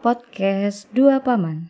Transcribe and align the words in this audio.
podcast 0.00 0.88
Dua 0.96 1.20
Paman. 1.20 1.68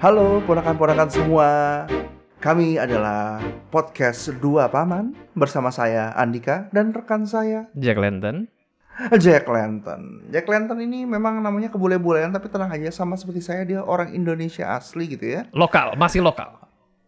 Halo 0.00 0.40
ponakan-ponakan 0.48 1.08
semua. 1.12 1.48
Kami 2.40 2.80
adalah 2.80 3.44
podcast 3.68 4.32
Dua 4.40 4.72
Paman 4.72 5.12
bersama 5.36 5.68
saya 5.68 6.16
Andika 6.16 6.72
dan 6.72 6.96
rekan 6.96 7.28
saya 7.28 7.68
Jack 7.76 8.00
Lantern. 8.00 8.48
Jack 9.20 9.44
Lantern. 9.44 10.32
Jack 10.32 10.48
Lantern 10.48 10.80
ini 10.80 11.04
memang 11.04 11.44
namanya 11.44 11.68
kebule-bulean 11.68 12.32
tapi 12.32 12.48
tenang 12.48 12.72
aja 12.72 12.88
sama 12.88 13.12
seperti 13.20 13.44
saya 13.44 13.68
dia 13.68 13.84
orang 13.84 14.16
Indonesia 14.16 14.72
asli 14.72 15.04
gitu 15.04 15.36
ya. 15.36 15.44
Lokal, 15.52 16.00
masih 16.00 16.24
lokal. 16.24 16.65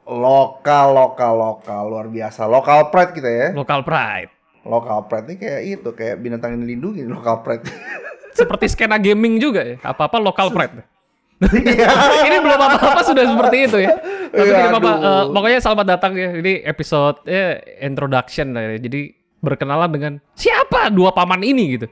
Lokal, 0.09 0.97
lokal, 0.97 1.33
lokal 1.37 1.83
luar 1.93 2.09
biasa. 2.09 2.49
Lokal 2.49 2.89
pride 2.89 3.13
kita 3.13 3.29
ya. 3.29 3.49
Lokal 3.53 3.85
pride. 3.85 4.33
Lokal 4.65 5.05
pride 5.05 5.27
ini 5.29 5.37
kayak 5.37 5.61
itu 5.69 5.91
kayak 5.93 6.17
binatang 6.17 6.57
yang 6.57 6.65
dilindungi 6.65 7.05
lokal 7.05 7.45
pride. 7.45 7.69
Seperti 8.39 8.73
skena 8.73 8.97
gaming 8.97 9.37
juga 9.37 9.61
ya. 9.61 9.77
Apa-apa 9.85 10.17
lokal 10.17 10.49
pride. 10.49 10.81
Iya. 11.39 11.87
ini 12.27 12.43
belum 12.43 12.59
apa-apa 12.59 12.99
sudah 13.07 13.23
seperti 13.23 13.71
itu 13.71 13.79
ya. 13.79 13.95
Tapi 13.95 14.43
Iya, 14.43 14.59
tidak 14.59 14.71
apa-apa. 14.75 14.91
Eh, 14.99 15.25
pokoknya 15.31 15.59
selamat 15.63 15.87
datang 15.87 16.13
ya. 16.19 16.35
Ini 16.35 16.53
episode 16.67 17.23
eh, 17.31 17.63
introduction 17.79 18.59
lah 18.59 18.75
ya. 18.75 18.83
Jadi 18.83 19.15
berkenalan 19.39 19.87
dengan 19.87 20.13
siapa 20.35 20.91
dua 20.91 21.15
paman 21.15 21.47
ini 21.47 21.79
gitu. 21.79 21.87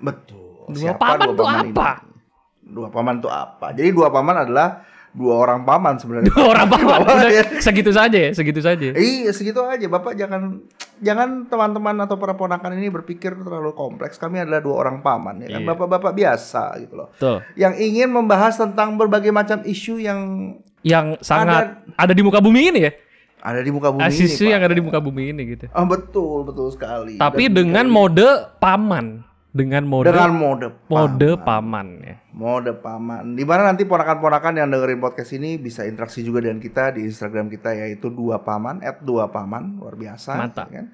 Betul. 0.00 0.72
Dua 0.72 0.96
Siapa 0.96 1.04
paman 1.04 1.28
tuh 1.36 1.46
ini? 1.52 1.68
apa? 1.68 1.90
Dua 2.64 2.88
paman 2.88 3.14
tuh 3.20 3.28
apa? 3.28 3.66
Jadi 3.76 3.90
dua 3.92 4.08
paman 4.08 4.36
adalah 4.48 4.88
dua 5.16 5.34
orang 5.40 5.64
paman 5.64 5.96
sebenarnya. 5.96 6.30
Dua 6.30 6.46
orang 6.52 6.66
paman. 6.68 6.98
Udah 7.04 7.30
ya? 7.32 7.44
segitu 7.58 7.90
saja 7.90 8.18
ya, 8.18 8.30
segitu 8.32 8.60
saja. 8.60 8.92
Iya 8.92 9.30
segitu 9.32 9.60
aja 9.64 9.86
Bapak 9.88 10.14
jangan 10.14 10.62
jangan 11.00 11.46
teman-teman 11.46 11.96
atau 12.04 12.18
para 12.18 12.34
ponakan 12.34 12.76
ini 12.76 12.92
berpikir 12.92 13.34
terlalu 13.34 13.72
kompleks. 13.72 14.18
Kami 14.18 14.42
adalah 14.42 14.60
dua 14.60 14.76
orang 14.86 15.00
paman 15.00 15.44
ya 15.46 15.58
kan. 15.58 15.60
Iya. 15.64 15.68
Bapak-bapak 15.68 16.12
biasa 16.12 16.62
gitu 16.82 16.94
loh. 16.98 17.08
Tuh. 17.16 17.40
Yang 17.54 17.74
ingin 17.82 18.08
membahas 18.10 18.58
tentang 18.58 18.98
berbagai 18.98 19.30
macam 19.30 19.62
isu 19.64 20.00
yang 20.02 20.20
Yang 20.86 21.18
sangat 21.26 21.82
ada, 21.98 22.12
di 22.14 22.22
muka 22.22 22.38
bumi 22.38 22.70
ini 22.70 22.80
ya. 22.86 22.92
ada 23.38 23.60
di 23.62 23.70
muka 23.70 23.90
bumi 23.90 24.06
ini. 24.06 24.14
Isu 24.14 24.46
Pak. 24.46 24.50
yang 24.50 24.62
ada 24.62 24.74
di 24.74 24.82
muka 24.82 24.98
bumi 25.02 25.22
ini 25.30 25.42
gitu. 25.54 25.66
Ah, 25.70 25.86
betul, 25.86 26.46
betul 26.46 26.70
sekali. 26.70 27.18
Tapi 27.18 27.50
Dan- 27.50 27.54
dengan 27.54 27.86
mode 27.90 28.26
paman. 28.62 29.27
Dengan 29.58 29.82
mode 29.90 30.06
dengan 30.06 30.30
mode 30.30 30.66
mode 30.86 31.30
paman. 31.42 31.42
paman 31.42 31.88
ya. 32.06 32.16
Mode 32.30 32.72
paman. 32.78 33.34
Di 33.34 33.42
mana 33.42 33.66
nanti 33.66 33.82
ponakan-ponakan 33.82 34.62
yang 34.62 34.70
dengerin 34.70 35.02
podcast 35.02 35.34
ini 35.34 35.58
bisa 35.58 35.82
interaksi 35.82 36.22
juga 36.22 36.46
dengan 36.46 36.62
kita 36.62 36.94
di 36.94 37.10
Instagram 37.10 37.50
kita 37.50 37.74
yaitu 37.74 38.14
dua 38.14 38.46
paman 38.46 38.78
dua 39.02 39.26
paman 39.34 39.82
luar 39.82 39.98
biasa. 39.98 40.38
Mantap. 40.38 40.70
ya 40.70 40.82
Kan? 40.82 40.86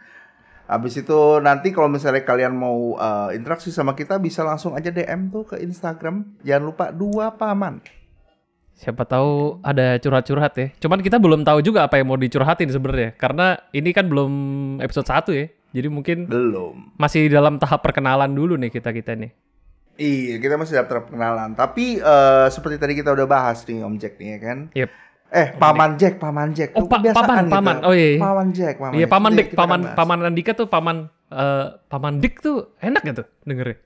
Habis 0.64 1.04
itu 1.04 1.44
nanti 1.44 1.76
kalau 1.76 1.92
misalnya 1.92 2.24
kalian 2.24 2.56
mau 2.56 2.96
uh, 2.96 3.28
interaksi 3.36 3.68
sama 3.68 3.92
kita 3.92 4.16
bisa 4.16 4.40
langsung 4.40 4.72
aja 4.72 4.88
DM 4.88 5.28
tuh 5.28 5.44
ke 5.44 5.60
Instagram. 5.60 6.40
Jangan 6.40 6.64
lupa 6.64 6.88
dua 6.88 7.36
paman. 7.36 7.84
Siapa 8.74 9.06
tahu 9.06 9.62
ada 9.62 10.00
curhat-curhat 10.02 10.52
ya. 10.58 10.66
Cuman 10.82 10.98
kita 10.98 11.22
belum 11.22 11.46
tahu 11.46 11.62
juga 11.62 11.86
apa 11.86 12.00
yang 12.00 12.10
mau 12.10 12.18
dicurhatin 12.18 12.72
sebenarnya. 12.74 13.14
Karena 13.14 13.54
ini 13.70 13.94
kan 13.94 14.10
belum 14.10 14.32
episode 14.82 15.06
1 15.06 15.30
ya. 15.30 15.46
Jadi 15.74 15.88
mungkin 15.90 16.18
Belum. 16.30 16.94
masih 16.94 17.26
dalam 17.26 17.58
tahap 17.58 17.82
perkenalan 17.82 18.30
dulu 18.30 18.54
nih 18.54 18.70
kita-kita 18.70 19.18
nih. 19.18 19.34
Iya, 19.94 20.38
kita 20.38 20.54
masih 20.54 20.78
dapat 20.78 21.06
perkenalan. 21.06 21.54
Tapi 21.54 21.98
uh, 21.98 22.46
seperti 22.46 22.78
tadi 22.78 22.94
kita 22.94 23.10
udah 23.10 23.26
bahas 23.26 23.66
nih 23.66 23.82
Om 23.82 23.94
Jack 23.98 24.14
nih 24.16 24.28
ya 24.28 24.38
kan. 24.38 24.58
Yep. 24.70 24.90
Eh, 25.34 25.48
Paman 25.58 25.98
Jack, 25.98 26.22
Paman 26.22 26.54
Jack. 26.54 26.78
Oh, 26.78 26.86
pa- 26.86 27.02
paman, 27.02 27.42
gitu. 27.42 27.50
paman. 27.50 27.76
Oh, 27.82 27.90
iya, 27.90 28.14
iya. 28.14 28.20
Paman 28.22 28.48
Jack, 28.54 28.74
Paman. 28.78 28.94
Iya, 28.94 29.06
paman 29.10 29.30
Dik, 29.34 29.46
kita 29.50 29.50
akan 29.50 29.58
paman 29.58 29.80
bahas. 29.82 29.96
paman 29.98 30.18
Andika 30.22 30.52
tuh 30.54 30.66
paman 30.70 30.96
eh, 31.26 31.66
paman 31.90 32.14
Dik 32.22 32.34
tuh 32.38 32.56
enak 32.78 33.02
gitu 33.02 33.22
dengernya. 33.42 33.76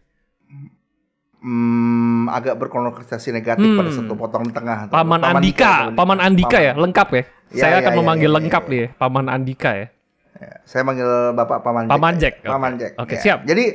Hmm, 1.38 2.26
agak 2.28 2.58
berkonotasi 2.58 3.30
negatif 3.30 3.64
Hmm. 3.64 3.78
pada 3.78 3.90
satu 3.94 4.12
potong 4.12 4.44
tengah. 4.50 4.90
tuh. 4.90 4.92
Paman 4.92 5.22
Andika, 5.22 5.88
Dika, 5.88 5.96
paman 5.96 6.18
Andika 6.18 6.58
ya, 6.58 6.72
lengkap 6.74 7.08
ya. 7.08 7.22
Iya, 7.48 7.60
Saya 7.64 7.72
iya, 7.72 7.80
akan 7.80 7.92
iya, 7.94 7.98
memanggil 8.02 8.28
iya, 8.28 8.36
lengkap 8.36 8.62
iya. 8.62 8.68
nih 8.68 8.78
ya, 8.78 8.88
paman 8.92 9.26
Andika 9.30 9.70
ya. 9.72 9.86
Ya, 10.38 10.62
Saya 10.62 10.82
manggil 10.82 11.06
Bapak 11.32 11.60
Paman 11.60 11.84
Jack. 11.84 11.92
Paman. 11.92 12.14
Jack, 12.16 12.34
oke. 12.38 12.48
Paman 12.48 12.72
Jack. 12.76 12.92
Oke, 12.96 13.14
ya. 13.14 13.20
siap. 13.20 13.40
Jadi 13.44 13.66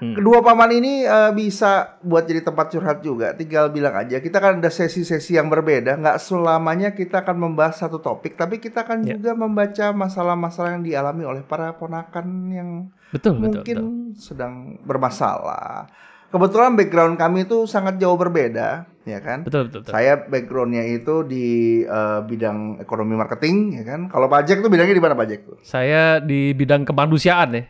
Hmm. 0.00 0.16
kedua 0.16 0.40
paman 0.40 0.72
ini 0.72 1.04
eh, 1.04 1.28
bisa 1.30 2.00
buat 2.00 2.24
jadi 2.24 2.40
tempat 2.40 2.72
curhat 2.72 3.04
juga. 3.04 3.36
Tinggal 3.36 3.68
bilang 3.68 3.92
aja. 3.92 4.16
Kita 4.16 4.40
kan 4.40 4.56
ada 4.56 4.72
sesi-sesi 4.72 5.36
yang 5.36 5.52
berbeda. 5.52 5.92
Nggak 5.94 6.16
selamanya 6.18 6.88
kita 6.90 7.20
akan 7.20 7.36
membahas 7.36 7.76
satu 7.78 8.00
topik, 8.00 8.32
tapi 8.32 8.56
kita 8.56 8.80
akan 8.80 9.04
Ya. 9.04 9.20
juga 9.20 9.36
membaca 9.36 9.92
masalah-masalah 9.92 10.72
yang 10.72 10.84
dialami 10.88 11.28
oleh 11.28 11.42
para 11.44 11.76
ponakan 11.76 12.26
yang 12.48 12.68
Betul, 13.12 13.36
betul, 13.36 13.60
mungkin 13.60 13.76
betul. 13.76 14.16
sedang 14.16 14.54
bermasalah. 14.80 15.92
Kebetulan 16.30 16.72
background 16.72 17.14
kami 17.16 17.44
itu 17.44 17.66
sangat 17.66 17.98
jauh 17.98 18.16
berbeda, 18.16 18.88
ya 19.10 19.20
kan? 19.20 19.42
Betul, 19.42 19.66
betul, 19.68 19.82
betul. 19.82 19.92
Saya 19.92 20.22
backgroundnya 20.22 20.86
itu 20.86 21.26
di 21.26 21.82
eh, 21.82 22.20
bidang 22.22 22.78
ekonomi 22.78 23.18
marketing, 23.18 23.76
ya 23.76 23.84
kan? 23.84 24.06
Kalau 24.06 24.30
Pak 24.30 24.46
Jack 24.46 24.62
tuh 24.62 24.70
bidangnya 24.70 24.94
di 24.94 25.02
mana 25.02 25.18
tuh? 25.18 25.58
Saya 25.66 26.22
di 26.22 26.54
bidang 26.54 26.86
kemanusiaan 26.86 27.50
ya. 27.58 27.62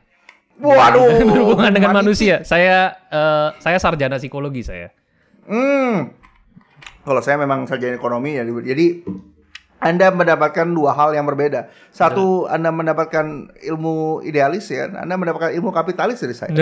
Waduh, 0.60 1.24
berhubungan 1.32 1.72
dengan 1.72 1.96
manusia. 1.96 2.44
Saya 2.44 2.92
eh, 3.08 3.48
saya 3.58 3.78
sarjana 3.80 4.20
psikologi 4.20 4.60
saya. 4.60 4.92
Hmm. 5.48 6.12
Kalau 7.00 7.24
saya 7.24 7.40
memang 7.40 7.64
sarjana 7.64 7.96
ekonomi 7.96 8.36
ya, 8.36 8.44
jadi 8.44 9.00
Anda 9.80 10.12
mendapatkan 10.12 10.68
dua 10.68 10.92
hal 10.92 11.16
yang 11.16 11.24
berbeda. 11.24 11.72
Satu, 11.88 12.44
Anda 12.44 12.68
mendapatkan 12.68 13.56
ilmu 13.64 14.20
idealis 14.20 14.68
ya, 14.68 14.92
Anda 14.92 15.16
mendapatkan 15.16 15.56
ilmu 15.56 15.72
kapitalis 15.72 16.20
dari 16.20 16.36
saya. 16.36 16.52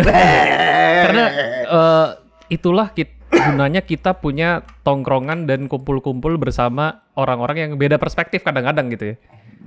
Karena 1.03 1.25
eh, 1.67 2.09
itulah 2.55 2.95
kit- 2.95 3.18
gunanya 3.29 3.85
kita 3.85 4.17
punya 4.17 4.65
tongkrongan 4.83 5.45
dan 5.45 5.69
kumpul-kumpul 5.69 6.37
bersama 6.41 7.05
orang-orang 7.15 7.69
yang 7.69 7.73
beda 7.77 8.01
perspektif 8.01 8.45
kadang-kadang 8.45 8.89
gitu 8.93 9.15
ya. 9.15 9.17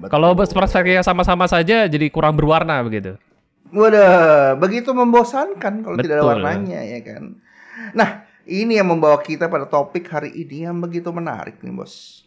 Kalau 0.10 0.34
perspektifnya 0.34 1.06
sama-sama 1.06 1.46
saja 1.46 1.86
jadi 1.86 2.08
kurang 2.10 2.34
berwarna 2.38 2.82
begitu. 2.82 3.18
Waduh, 3.72 4.60
begitu 4.60 4.92
membosankan 4.92 5.86
kalau 5.86 5.96
tidak 5.96 6.20
ada 6.20 6.26
warnanya 6.28 6.84
ya 6.84 7.00
kan. 7.06 7.40
Nah, 7.96 8.28
ini 8.44 8.76
yang 8.76 8.92
membawa 8.92 9.22
kita 9.22 9.48
pada 9.48 9.64
topik 9.70 10.10
hari 10.12 10.34
ini 10.36 10.68
yang 10.68 10.82
begitu 10.82 11.08
menarik 11.14 11.62
nih, 11.64 11.72
Bos. 11.72 12.26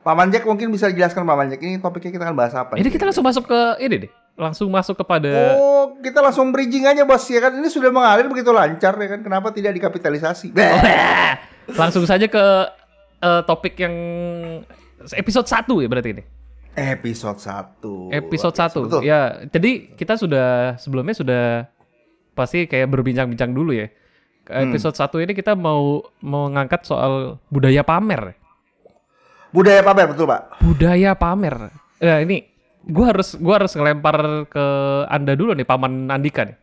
Paman 0.00 0.32
Jack 0.32 0.48
mungkin 0.48 0.72
bisa 0.72 0.88
dijelaskan 0.88 1.28
Paman 1.28 1.52
Jack 1.52 1.60
ini 1.60 1.76
topiknya 1.76 2.16
kita 2.16 2.24
akan 2.24 2.36
bahas 2.36 2.54
apa? 2.56 2.80
Ini 2.80 2.88
kita 2.88 3.04
langsung 3.04 3.26
masuk 3.26 3.44
ke 3.44 3.60
ini 3.84 4.08
deh. 4.08 4.12
Langsung 4.40 4.72
masuk 4.72 4.96
kepada 4.96 5.60
Oh, 5.60 6.00
kita 6.00 6.24
langsung 6.24 6.48
bridging 6.48 6.88
aja 6.88 7.04
bos 7.04 7.28
ya 7.28 7.44
kan. 7.44 7.52
Ini 7.60 7.68
sudah 7.68 7.92
mengalir 7.92 8.24
begitu 8.24 8.48
lancar 8.48 8.96
ya 8.96 9.08
kan. 9.12 9.20
Kenapa 9.20 9.52
tidak 9.52 9.76
dikapitalisasi? 9.76 10.56
langsung 11.80 12.08
saja 12.08 12.24
ke 12.24 12.44
eh, 13.20 13.42
topik 13.44 13.76
yang 13.76 13.94
episode 15.12 15.44
1 15.44 15.68
ya 15.84 15.88
berarti 15.92 16.10
ini. 16.16 16.24
Episode 16.72 17.36
1. 17.36 18.16
Episode 18.16 18.56
1. 18.56 18.86
Betul. 18.88 19.02
Ya, 19.04 19.44
jadi 19.50 19.90
kita 19.92 20.14
sudah 20.16 20.78
sebelumnya 20.80 21.12
sudah 21.12 21.44
pasti 22.32 22.64
kayak 22.64 22.88
berbincang-bincang 22.88 23.52
dulu 23.52 23.74
ya. 23.74 23.92
Hmm. 24.48 24.70
Episode 24.72 24.96
1 24.96 25.24
ini 25.28 25.32
kita 25.36 25.52
mau 25.52 26.00
mau 26.24 26.48
ngangkat 26.48 26.86
soal 26.86 27.36
budaya 27.52 27.84
pamer. 27.84 28.38
Budaya 29.50 29.82
pamer 29.82 30.06
betul, 30.14 30.26
Pak. 30.30 30.62
Budaya 30.62 31.10
pamer. 31.18 31.74
Ya, 31.98 32.22
ini 32.22 32.46
gua 32.88 33.12
harus 33.12 33.36
gua 33.36 33.60
harus 33.60 33.72
ngelempar 33.76 34.48
ke 34.48 34.64
Anda 35.08 35.36
dulu 35.36 35.52
nih 35.56 35.66
Paman 35.68 36.08
Andika 36.08 36.48
nih. 36.48 36.56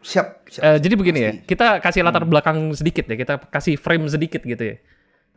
Siap, 0.00 0.48
siap. 0.48 0.62
Eh, 0.64 0.78
jadi 0.80 0.94
begini 0.96 1.18
ya, 1.20 1.32
Pasti. 1.36 1.44
kita 1.44 1.66
kasih 1.84 2.00
latar 2.00 2.24
belakang 2.24 2.72
sedikit 2.72 3.04
ya, 3.04 3.20
kita 3.20 3.36
kasih 3.52 3.76
frame 3.76 4.08
sedikit 4.08 4.40
gitu 4.40 4.64
ya. 4.72 4.76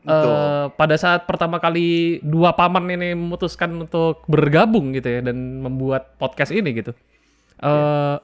Betul. 0.03 0.31
Eh, 0.31 0.65
pada 0.79 0.95
saat 0.95 1.27
pertama 1.27 1.59
kali 1.59 2.19
dua 2.23 2.55
paman 2.55 2.87
ini 2.87 3.11
memutuskan 3.11 3.71
untuk 3.75 4.23
bergabung 4.27 4.95
gitu 4.95 5.07
ya 5.07 5.19
dan 5.19 5.59
membuat 5.59 6.15
podcast 6.15 6.55
ini 6.55 6.71
gitu. 6.79 6.95
Eh 7.59 8.17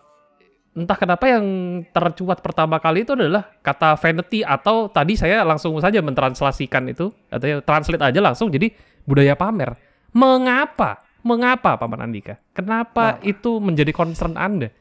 entah 0.80 0.96
kenapa 0.96 1.26
yang 1.28 1.46
tercuat 1.92 2.40
pertama 2.40 2.80
kali 2.80 3.04
itu 3.04 3.12
adalah 3.18 3.52
kata 3.60 4.00
vanity 4.00 4.46
atau 4.48 4.88
tadi 4.88 5.20
saya 5.20 5.44
langsung 5.44 5.76
saja 5.82 6.00
mentranslasikan 6.00 6.88
itu 6.88 7.12
atau 7.28 7.46
ya, 7.46 7.58
translate 7.60 8.00
aja 8.00 8.20
langsung 8.24 8.48
jadi 8.48 8.72
budaya 9.04 9.36
pamer. 9.36 9.76
Mengapa? 10.16 11.09
Mengapa 11.22 11.76
Paman 11.76 12.08
Andika? 12.08 12.40
Kenapa 12.56 13.20
itu 13.24 13.60
menjadi 13.60 13.92
concern 13.92 14.40
Anda? 14.40 14.72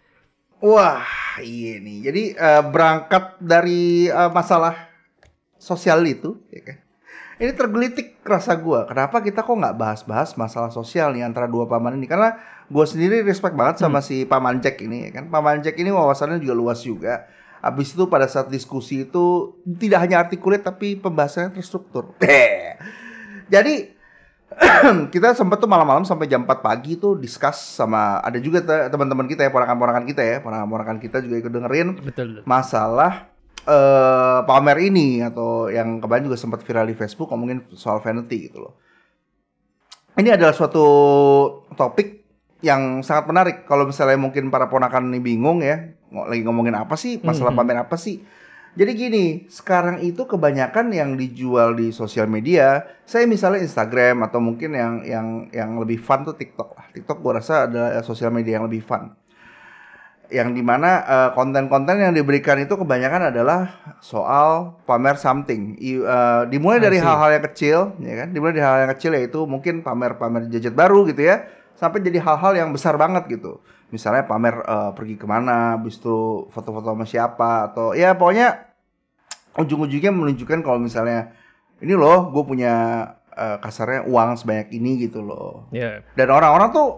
Wah, 0.58 1.06
iya 1.42 1.78
nih. 1.78 1.98
Jadi 2.02 2.22
eh, 2.34 2.62
berangkat 2.66 3.38
dari 3.38 4.10
eh, 4.10 4.30
masalah 4.30 4.74
sosial 5.58 6.02
itu, 6.06 6.38
ya 6.50 6.62
kan? 6.62 6.78
Ini 7.38 7.54
tergelitik 7.54 8.18
rasa 8.26 8.58
gua. 8.58 8.82
Kenapa 8.82 9.22
kita 9.22 9.46
kok 9.46 9.54
nggak 9.54 9.78
bahas-bahas 9.78 10.34
masalah 10.34 10.74
sosial 10.74 11.14
nih 11.14 11.22
antara 11.22 11.46
dua 11.46 11.70
paman 11.70 11.94
ini? 11.94 12.10
Karena 12.10 12.34
gua 12.66 12.82
sendiri 12.82 13.22
respect 13.22 13.54
banget 13.54 13.78
sama 13.78 14.02
si 14.02 14.26
paman 14.26 14.58
Jack 14.58 14.82
ini, 14.82 15.06
ya 15.06 15.22
kan? 15.22 15.30
Paman 15.30 15.62
Jack 15.62 15.78
ini 15.78 15.94
wawasannya 15.94 16.42
juga 16.42 16.54
luas 16.58 16.82
juga. 16.82 17.30
Habis 17.62 17.94
itu 17.94 18.06
pada 18.06 18.26
saat 18.26 18.50
diskusi 18.50 19.06
itu 19.06 19.54
tidak 19.78 20.06
hanya 20.06 20.26
artikulat 20.26 20.66
tapi 20.66 20.98
pembahasannya 20.98 21.54
terstruktur. 21.54 22.14
Jadi 23.54 23.97
kita 25.12 25.32
sempet 25.32 25.58
tuh 25.58 25.68
malam-malam 25.68 26.02
sampai 26.02 26.24
jam 26.24 26.42
4 26.42 26.58
pagi 26.58 26.96
tuh 26.96 27.14
discuss 27.14 27.76
sama 27.76 28.18
ada 28.18 28.36
juga 28.36 28.58
te- 28.58 28.88
teman-teman 28.88 29.24
kita 29.24 29.44
ya, 29.44 29.50
ponakan-ponakan 29.50 30.04
kita 30.04 30.22
ya, 30.22 30.36
ponakan-ponakan 30.40 30.96
kita 30.98 31.20
juga 31.20 31.36
ikut 31.38 31.52
dengerin 31.52 31.88
Betul. 32.00 32.28
masalah 32.42 33.28
eh 33.60 34.40
pamer 34.42 34.78
ini 34.82 35.20
atau 35.20 35.68
yang 35.68 36.00
kemarin 36.00 36.24
juga 36.24 36.40
sempat 36.40 36.64
viral 36.64 36.88
di 36.88 36.96
Facebook 36.96 37.28
ngomongin 37.28 37.68
soal 37.76 38.00
vanity 38.00 38.48
gitu 38.48 38.64
loh. 38.64 38.72
Ini 40.16 40.34
adalah 40.34 40.56
suatu 40.56 40.84
topik 41.76 42.24
yang 42.58 43.04
sangat 43.04 43.28
menarik 43.28 43.56
kalau 43.62 43.84
misalnya 43.84 44.16
mungkin 44.16 44.48
para 44.48 44.66
ponakan 44.66 45.12
ini 45.12 45.20
bingung 45.20 45.60
ya 45.60 45.84
lagi 46.10 46.42
ngomongin 46.42 46.74
apa 46.74 46.96
sih 46.96 47.20
masalah 47.20 47.52
Mhm. 47.52 47.58
pamer 47.60 47.76
apa 47.78 47.94
sih. 47.94 48.24
Jadi 48.76 48.92
gini, 48.94 49.26
sekarang 49.48 50.04
itu 50.04 50.22
kebanyakan 50.28 50.92
yang 50.92 51.16
dijual 51.16 51.74
di 51.74 51.90
sosial 51.90 52.28
media, 52.30 52.84
saya 53.08 53.24
misalnya 53.24 53.64
Instagram 53.64 54.26
atau 54.28 54.38
mungkin 54.38 54.76
yang 54.76 54.94
yang 55.02 55.26
yang 55.50 55.70
lebih 55.80 55.98
fun 55.98 56.22
tuh 56.22 56.36
TikTok 56.36 56.76
lah. 56.76 56.86
TikTok 56.92 57.18
gua 57.24 57.40
rasa 57.42 57.66
adalah 57.66 58.04
sosial 58.04 58.30
media 58.30 58.60
yang 58.60 58.66
lebih 58.70 58.84
fun 58.84 59.14
yang 60.28 60.52
di 60.52 60.60
mana 60.60 60.90
eh, 61.08 61.30
konten-konten 61.32 62.04
yang 62.04 62.12
diberikan 62.12 62.60
itu 62.60 62.76
kebanyakan 62.76 63.32
adalah 63.32 63.60
soal 64.04 64.76
pamer 64.84 65.16
something. 65.16 65.76
I- 65.80 66.04
eh, 66.04 66.42
dimulai 66.52 66.78
dari 66.78 67.00
hal-hal 67.00 67.40
yang 67.40 67.44
kecil, 67.48 67.78
ya 68.00 68.14
kan? 68.24 68.28
Dimulai 68.36 68.52
dari 68.52 68.64
hal 68.64 68.78
yang 68.84 68.92
kecil 68.92 69.16
yaitu 69.16 69.40
mungkin 69.48 69.80
pamer-pamer 69.80 70.52
gadget 70.52 70.76
baru 70.76 71.08
gitu 71.08 71.24
ya, 71.24 71.48
sampai 71.78 72.02
jadi 72.02 72.18
hal-hal 72.18 72.52
yang 72.58 72.70
besar 72.74 72.98
banget 72.98 73.30
gitu. 73.30 73.62
Misalnya 73.88 74.26
pamer 74.26 74.58
eh, 74.60 74.90
pergi 74.92 75.14
ke 75.14 75.24
mana, 75.24 75.78
habis 75.78 75.96
itu 75.96 76.50
foto-foto 76.50 76.90
sama 76.92 77.06
siapa 77.06 77.70
atau 77.70 77.94
ya 77.94 78.12
pokoknya 78.12 78.66
ujung-ujungnya 79.56 80.12
menunjukkan 80.12 80.60
kalau 80.60 80.78
misalnya 80.78 81.34
ini 81.78 81.94
loh, 81.94 82.28
gue 82.30 82.42
punya 82.42 82.74
eh, 83.32 83.56
kasarnya 83.58 84.04
uang 84.06 84.36
sebanyak 84.36 84.74
ini 84.74 85.06
gitu 85.06 85.22
loh 85.22 85.70
Ya. 85.70 86.02
dan 86.14 86.28
orang-orang 86.28 86.74
tuh 86.74 86.88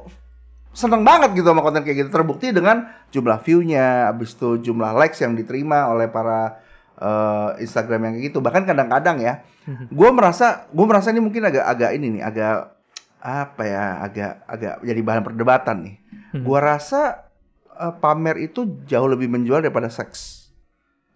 seneng 0.70 1.02
banget 1.02 1.34
gitu 1.34 1.50
sama 1.50 1.66
konten 1.66 1.82
kayak 1.82 2.06
gitu 2.06 2.10
terbukti 2.14 2.54
dengan 2.54 2.88
jumlah 3.10 3.42
view-nya, 3.42 4.06
habis 4.06 4.38
itu 4.38 4.70
jumlah 4.70 4.94
likes 4.94 5.18
yang 5.18 5.34
diterima 5.34 5.90
oleh 5.90 6.06
para 6.06 6.62
eh, 6.94 7.58
Instagram 7.60 8.06
yang 8.06 8.12
kayak 8.16 8.26
gitu. 8.30 8.38
Bahkan 8.38 8.62
kadang-kadang 8.64 9.18
ya, 9.18 9.42
gue 9.90 10.10
merasa 10.14 10.70
gue 10.70 10.86
merasa 10.86 11.10
ini 11.10 11.18
mungkin 11.18 11.42
agak 11.42 11.64
agak 11.66 11.90
ini 11.98 12.18
nih, 12.18 12.22
agak 12.22 12.79
apa 13.20 13.62
ya, 13.62 13.84
agak 14.00 14.32
agak 14.44 14.74
jadi 14.80 15.00
bahan 15.00 15.22
perdebatan 15.22 15.76
nih. 15.82 15.94
Hmm. 16.32 16.42
Gue 16.42 16.58
rasa 16.58 17.28
eh, 17.70 17.94
pamer 17.94 18.36
itu 18.42 18.60
jauh 18.84 19.06
lebih 19.06 19.26
menjual 19.26 19.60
daripada 19.60 19.86
seks. 19.86 20.48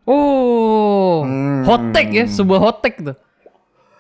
Oh, 0.05 1.25
Hmm. 1.25 1.65
hot 1.65 1.83
take 1.91 2.13
ya, 2.13 2.25
sebuah 2.27 2.61
hot 2.61 2.79
take 2.79 3.01
tuh. 3.01 3.17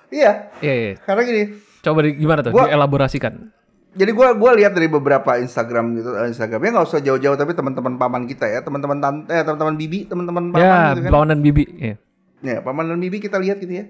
Iya, 0.08 0.52
Iya, 0.60 0.74
iya. 0.74 0.92
karena 0.98 1.22
gini, 1.22 1.42
Coba 1.80 2.00
di, 2.00 2.14
gimana 2.14 2.40
tuh? 2.40 2.48
Gua- 2.50 2.64
Dielaborasikan. 2.66 3.50
jadi 3.90 4.10
gue 4.10 4.28
gua 4.34 4.52
lihat 4.52 4.72
dari 4.72 4.86
beberapa 4.86 5.36
Instagram 5.36 5.84
gitu, 5.94 6.10
eh, 6.14 6.28
Instagramnya 6.28 6.70
nggak 6.72 6.86
usah 6.86 7.00
jauh-jauh 7.00 7.34
tapi 7.34 7.52
teman-teman 7.52 7.94
paman 7.94 8.24
kita 8.24 8.44
ya, 8.44 8.60
teman-teman 8.60 8.98
tante, 8.98 9.28
eh, 9.28 9.42
teman-teman 9.42 9.74
bibi, 9.74 10.04
teman-teman 10.04 10.44
paman 10.50 10.60
Ya, 10.60 10.80
gitu 10.90 11.00
kan. 11.02 11.10
Paman 11.10 11.28
dan 11.28 11.40
Bibi. 11.40 11.64
Ya. 11.74 11.94
Ya, 12.40 12.56
paman 12.60 12.84
dan 12.86 12.98
bibi 12.98 13.18
kita 13.18 13.36
lihat 13.36 13.56
gitu 13.56 13.72
ya. 13.72 13.84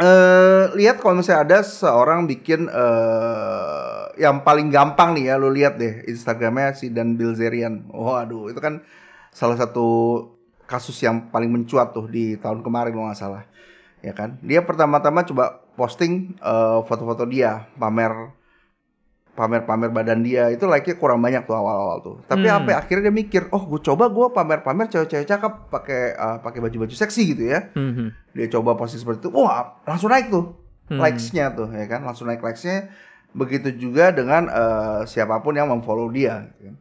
Eh, 0.00 0.64
lihat 0.80 0.96
kalau 0.96 1.20
misalnya 1.20 1.44
ada 1.44 1.58
seorang 1.60 2.24
bikin 2.24 2.72
eh 2.72 4.02
yang 4.16 4.40
paling 4.40 4.72
gampang 4.72 5.12
nih 5.16 5.32
ya, 5.32 5.34
lu 5.36 5.52
lihat 5.52 5.76
deh 5.76 6.08
Instagramnya 6.08 6.72
si 6.72 6.88
Dan 6.88 7.20
Bilzerian. 7.20 7.84
Oh, 7.92 8.16
aduh, 8.16 8.48
itu 8.48 8.60
kan 8.64 8.80
salah 9.28 9.60
satu 9.60 9.88
kasus 10.64 10.96
yang 11.04 11.28
paling 11.28 11.52
mencuat 11.52 11.92
tuh 11.92 12.08
di 12.08 12.36
tahun 12.40 12.64
kemarin 12.64 12.96
kalau 12.96 13.06
nggak 13.12 13.20
salah. 13.20 13.44
Ya 14.00 14.16
kan? 14.16 14.40
Dia 14.40 14.64
pertama-tama 14.64 15.20
coba 15.28 15.60
posting 15.76 16.32
eh, 16.40 16.80
foto-foto 16.88 17.28
dia, 17.28 17.68
pamer 17.76 18.32
pamer-pamer 19.30 19.88
badan 19.88 20.20
dia 20.20 20.50
itu 20.50 20.66
like-nya 20.66 20.94
kurang 20.94 21.18
banyak 21.18 21.46
tuh 21.46 21.56
awal-awal 21.56 21.98
tuh. 22.00 22.16
Tapi 22.26 22.44
Hmm. 22.44 22.60
sampai 22.60 22.74
akhirnya 22.76 23.08
dia 23.08 23.14
mikir, 23.14 23.42
"Oh, 23.50 23.62
gue 23.64 23.80
coba 23.80 24.10
gue 24.10 24.26
pamer-pamer 24.30 24.86
cewek-cewek 24.86 25.24
cakep 25.24 25.52
pakai 25.70 26.02
eh, 26.12 26.36
pakai 26.38 26.58
baju-baju 26.60 26.92
seksi 26.92 27.22
gitu 27.32 27.44
ya." 27.48 27.70
Mhm. 27.72 28.30
dia 28.30 28.46
coba 28.46 28.78
posisi 28.78 29.02
seperti 29.02 29.26
itu, 29.26 29.30
wah 29.34 29.82
langsung 29.82 30.06
naik 30.06 30.30
tuh 30.30 30.54
Hmm. 30.86 30.98
likes-nya 30.98 31.50
tuh 31.50 31.66
ya 31.70 31.86
kan, 31.86 32.02
langsung 32.02 32.26
naik 32.26 32.38
likes-nya. 32.38 32.90
Begitu 33.30 33.70
juga 33.72 34.10
dengan 34.10 34.46
eh, 34.46 35.00
siapa 35.06 35.38
pun 35.40 35.54
yang 35.54 35.66
memfollow 35.66 36.10
dia. 36.10 36.50
gitu 36.52 36.70
kan. 36.70 36.76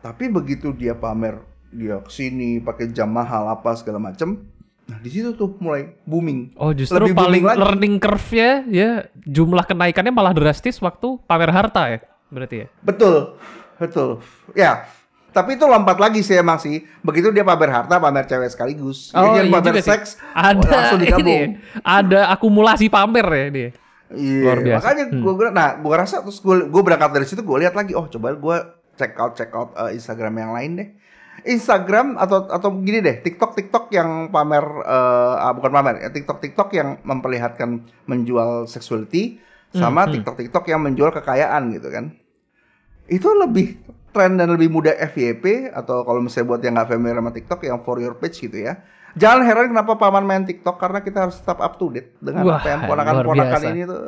Tapi 0.00 0.24
begitu 0.28 0.72
dia 0.72 0.96
pamer 0.96 1.38
dia 1.70 2.02
ke 2.02 2.10
sini 2.10 2.58
pakai 2.58 2.90
jam 2.90 3.06
mahal 3.06 3.46
apa 3.46 3.78
segala 3.78 4.02
macem, 4.02 4.49
nah 4.90 4.98
di 4.98 5.08
situ 5.08 5.30
tuh 5.32 5.54
mulai 5.56 5.94
booming. 6.02 6.54
Oh, 6.54 6.70
justru 6.70 6.98
Lebih 7.00 7.14
paling 7.14 7.40
booming 7.40 7.44
lagi. 7.46 7.58
learning 7.58 7.94
curve-nya 7.96 8.50
ya 8.66 8.90
jumlah 9.16 9.64
kenaikannya 9.64 10.10
malah 10.10 10.30
drastis 10.30 10.76
waktu 10.78 11.16
pamer 11.24 11.48
harta 11.48 11.82
ya. 11.88 11.98
Berarti 12.26 12.56
ya. 12.56 12.66
Betul, 12.80 13.38
betul. 13.76 14.18
Ya, 14.52 14.86
tapi 15.30 15.54
itu 15.54 15.62
lompat 15.62 15.96
lagi 15.96 16.20
sih 16.20 16.34
emang 16.34 16.58
sih. 16.58 16.82
Begitu 17.00 17.30
dia 17.30 17.42
pamer 17.42 17.70
harta, 17.72 17.96
pamer 17.96 18.24
cewek 18.24 18.50
sekaligus. 18.50 19.10
Oh, 19.12 19.30
dia 19.30 19.42
iya 19.42 19.48
pamer 19.48 19.70
juga 19.70 19.80
sih. 19.80 19.90
seks, 19.90 20.08
Ada 20.32 20.66
langsung 20.66 20.98
ini 21.00 21.06
digabung. 21.06 21.30
ya, 21.30 21.46
ada 21.80 22.20
akumulasi 22.28 22.86
pamer 22.86 23.26
ya 23.26 23.46
dia. 23.48 23.70
Iya, 24.10 24.42
Luar 24.42 24.58
biasa. 24.58 24.78
makanya 24.80 25.04
Hmm. 25.06 25.22
gue 25.22 25.48
nah 25.52 25.68
gue 25.76 25.94
rasa 25.94 26.16
terus 26.20 26.38
gue 26.38 26.66
gue 26.66 26.82
berangkat 26.82 27.10
dari 27.12 27.26
situ 27.26 27.40
gue 27.40 27.56
lihat 27.56 27.72
lagi 27.72 27.94
oh 27.94 28.06
coba 28.06 28.34
gue 28.34 28.56
check 28.92 29.14
out 29.14 29.32
check 29.32 29.50
out 29.50 29.70
eh, 29.76 29.94
Instagram 29.94 30.34
yang 30.36 30.50
lain 30.50 30.70
deh. 30.76 30.88
Instagram 31.46 32.20
atau 32.20 32.48
atau 32.48 32.68
gini 32.82 33.00
deh 33.00 33.20
TikTok 33.22 33.56
TikTok 33.56 33.84
yang 33.94 34.28
pamer 34.28 34.64
ah, 34.86 35.52
bukan 35.56 35.70
pamer 35.72 35.94
ya 36.04 36.08
TikTok 36.12 36.38
TikTok 36.42 36.68
yang 36.76 37.00
memperlihatkan 37.04 37.86
menjual 38.08 38.68
sexuality 38.68 39.40
sama 39.70 40.02
Hmm, 40.02 40.06
hmm. 40.06 40.14
TikTok 40.18 40.36
TikTok 40.36 40.64
yang 40.66 40.80
menjual 40.82 41.10
kekayaan 41.14 41.62
gitu 41.74 41.88
kan. 41.90 42.04
Itu 43.06 43.30
lebih 43.34 43.78
tren 44.10 44.34
dan 44.34 44.50
lebih 44.50 44.70
mudah 44.70 44.94
FYP 45.10 45.70
atau 45.70 46.02
kalau 46.02 46.18
misalnya 46.18 46.46
buat 46.50 46.60
yang 46.62 46.74
nggak 46.74 46.88
familiar 46.90 47.18
sama 47.22 47.30
TikTok 47.30 47.60
yang 47.62 47.78
for 47.86 47.96
your 48.02 48.18
page 48.18 48.42
gitu 48.42 48.66
ya. 48.66 48.82
Jangan 49.18 49.42
heran 49.42 49.66
kenapa 49.74 49.98
paman 49.98 50.22
main 50.22 50.46
TikTok 50.46 50.78
karena 50.78 51.02
kita 51.02 51.26
harus 51.26 51.42
tetap 51.42 51.58
up 51.58 51.74
to 51.82 51.90
date 51.90 52.14
dengan 52.22 52.46
Wah, 52.46 52.62
apa 52.62 52.68
yang 52.70 52.80
ponakan-ponakan 52.86 53.60
ini 53.74 53.82
tuh. 53.82 54.00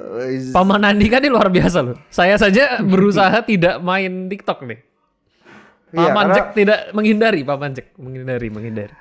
Paman 0.54 0.82
Andi 0.86 1.06
kan 1.10 1.18
ini 1.26 1.30
luar 1.30 1.50
biasa 1.50 1.78
loh. 1.82 1.98
Saya 2.06 2.38
saja 2.38 2.78
berusaha 2.90 3.42
tidak 3.42 3.82
main 3.82 4.30
TikTok 4.30 4.62
nih. 4.62 4.78
Iya, 5.92 6.08
Paman 6.08 6.16
karena- 6.24 6.34
Jack 6.34 6.46
tidak 6.52 6.78
menghindari, 6.90 7.40
Paman 7.44 7.70
Jack 7.72 7.86
menghindari, 7.96 8.48
menghindari. 8.48 8.94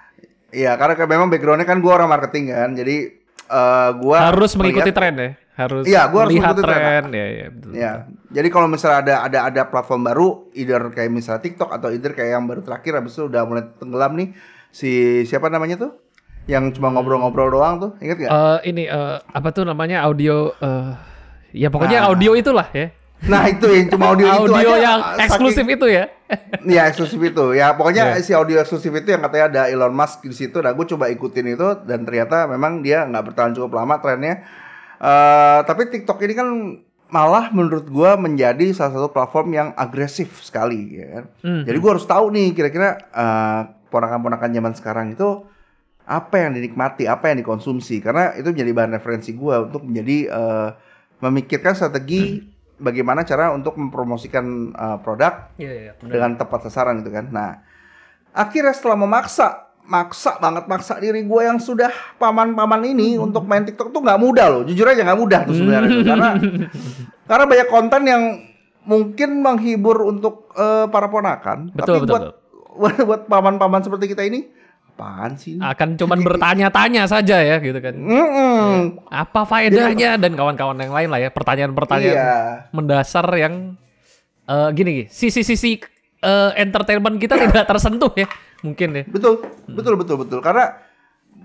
Iya, 0.51 0.75
karena 0.75 0.93
memang 1.07 1.31
backgroundnya 1.31 1.63
kan 1.63 1.79
gue 1.79 1.87
orang 1.87 2.07
marketing 2.07 2.51
kan, 2.51 2.75
jadi 2.75 2.95
eh 3.47 3.89
gua 3.95 4.31
harus 4.31 4.51
mengikuti 4.55 4.91
melihat- 4.91 4.95
tren 4.95 5.13
ya, 5.13 5.29
harus 5.57 5.83
Iya, 5.83 6.01
gua 6.07 6.19
harus 6.23 6.31
mengikuti 6.33 6.61
tren. 6.61 6.79
tren. 6.79 7.03
Ya, 7.09 7.25
ya, 7.27 7.45
betul. 7.49 7.71
Ya, 7.71 7.91
jadi 8.29 8.47
kalau 8.47 8.67
misalnya 8.67 8.97
ada 9.01 9.15
ada 9.23 9.39
ada 9.45 9.61
platform 9.65 10.01
baru, 10.05 10.27
either 10.53 10.87
kayak 10.89 11.07
misalnya 11.09 11.39
TikTok 11.41 11.67
atau 11.69 11.87
either 11.89 12.11
kayak 12.11 12.31
yang 12.33 12.43
baru 12.45 12.59
terakhir, 12.61 12.95
habis 12.95 13.11
itu 13.13 13.27
udah 13.27 13.43
mulai 13.43 13.63
tenggelam 13.75 14.11
nih 14.15 14.27
si 14.69 14.91
siapa 15.25 15.47
namanya 15.47 15.75
tuh, 15.77 15.91
yang 16.45 16.71
cuma 16.71 16.89
ngobrol-ngobrol 16.89 17.47
doang 17.49 17.75
tuh, 17.77 17.91
inget 17.99 18.23
gak? 18.23 18.31
Eh, 18.31 18.59
ini 18.67 18.83
eh, 18.85 19.17
apa 19.19 19.49
tuh 19.51 19.63
namanya 19.63 19.99
audio 20.01 20.51
eh 20.53 20.91
ya 21.53 21.67
pokoknya 21.67 21.99
Nah. 22.01 22.07
audio 22.07 22.31
itulah 22.33 22.67
ya. 22.71 22.91
Nah 23.21 23.45
itu 23.45 23.69
yang 23.69 23.87
cuma 23.87 24.11
audio, 24.11 24.25
itu 24.25 24.49
audio 24.49 24.71
aja, 24.71 24.81
yang 24.81 24.99
saking- 25.13 25.23
eksklusif 25.23 25.65
itu 25.67 25.87
ya. 25.87 26.05
Iya 26.63 26.81
eksklusif 26.89 27.21
itu. 27.21 27.45
Ya 27.53 27.67
pokoknya 27.71 28.17
Iya. 28.17 28.23
si 28.23 28.31
audio 28.31 28.57
eksklusif 28.57 28.89
itu 28.89 29.07
yang 29.07 29.21
katanya 29.21 29.45
ada 29.47 29.61
Elon 29.67 29.91
Musk 29.91 30.23
di 30.23 30.33
situ. 30.33 30.57
Nah 30.57 30.71
gue 30.71 30.85
coba 30.87 31.05
ikutin 31.07 31.47
itu 31.49 31.67
dan 31.83 32.01
ternyata 32.01 32.45
memang 32.45 32.81
dia 32.81 33.03
nggak 33.03 33.23
bertahan 33.27 33.53
cukup 33.53 33.77
lama 33.77 33.99
trennya. 33.99 34.41
Eh 34.97 35.59
tapi 35.61 35.85
TikTok 35.87 36.17
ini 36.19 36.33
kan 36.33 36.47
malah 37.07 37.51
menurut 37.51 37.85
gue 37.85 38.11
menjadi 38.17 38.71
salah 38.71 38.95
satu 38.95 39.09
platform 39.09 39.47
yang 39.51 39.67
agresif 39.75 40.41
sekali. 40.41 40.97
Ya 40.97 41.07
kan? 41.13 41.25
Hmm. 41.41 41.63
Jadi 41.63 41.77
gue 41.77 41.89
harus 41.91 42.05
tahu 42.05 42.25
nih 42.31 42.47
kira-kira 42.51 42.89
eh, 42.97 43.61
ponakan-ponakan 43.87 44.49
zaman 44.49 44.73
sekarang 44.73 45.07
itu 45.11 45.45
apa 46.01 46.35
yang 46.39 46.55
dinikmati, 46.55 47.05
apa 47.05 47.29
yang 47.29 47.43
dikonsumsi. 47.43 48.01
Karena 48.01 48.33
itu 48.33 48.49
menjadi 48.49 48.71
bahan 48.71 48.91
referensi 48.93 49.31
gue 49.31 49.55
untuk 49.61 49.83
menjadi 49.83 50.17
eh, 50.25 50.69
memikirkan 51.19 51.75
strategi 51.75 52.49
bagaimana 52.81 53.21
cara 53.21 53.53
untuk 53.53 53.77
mempromosikan 53.77 54.45
eh, 54.73 54.97
produk 54.99 55.53
Iya, 55.55 55.71
iya, 55.71 55.91
benar. 55.95 56.11
dengan 56.11 56.31
tepat 56.35 56.59
sasaran 56.65 56.99
gitu 56.99 57.13
kan. 57.13 57.29
Nah, 57.29 57.61
akhirnya 58.33 58.73
setelah 58.73 58.97
memaksa, 58.97 59.69
maksa 59.85 60.41
banget 60.41 60.65
maksa 60.65 60.97
diri 60.97 61.21
gue 61.21 61.41
yang 61.45 61.61
sudah 61.61 61.93
paman-paman 62.17 62.81
ini 62.89 63.15
untuk 63.15 63.45
main 63.45 63.61
TikTok 63.63 63.93
tuh 63.93 64.01
nggak 64.01 64.19
mudah 64.19 64.45
loh. 64.49 64.61
Jujur 64.65 64.89
aja 64.89 65.05
nggak 65.05 65.19
mudah 65.19 65.39
tuh 65.45 65.55
sebenarnya 65.55 65.89
tuh. 65.93 66.05
karena 66.05 66.29
karena 67.29 67.45
banyak 67.45 67.67
konten 67.69 68.01
yang 68.03 68.23
mungkin 68.81 69.29
menghibur 69.39 70.01
untuk 70.03 70.49
eh, 70.57 70.89
para 70.89 71.05
ponakan, 71.05 71.69
Betul, 71.69 71.77
tapi 71.77 71.97
betul, 72.01 72.09
buat 72.09 72.23
buat 72.71 72.95
buat 73.07 73.21
paman-paman 73.29 73.81
seperti 73.85 74.09
kita 74.09 74.25
ini 74.25 74.49
apaan 75.01 75.33
sih? 75.33 75.57
ini? 75.57 75.61
Akan 75.65 75.97
cuman 75.97 76.21
bertanya-tanya 76.21 77.09
saja 77.09 77.41
ya 77.41 77.57
gitu 77.57 77.81
kan. 77.81 77.97
Mm-mm. 77.97 79.01
Apa 79.09 79.43
faedahnya 79.43 80.21
dan 80.21 80.37
kawan-kawan 80.37 80.77
yang 80.77 80.93
lain 80.93 81.09
lah 81.09 81.17
ya 81.17 81.33
pertanyaan-pertanyaan 81.33 82.13
Iya. 82.13 82.69
mendasar 82.69 83.25
yang 83.33 83.73
eh, 84.45 84.69
gini 84.71 84.89
gini 84.93 85.05
sisi-sisi 85.09 85.81
eh, 86.21 86.51
entertainment 86.55 87.17
kita 87.17 87.33
tidak 87.49 87.65
tersentuh 87.65 88.13
ya 88.13 88.29
mungkin 88.61 88.93
ya. 88.93 89.03
Betul, 89.09 89.41
betul, 89.65 89.97
betul, 89.97 90.15
betul. 90.21 90.39
Karena 90.39 90.77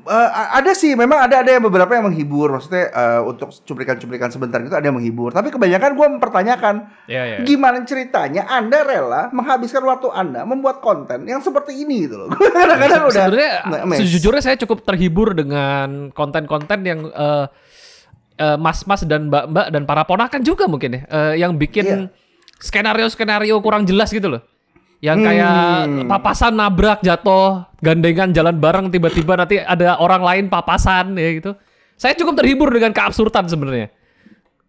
Eh, 0.07 0.31
ada 0.55 0.71
sih, 0.71 0.95
memang 0.95 1.19
ada 1.19 1.43
ada 1.43 1.51
yang 1.51 1.67
beberapa 1.67 1.91
yang 1.91 2.07
menghibur, 2.07 2.55
maksudnya 2.55 2.95
eh, 2.95 3.21
untuk 3.21 3.51
cuplikan-cuplikan 3.51 4.31
sebentar 4.31 4.63
itu 4.63 4.71
ada 4.71 4.87
yang 4.87 4.95
menghibur. 4.95 5.35
Tapi 5.35 5.51
kebanyakan 5.51 5.99
gue 5.99 6.07
mempertanyakan, 6.15 6.75
Iya, 7.11 7.23
iya. 7.27 7.37
gimana 7.43 7.83
ceritanya 7.83 8.47
Anda 8.47 8.87
rela 8.87 9.35
menghabiskan 9.35 9.83
waktu 9.83 10.07
Anda 10.09 10.47
membuat 10.47 10.79
konten 10.79 11.27
yang 11.27 11.43
seperti 11.43 11.83
ini 11.83 12.07
gitu 12.07 12.23
loh. 12.23 12.31
Kadang-kadang 12.55 13.03
udah 13.03 13.15
Sebenarnya 13.19 13.53
nggak 13.67 13.83
mes. 13.83 13.99
sejujurnya 13.99 14.43
saya 14.45 14.57
cukup 14.57 14.87
terhibur 14.87 15.35
dengan 15.35 16.15
konten-konten 16.15 16.87
yang 16.87 17.01
eh, 17.11 17.47
eh, 18.39 18.57
mas-mas 18.57 19.03
dan 19.03 19.27
mbak-mbak 19.27 19.75
dan 19.75 19.83
para 19.85 20.07
ponakan 20.07 20.39
juga 20.41 20.71
mungkin 20.71 20.91
ya, 20.93 21.01
eh, 21.03 21.43
yang 21.43 21.59
bikin 21.59 21.83
Iya. 21.83 21.99
skenario-skenario 22.63 23.59
kurang 23.59 23.83
jelas 23.83 24.15
gitu 24.15 24.31
loh. 24.31 24.43
Yang 25.05 25.19
Hmm. 25.21 25.27
kayak 25.29 25.53
papasan 26.09 26.53
nabrak 26.57 27.01
jatuh, 27.05 27.69
gandengan 27.85 28.33
jalan 28.33 28.57
bareng 28.57 28.87
tiba-tiba 28.89 29.37
nanti 29.37 29.61
ada 29.61 30.01
orang 30.01 30.23
lain 30.25 30.45
papasan 30.49 31.13
ya 31.21 31.31
gitu. 31.37 31.53
Saya 31.97 32.17
cukup 32.17 32.41
terhibur 32.41 32.69
dengan 32.73 32.93
keabsurdan 32.93 33.49
sebenarnya. 33.49 33.93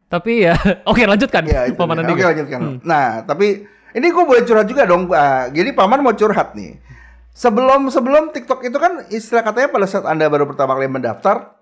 Tapi 0.08 0.48
ya, 0.48 0.56
oke 0.92 1.04
lanjutkan. 1.04 1.44
Iya, 1.48 1.72
itu 1.72 1.80
Paman. 1.80 2.04
Andika. 2.04 2.16
Oke 2.16 2.24
lanjutkan. 2.28 2.60
Nah, 2.84 3.24
tapi 3.24 3.68
ini 3.96 4.08
gue 4.12 4.24
boleh 4.24 4.44
curhat 4.44 4.68
juga 4.68 4.84
dong. 4.84 5.08
Ah, 5.12 5.48
jadi 5.52 5.72
paman 5.72 6.04
mau 6.04 6.16
curhat 6.16 6.56
nih. 6.56 6.80
Sebelum 7.32 7.88
sebelum 7.94 8.34
TikTok 8.34 8.66
itu 8.66 8.78
kan 8.82 9.06
istilah 9.14 9.46
katanya 9.46 9.70
pada 9.70 9.86
saat 9.86 10.06
anda 10.10 10.26
baru 10.26 10.50
pertama 10.50 10.74
kali 10.74 10.90
mendaftar, 10.90 11.54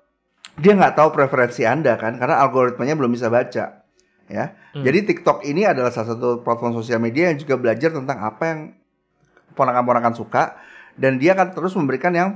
dia 0.55 0.71
nggak 0.71 0.95
tahu 0.95 1.11
preferensi 1.11 1.67
anda 1.67 1.99
kan, 1.99 2.15
karena 2.15 2.39
algoritmanya 2.39 2.95
belum 2.95 3.11
bisa 3.11 3.27
baca. 3.27 3.84
Ya, 4.25 4.57
jadi 4.73 5.05
TikTok 5.05 5.45
ini 5.45 5.69
adalah 5.69 5.93
salah 5.93 6.17
satu 6.17 6.41
platform 6.41 6.73
sosial 6.73 6.97
media 6.97 7.29
yang 7.29 7.37
juga 7.37 7.61
belajar 7.61 7.93
tentang 7.93 8.17
apa 8.17 8.43
yang 8.49 8.59
ponakan-ponakan 9.53 10.17
suka 10.17 10.57
dan 10.97 11.21
dia 11.21 11.37
akan 11.37 11.53
terus 11.53 11.77
memberikan 11.77 12.09
yang 12.09 12.29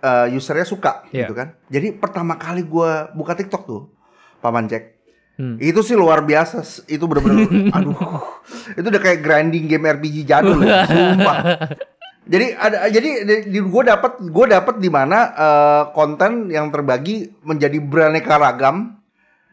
eh, 0.00 0.32
usernya 0.32 0.64
suka 0.64 1.04
Iya. 1.12 1.28
gitu 1.28 1.36
kan. 1.36 1.52
Jadi 1.68 1.92
pertama 1.92 2.40
kali 2.40 2.64
gua 2.64 3.12
buka 3.12 3.36
TikTok 3.36 3.62
tuh, 3.68 3.92
Paman 4.40 4.64
Jack, 4.64 4.96
Hmm. 5.36 5.56
itu 5.56 5.80
sih 5.80 5.96
luar 5.96 6.20
biasa. 6.20 6.60
Itu 6.84 7.04
bener-bener, 7.04 7.48
aduh, 7.76 7.96
itu 8.76 8.84
udah 8.84 9.00
kayak 9.00 9.20
grinding 9.20 9.68
game 9.68 9.88
RPG 9.88 10.24
jadul, 10.24 10.60
ya, 10.60 10.84
sumpah. 10.84 11.36
Jadi 12.30 12.46
ada, 12.54 12.86
jadi 12.86 13.10
di, 13.48 13.58
gue 13.58 13.82
dapat 13.82 14.22
gue 14.22 14.46
dapat 14.46 14.78
di 14.78 14.86
mana 14.86 15.18
eh, 15.34 15.82
konten 15.90 16.46
yang 16.46 16.68
terbagi 16.70 17.32
menjadi 17.42 17.80
beraneka 17.80 18.36
ragam, 18.36 18.99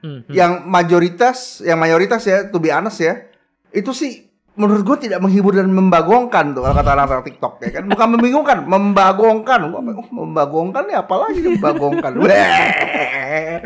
Hmm, 0.07 0.23
hmm. 0.23 0.31
yang 0.31 0.63
mayoritas, 0.63 1.59
yang 1.59 1.75
mayoritas 1.75 2.23
ya, 2.23 2.47
to 2.47 2.63
be 2.63 2.71
honest 2.71 3.03
ya, 3.03 3.27
itu 3.75 3.91
sih 3.91 4.23
menurut 4.55 4.87
gue 4.87 4.97
tidak 5.05 5.19
menghibur 5.19 5.53
dan 5.53 5.67
membagongkan 5.69 6.55
tuh 6.55 6.63
kalau 6.63 6.73
kata 6.73 6.95
anak-anak 6.95 7.27
TikTok 7.27 7.53
ya 7.59 7.69
kan, 7.75 7.83
bukan 7.91 8.07
membingungkan, 8.15 8.57
membagongkan. 8.71 9.59
Gua, 9.67 9.83
oh, 9.83 10.07
membagongkan 10.07 10.87
nih 10.87 10.95
apalagi 10.95 11.43
nih 11.43 11.51
membagongkan. 11.59 12.11
Weh. 12.23 13.59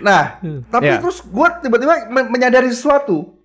nah, 0.00 0.40
tapi 0.72 0.88
Ya. 0.88 0.98
terus 0.98 1.20
gue 1.20 1.48
tiba-tiba 1.60 2.08
men- 2.08 2.32
menyadari 2.32 2.72
sesuatu. 2.72 3.36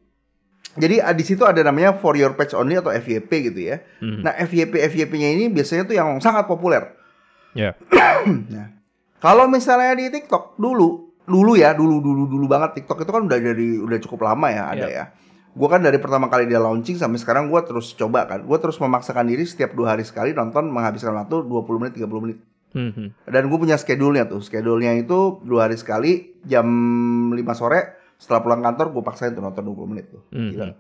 Jadi 0.73 0.97
ah, 0.97 1.13
di 1.13 1.21
situ 1.21 1.45
ada 1.45 1.61
namanya 1.61 1.93
for 2.01 2.17
your 2.17 2.33
page 2.33 2.57
only 2.57 2.73
atau 2.73 2.89
FYP 2.89 3.29
gitu 3.53 3.59
ya. 3.61 3.77
Hmm. 4.01 4.25
Nah 4.25 4.33
FYP 4.41 4.81
FYP-nya 4.89 5.29
ini 5.37 5.45
biasanya 5.53 5.85
tuh 5.85 5.93
yang 5.93 6.17
sangat 6.17 6.47
populer. 6.47 6.95
Ya. 7.53 7.75
Nah, 8.23 8.71
kalau 9.19 9.51
misalnya 9.51 9.99
di 9.99 10.07
TikTok 10.07 10.55
dulu, 10.55 11.02
dulu 11.23 11.55
ya, 11.55 11.71
dulu 11.71 11.99
dulu 11.99 12.27
dulu 12.27 12.45
banget 12.45 12.77
TikTok 12.77 12.99
itu 12.99 13.11
kan 13.11 13.23
udah 13.23 13.37
dari 13.37 13.75
udah 13.75 13.97
cukup 13.99 14.25
lama 14.25 14.47
ya 14.47 14.63
ada 14.69 14.87
Iya. 14.87 14.89
ya. 14.89 15.05
Gue 15.53 15.67
kan 15.67 15.79
dari 15.79 15.97
pertama 15.97 16.27
kali 16.27 16.45
dia 16.45 16.57
launching 16.57 16.97
sampai 16.97 17.15
sekarang 17.15 17.45
gue 17.45 17.61
terus 17.61 17.93
coba 17.93 18.25
kan, 18.25 18.41
gue 18.41 18.57
terus 18.57 18.75
memaksakan 18.75 19.23
diri 19.23 19.43
setiap 19.43 19.71
dua 19.71 19.93
hari 19.93 20.01
sekali 20.01 20.33
nonton 20.33 20.65
menghabiskan 20.67 21.13
waktu 21.13 21.45
20 21.45 21.77
menit 21.77 21.93
30 21.95 22.09
menit. 22.19 22.37
Hmm, 22.73 22.89
hmm. 22.89 23.07
Dan 23.23 23.43
gue 23.47 23.59
punya 23.59 23.77
schedule-nya 23.77 24.25
tuh, 24.25 24.41
schedule-nya 24.41 24.97
itu 24.97 25.37
dua 25.41 25.69
hari 25.69 25.77
sekali 25.77 26.33
jam 26.41 26.65
5 27.29 27.37
sore 27.53 27.79
setelah 28.17 28.41
pulang 28.41 28.61
kantor 28.61 28.89
gue 28.91 29.03
paksain 29.03 29.31
tuh 29.31 29.41
nonton 29.41 29.61
20 29.63 29.85
menit 29.87 30.09
tuh. 30.09 30.25
Hmm, 30.29 30.49
Gila. 30.49 30.73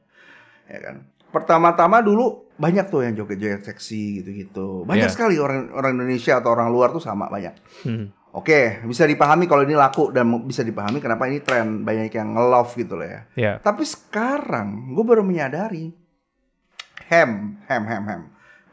Ya 0.65 0.79
kan. 0.81 0.95
Pertama-tama 1.29 2.01
dulu 2.01 2.49
banyak 2.55 2.89
tuh 2.89 3.01
yang 3.01 3.13
joget-joget 3.13 3.61
seksi 3.63 4.21
gitu-gitu. 4.21 4.83
Banyak 4.83 5.05
Iya. 5.05 5.13
sekali 5.13 5.37
orang 5.37 5.69
orang 5.69 5.93
Indonesia 5.93 6.37
atau 6.37 6.49
orang 6.49 6.69
luar 6.69 6.89
tuh 6.89 7.01
sama 7.01 7.25
banyak. 7.27 7.53
Hmm. 7.85 8.09
Oke, 8.33 8.81
bisa 8.89 9.05
dipahami 9.05 9.45
kalau 9.45 9.61
ini 9.61 9.77
laku 9.77 10.09
dan 10.09 10.25
bisa 10.49 10.65
dipahami 10.65 10.97
kenapa 10.97 11.29
ini 11.29 11.45
tren 11.45 11.85
banyak 11.85 12.09
yang 12.09 12.33
nge-love 12.33 12.73
gitu 12.81 12.97
loh 12.97 13.05
ya. 13.05 13.21
Ya. 13.37 13.53
Tapi 13.61 13.85
sekarang 13.85 14.97
gue 14.97 15.05
baru 15.05 15.21
menyadari 15.21 15.93
hem, 17.13 17.61
hem, 17.69 17.83
hem, 17.85 18.03
hem. 18.09 18.21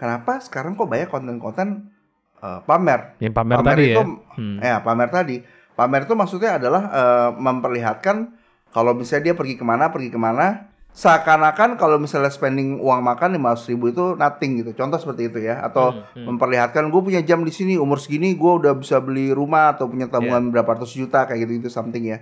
Kenapa 0.00 0.40
sekarang 0.40 0.81
kok 0.81 0.88
banyak 0.88 1.12
konten-konten 1.12 1.93
eh, 2.40 2.61
pamer? 2.64 3.21
Yang 3.21 3.35
pamer, 3.37 3.57
tadi 3.61 3.85
itu, 3.93 4.00
ya. 4.00 4.05
Hmm. 4.40 4.59
ya 4.64 4.76
pamer 4.81 5.09
tadi. 5.12 5.37
Pamer 5.76 6.09
itu 6.09 6.14
maksudnya 6.17 6.57
adalah 6.57 6.83
eh, 6.88 7.31
memperlihatkan 7.37 8.17
kalau 8.73 8.97
misalnya 8.97 9.29
dia 9.29 9.35
pergi 9.37 9.61
ke 9.61 9.64
mana, 9.67 9.93
pergi 9.93 10.09
ke 10.09 10.17
mana, 10.17 10.70
seakan-akan 10.90 11.75
kalau 11.75 11.97
misalnya 11.97 12.28
spending 12.28 12.76
uang 12.76 13.00
makan 13.00 13.38
500 13.38 13.70
ribu 13.70 13.85
itu 13.88 14.04
nothing 14.14 14.61
gitu. 14.61 14.70
Contoh 14.75 14.99
seperti 14.99 15.28
itu 15.28 15.38
ya. 15.40 15.62
Atau 15.62 15.92
Hmm, 15.92 16.02
hmm. 16.14 16.25
memperlihatkan 16.28 16.85
gue 16.87 17.00
punya 17.00 17.20
jam 17.20 17.40
di 17.40 17.50
sini 17.50 17.75
umur 17.75 17.97
segini 17.97 18.35
gue 18.35 18.52
udah 18.59 18.75
bisa 18.75 18.99
beli 18.99 19.30
rumah 19.30 19.73
atau 19.73 19.87
punya 19.87 20.06
Iya. 20.06 20.12
tabungan 20.12 20.50
berapa 20.50 20.70
ratus 20.73 20.92
juta 20.92 21.25
kayak 21.25 21.47
gitu 21.47 21.52
itu 21.61 21.70
something 21.70 22.04
ya. 22.04 22.20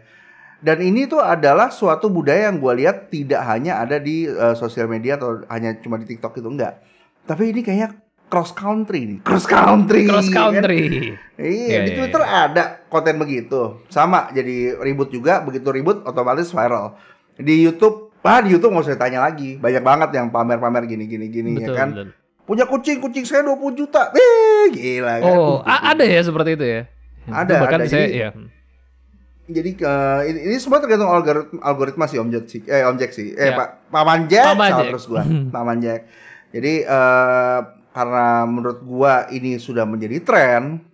Dan 0.59 0.83
ini 0.83 1.07
tuh 1.07 1.23
adalah 1.23 1.71
suatu 1.71 2.09
budaya 2.09 2.51
yang 2.51 2.59
gue 2.59 2.73
lihat 2.77 3.09
tidak 3.09 3.47
hanya 3.47 3.79
ada 3.79 3.97
di 3.97 4.27
eh, 4.27 4.55
sosial 4.55 4.87
media 4.87 5.15
atau 5.15 5.47
hanya 5.47 5.79
cuma 5.79 5.97
di 5.97 6.07
TikTok 6.07 6.35
itu 6.35 6.49
enggak. 6.49 6.83
Tapi 7.25 7.53
ini 7.53 7.63
kayaknya 7.63 7.95
cross 8.27 8.53
country 8.53 9.07
nih, 9.07 9.19
cross 9.23 9.47
country. 9.47 10.05
Cross 10.05 10.29
kan? 10.29 10.53
country. 10.53 11.17
Iya, 11.39 11.41
Iya, 11.41 11.79
di 11.81 11.91
iya, 11.91 11.97
Twitter 11.97 12.21
ada 12.21 12.65
konten 12.85 13.17
begitu. 13.17 13.81
Sama, 13.87 14.29
jadi 14.31 14.77
ribut 14.77 15.09
juga. 15.09 15.41
Begitu 15.41 15.65
ribut, 15.71 16.03
otomatis 16.03 16.51
viral. 16.51 16.99
Di 17.35 17.55
YouTube, 17.57 18.08
ah 18.21 18.41
di 18.41 18.51
YouTube 18.51 18.71
nggak 18.71 18.85
usah 18.85 18.97
tanya 18.97 19.21
lagi. 19.21 19.57
Banyak 19.57 19.81
banget 19.81 20.11
yang 20.13 20.29
pamer-pamer 20.29 20.85
gini-gini 20.85 21.27
gini 21.27 21.51
ya 21.55 21.59
Betul, 21.63 21.75
kan. 21.75 21.89
betul. 21.91 22.09
Punya 22.43 22.65
kucing, 22.65 22.99
kucing 22.99 23.23
saya 23.23 23.43
20 23.43 23.61
juta. 23.75 24.09
Eh, 24.11 24.65
gila 24.71 25.21
kan. 25.21 25.29
Oh, 25.29 25.61
a- 25.61 25.93
ada 25.93 26.01
ya 26.01 26.21
seperti 26.21 26.55
itu 26.55 26.65
ya? 26.65 26.81
Ada, 27.27 27.45
Itu 27.47 27.61
bahkan 27.61 27.79
ada. 27.79 27.87
saya, 27.87 28.05
Jadi- 28.05 28.17
ya. 28.17 28.31
Jadi 29.49 29.71
eh, 29.75 30.21
ini, 30.29 30.39
ini 30.45 30.57
semua 30.57 30.77
tergantung 30.77 31.09
algoritma, 31.09 31.57
algoritma 31.63 32.05
sih 32.05 32.17
Om 32.17 32.29
Jack 32.29 32.45
sih. 32.47 32.61
Eh 32.63 32.85
Om 32.85 32.97
Jack 32.97 33.13
sih. 33.13 33.33
Eh 33.33 33.49
Ya. 33.49 33.57
Pak 33.57 33.69
Paman 33.89 34.21
Jack, 34.27 34.45
Paman 34.47 34.71
Jack. 34.75 34.87
terus 34.91 35.05
gua. 35.05 35.25
Paman 35.55 35.79
Jack. 35.79 36.01
Jadi 36.51 36.73
eh 36.83 37.59
karena 37.91 38.27
menurut 38.45 38.81
gua 38.81 39.25
ini 39.29 39.57
sudah 39.57 39.85
menjadi 39.85 40.21
tren 40.21 40.85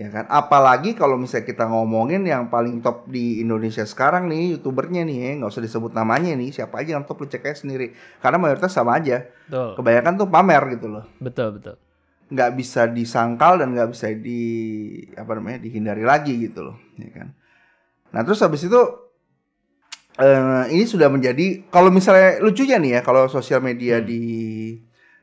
ya 0.00 0.08
kan? 0.08 0.24
Apalagi 0.26 0.96
kalau 0.96 1.20
misalnya 1.20 1.44
kita 1.44 1.68
ngomongin 1.68 2.24
yang 2.24 2.48
paling 2.48 2.80
top 2.80 3.04
di 3.06 3.44
Indonesia 3.44 3.84
sekarang 3.84 4.32
nih 4.32 4.56
youtubernya 4.56 5.04
nih 5.04 5.16
ya 5.20 5.30
nggak 5.44 5.50
usah 5.52 5.60
disebut 5.60 5.92
namanya 5.92 6.32
nih 6.32 6.48
siapa 6.50 6.80
aja 6.80 6.96
yang 6.96 7.04
top 7.04 7.20
lu 7.20 7.28
cek 7.28 7.44
aja 7.44 7.60
sendiri. 7.60 7.92
Karena 8.18 8.40
mayoritas 8.40 8.72
sama 8.72 8.96
aja. 8.96 9.28
Betul, 9.44 9.76
kebanyakan 9.76 10.12
tuh 10.16 10.28
pamer 10.32 10.62
gitu 10.72 10.86
loh. 10.88 11.04
Betul, 11.20 11.60
betul. 11.60 11.76
nggak 12.30 12.50
bisa 12.54 12.86
disangkal 12.86 13.58
dan 13.58 13.74
nggak 13.74 13.90
bisa 13.90 14.06
di 14.14 14.40
apa 15.18 15.34
namanya 15.34 15.60
dihindari 15.60 16.06
lagi 16.06 16.38
gitu 16.38 16.62
loh 16.62 16.78
ya 16.94 17.10
kan? 17.10 17.28
Nah 18.14 18.22
terus 18.22 18.38
habis 18.38 18.62
itu 18.62 18.80
eh, 20.16 20.64
ini 20.70 20.84
sudah 20.86 21.10
menjadi 21.10 21.66
kalau 21.68 21.90
misalnya 21.90 22.38
lucunya 22.38 22.78
nih 22.78 22.90
ya 22.96 23.00
kalau 23.02 23.26
sosial 23.26 23.58
media 23.60 23.98
Hmm. 23.98 24.06
di 24.06 24.22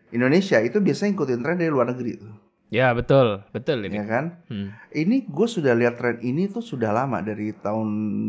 Indonesia 0.07 0.59
itu 0.59 0.79
biasanya 0.79 1.15
ngikutin 1.15 1.39
tren 1.39 1.55
dari 1.55 1.71
luar 1.71 1.91
negeri 1.91 2.11
tuh 2.15 2.31
Ya, 2.69 2.91
betul, 2.91 3.47
betul 3.49 3.79
ini. 3.81 3.95
ya 3.95 4.03
kan 4.03 4.25
Hmm. 4.45 4.75
ini 4.91 5.23
gue 5.23 5.47
sudah 5.47 5.71
lihat 5.71 5.95
tren 5.95 6.19
ini 6.19 6.45
tuh 6.45 6.59
sudah 6.59 6.91
lama 6.91 7.19
dari 7.19 7.51
tahun 7.53 7.87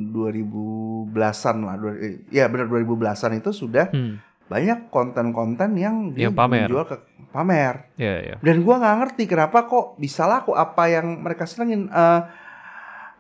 2010-an 0.09 1.57
lah 1.61 1.75
eh, 1.97 2.23
ya 2.28 2.47
benar 2.47 2.66
2010-an 2.66 3.02
itu 3.37 3.50
sudah 3.52 3.90
Hmm. 3.90 4.23
banyak 4.47 4.88
konten-konten 4.88 5.75
yang 5.75 6.14
Yang 6.14 6.33
pamer. 6.33 6.64
menjual 6.64 6.85
ke 6.87 6.97
pamer 7.28 7.90
Ya, 7.95 8.14
ya. 8.25 8.37
dan 8.38 8.62
gua 8.62 8.78
nggak 8.78 8.97
ngerti 9.00 9.23
kenapa 9.26 9.64
kok 9.64 9.97
bisa 9.97 10.25
laku 10.25 10.54
apa 10.54 10.87
yang 10.87 11.18
mereka 11.18 11.45
senengin. 11.45 11.87
Eh, 11.87 12.21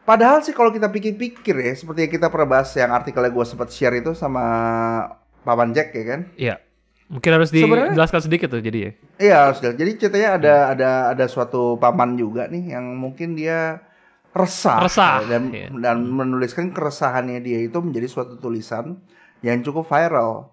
padahal 0.04 0.40
sih 0.40 0.52
kalau 0.52 0.70
kita 0.70 0.88
pikir-pikir 0.88 1.52
ya, 1.54 1.74
seperti 1.74 2.06
yang 2.06 2.12
kita 2.12 2.26
pernah 2.28 2.48
bahas 2.54 2.70
yang 2.72 2.88
artikelnya 2.90 3.28
gua 3.28 3.42
sempat 3.42 3.68
share 3.68 3.98
itu 3.98 4.14
sama 4.14 4.40
Paman 5.40 5.72
Jack 5.72 5.92
ya 5.92 6.04
kan? 6.06 6.20
Iya. 6.34 6.56
Mungkin 7.08 7.30
harus 7.32 7.48
dijelaskan 7.48 8.20
sedikit 8.20 8.52
tuh 8.52 8.60
jadi 8.60 8.78
ya. 8.78 8.90
Iya 9.16 9.36
harus. 9.48 9.58
Jadi 9.64 9.90
ceritanya 9.96 10.30
ada 10.36 10.54
ada 10.76 10.90
ada 11.16 11.24
suatu 11.24 11.80
paman 11.80 12.20
juga 12.20 12.46
nih 12.52 12.76
yang 12.76 12.84
mungkin 13.00 13.32
dia 13.32 13.80
resah, 14.36 14.84
Resah, 14.84 15.24
dan 15.24 15.48
iya. 15.50 15.72
dan 15.72 16.04
menuliskan 16.04 16.68
keresahannya 16.70 17.40
dia 17.40 17.64
itu 17.64 17.80
menjadi 17.80 18.06
suatu 18.06 18.36
tulisan 18.36 19.00
yang 19.40 19.64
cukup 19.64 19.88
viral. 19.88 20.52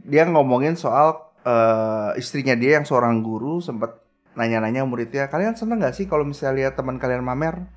Dia 0.00 0.24
ngomongin 0.24 0.80
soal 0.80 1.20
eh, 1.44 2.16
istrinya 2.16 2.56
dia 2.56 2.80
yang 2.80 2.88
seorang 2.88 3.20
guru 3.20 3.60
sempat 3.60 4.00
nanya-nanya 4.32 4.88
muridnya, 4.88 5.28
kalian 5.28 5.56
seneng 5.60 5.80
nggak 5.80 5.92
sih 5.92 6.08
kalau 6.08 6.24
misalnya 6.24 6.56
lihat 6.66 6.74
teman 6.80 6.96
kalian 6.96 7.20
mamer? 7.20 7.68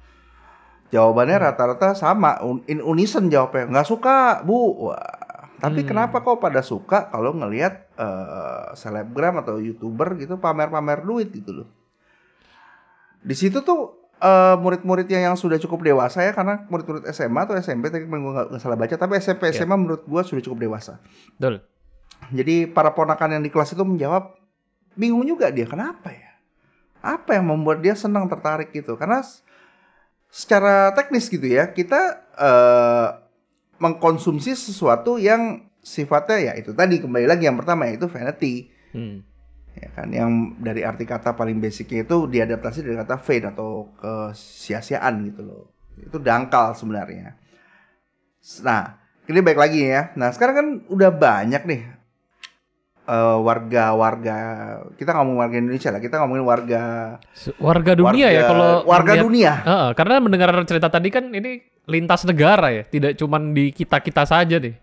Jawabannya 0.89 1.37
Hmm. 1.37 1.45
rata-rata 1.53 1.93
sama, 1.93 2.41
un- 2.41 2.65
in 2.65 2.81
unison 2.81 3.29
jawabnya, 3.29 3.69
nggak 3.69 3.87
suka 3.87 4.41
bu. 4.41 4.89
Wah, 4.89 5.18
tapi 5.59 5.83
Hmm. 5.83 5.87
kenapa 5.87 6.19
kok 6.19 6.39
pada 6.39 6.59
suka 6.59 7.07
kalau 7.07 7.31
ngelihat 7.33 7.91
eh, 7.93 8.65
selebgram 8.73 9.37
atau 9.37 9.57
youtuber 9.57 10.15
gitu 10.15 10.35
pamer-pamer 10.35 10.99
duit 11.01 11.29
gitu 11.29 11.51
loh? 11.53 11.67
Di 13.19 13.35
situ 13.35 13.59
tuh 13.59 13.99
eh, 14.17 14.55
murid-muridnya 14.55 15.19
yang 15.21 15.35
sudah 15.35 15.55
cukup 15.57 15.83
dewasa 15.85 16.19
ya 16.21 16.31
karena 16.31 16.63
murid-murid 16.65 17.07
SMA 17.09 17.39
atau 17.41 17.55
SMP 17.55 17.87
tadi 17.87 18.03
gue 18.03 18.11
nggak 18.11 18.55
salah 18.57 18.75
baca 18.75 18.91
tapi 18.93 19.15
SMP 19.15 19.47
Iya. 19.47 19.63
SMA 19.63 19.75
menurut 19.75 20.03
gua 20.03 20.23
sudah 20.23 20.39
cukup 20.39 20.59
dewasa. 20.61 20.99
Betul. 21.35 21.63
Jadi 22.29 22.67
para 22.67 22.91
ponakan 22.91 23.35
yang 23.35 23.43
di 23.43 23.49
kelas 23.49 23.71
itu 23.71 23.79
menjawab 23.81 24.35
bingung 24.93 25.23
juga 25.23 25.47
dia 25.47 25.63
kenapa 25.63 26.11
ya? 26.11 26.35
Apa 26.99 27.39
yang 27.39 27.47
membuat 27.47 27.79
dia 27.79 27.95
senang 27.95 28.27
tertarik 28.27 28.71
gitu? 28.71 28.99
Karena 28.99 29.23
secara 30.27 30.91
teknis 30.91 31.25
gitu 31.25 31.47
ya 31.47 31.71
kita 31.71 31.99
eh, 32.35 33.07
mengkonsumsi 33.79 34.53
sesuatu 34.53 35.15
yang 35.17 35.67
sifatnya 35.79 36.51
ya 36.51 36.53
itu 36.59 36.75
tadi 36.75 36.99
kembali 36.99 37.25
lagi 37.25 37.47
yang 37.47 37.57
pertama 37.57 37.87
yaitu 37.87 38.05
vanity. 38.11 38.71
Hmm. 38.89 39.21
ya 39.79 39.89
kan 39.95 40.09
yang 40.11 40.59
dari 40.59 40.83
arti 40.83 41.05
kata 41.07 41.37
paling 41.37 41.61
basicnya 41.61 42.03
itu 42.03 42.27
diadaptasi 42.27 42.83
dari 42.83 42.99
kata 42.99 43.15
vain 43.21 43.43
atau 43.47 43.87
kesia-siaan 43.95 45.23
gitu 45.31 45.41
loh. 45.45 45.63
Itu 45.95 46.19
dangkal 46.19 46.75
sebenarnya. 46.75 47.39
Nah 48.65 48.99
ini 49.29 49.39
baik 49.39 49.59
lagi 49.59 49.87
ya. 49.87 50.11
Nah 50.19 50.33
sekarang 50.35 50.55
kan 50.55 50.67
udah 50.91 51.11
banyak 51.15 51.63
nih 51.63 51.81
eh, 53.09 53.37
warga-warga 53.41 54.37
kita 54.93 55.11
ngomong 55.11 55.35
warga 55.35 55.57
Indonesia 55.57 55.89
lah 55.89 55.97
kita 55.97 56.15
ngomongin 56.17 56.45
warga 56.45 56.83
Warga 57.57 57.91
dunia 57.93 58.27
ya 58.27 58.39
warga- 58.39 58.47
kalau 58.47 58.71
warga 58.85 59.03
melihat- 59.09 59.25
dunia 59.25 59.53
Heeh, 59.59 59.89
karena 59.93 60.13
mendengar 60.19 60.49
cerita 60.63 60.87
tadi 60.87 61.09
kan 61.09 61.25
ini 61.27 61.51
lintas 61.83 62.21
negara 62.21 62.69
ya, 62.69 62.83
tidak 62.83 63.17
cuman 63.17 63.49
di 63.49 63.73
kita-kita 63.73 64.21
saja 64.23 64.55
nih. 64.55 64.77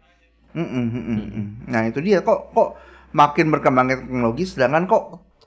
Mm-mm, 0.52 0.87
mm-mm, 0.88 1.18
mm. 1.28 1.47
Nah 1.68 1.87
itu 1.87 2.02
dia 2.02 2.18
kok 2.18 2.50
kok 2.50 2.75
makin 3.12 3.47
berkembangnya 3.49 4.02
teknologi, 4.02 4.42
sedangkan 4.45 4.85
kok 4.85 5.04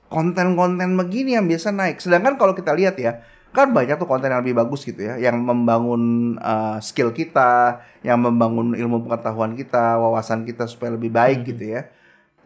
konten-konten 0.08 0.96
begini 0.96 1.36
yang 1.36 1.46
biasa 1.46 1.70
naik. 1.70 2.00
Sedangkan 2.00 2.36
kalau 2.36 2.54
kita 2.54 2.72
lihat 2.72 2.96
ya, 2.96 3.20
kan 3.50 3.70
banyak 3.70 3.94
tuh 3.94 4.06
konten 4.06 4.28
yang 4.28 4.40
lebih 4.40 4.56
bagus 4.56 4.82
gitu 4.84 5.04
ya, 5.04 5.20
yang 5.20 5.36
membangun 5.38 6.02
uh, 6.38 6.80
skill 6.80 7.12
kita, 7.12 7.78
yang 8.02 8.18
membangun 8.18 8.72
ilmu 8.72 9.04
pengetahuan 9.04 9.52
kita, 9.54 9.98
wawasan 9.98 10.46
kita 10.46 10.64
supaya 10.64 10.96
lebih 10.96 11.12
baik 11.12 11.44
Mhm. 11.44 11.48
gitu 11.50 11.64
ya. 11.70 11.82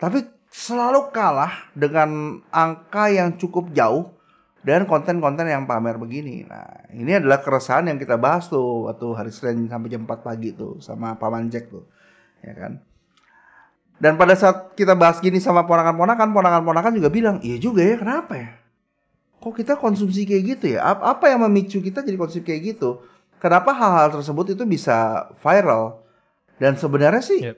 Tapi 0.04 0.20
selalu 0.52 1.16
kalah 1.16 1.72
dengan 1.72 2.44
angka 2.52 3.08
yang 3.08 3.40
cukup 3.40 3.72
jauh 3.72 4.12
dan 4.68 4.84
konten-konten 4.84 5.48
yang 5.48 5.64
pamer 5.64 5.96
begini. 5.96 6.44
Nah, 6.44 6.92
ini 6.92 7.16
adalah 7.16 7.40
keresahan 7.40 7.88
yang 7.88 7.96
kita 7.96 8.20
bahas 8.20 8.52
tuh 8.52 8.92
waktu 8.92 9.08
hari 9.16 9.32
Senin 9.32 9.72
sampai 9.72 9.88
jam 9.88 10.04
4 10.04 10.20
pagi 10.20 10.52
tuh 10.52 10.84
sama 10.84 11.16
Paman 11.16 11.48
Jack 11.48 11.72
tuh. 11.72 11.88
Ya 12.44 12.52
kan? 12.52 12.84
Dan 13.96 14.20
pada 14.20 14.36
saat 14.36 14.76
kita 14.76 14.92
bahas 15.00 15.24
gini 15.24 15.40
sama 15.40 15.64
ponakan-ponakan, 15.64 16.36
ponakan-ponakan 16.36 17.00
juga 17.00 17.08
bilang, 17.08 17.40
"Iya 17.40 17.64
juga 17.64 17.80
ya, 17.88 17.96
kenapa 17.96 18.36
ya? 18.36 18.52
Kok 19.40 19.56
kita 19.56 19.80
konsumsi 19.80 20.28
kayak 20.28 20.44
gitu 20.60 20.66
ya? 20.76 20.84
Ap- 20.84 21.04
Apa 21.16 21.32
yang 21.32 21.48
memicu 21.48 21.80
kita 21.80 22.04
jadi 22.04 22.20
konsumsi 22.20 22.44
kayak 22.44 22.76
gitu? 22.76 23.00
Kenapa 23.40 23.72
hal-hal 23.72 24.20
tersebut 24.20 24.52
itu 24.52 24.68
bisa 24.68 25.32
viral?" 25.40 26.04
Dan 26.60 26.76
sebenarnya 26.76 27.24
sih 27.24 27.40
Yep. 27.40 27.58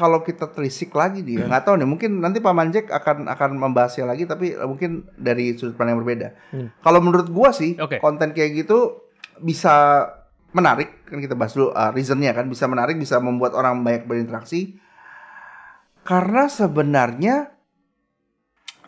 Kalau 0.00 0.24
kita 0.24 0.48
telisik 0.48 0.96
lagi 0.96 1.20
dia 1.20 1.44
nggak 1.44 1.68
tahu 1.68 1.76
nih 1.76 1.84
mungkin 1.84 2.24
nanti 2.24 2.40
Paman 2.40 2.72
Jack 2.72 2.88
akan 2.88 3.28
akan 3.28 3.50
membahasnya 3.60 4.08
lagi 4.08 4.24
tapi 4.24 4.56
mungkin 4.56 5.04
dari 5.20 5.52
sudut 5.60 5.76
pandang 5.76 6.00
yang 6.00 6.02
berbeda. 6.02 6.28
Hmm. 6.56 6.72
Kalau 6.80 7.04
menurut 7.04 7.28
gua 7.28 7.52
sih 7.52 7.76
Oke. 7.76 8.00
konten 8.00 8.32
kayak 8.32 8.64
gitu 8.64 9.04
bisa 9.44 10.08
menarik 10.56 11.04
kan 11.04 11.20
kita 11.20 11.36
bahas 11.36 11.52
dulu 11.52 11.76
uh, 11.76 11.92
reasonnya 11.92 12.32
kan 12.32 12.48
bisa 12.48 12.64
menarik 12.64 12.96
bisa 12.96 13.20
membuat 13.20 13.52
orang 13.52 13.84
banyak 13.84 14.08
berinteraksi 14.08 14.80
karena 16.02 16.48
sebenarnya 16.48 17.52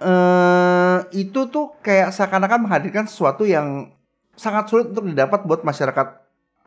eh 0.02 0.98
itu 1.14 1.46
tuh 1.46 1.78
kayak 1.84 2.10
seakan-akan 2.10 2.66
menghadirkan 2.66 3.06
sesuatu 3.06 3.46
yang 3.46 3.94
sangat 4.34 4.66
sulit 4.66 4.90
untuk 4.90 5.06
didapat 5.06 5.44
buat 5.46 5.62
masyarakat 5.62 6.08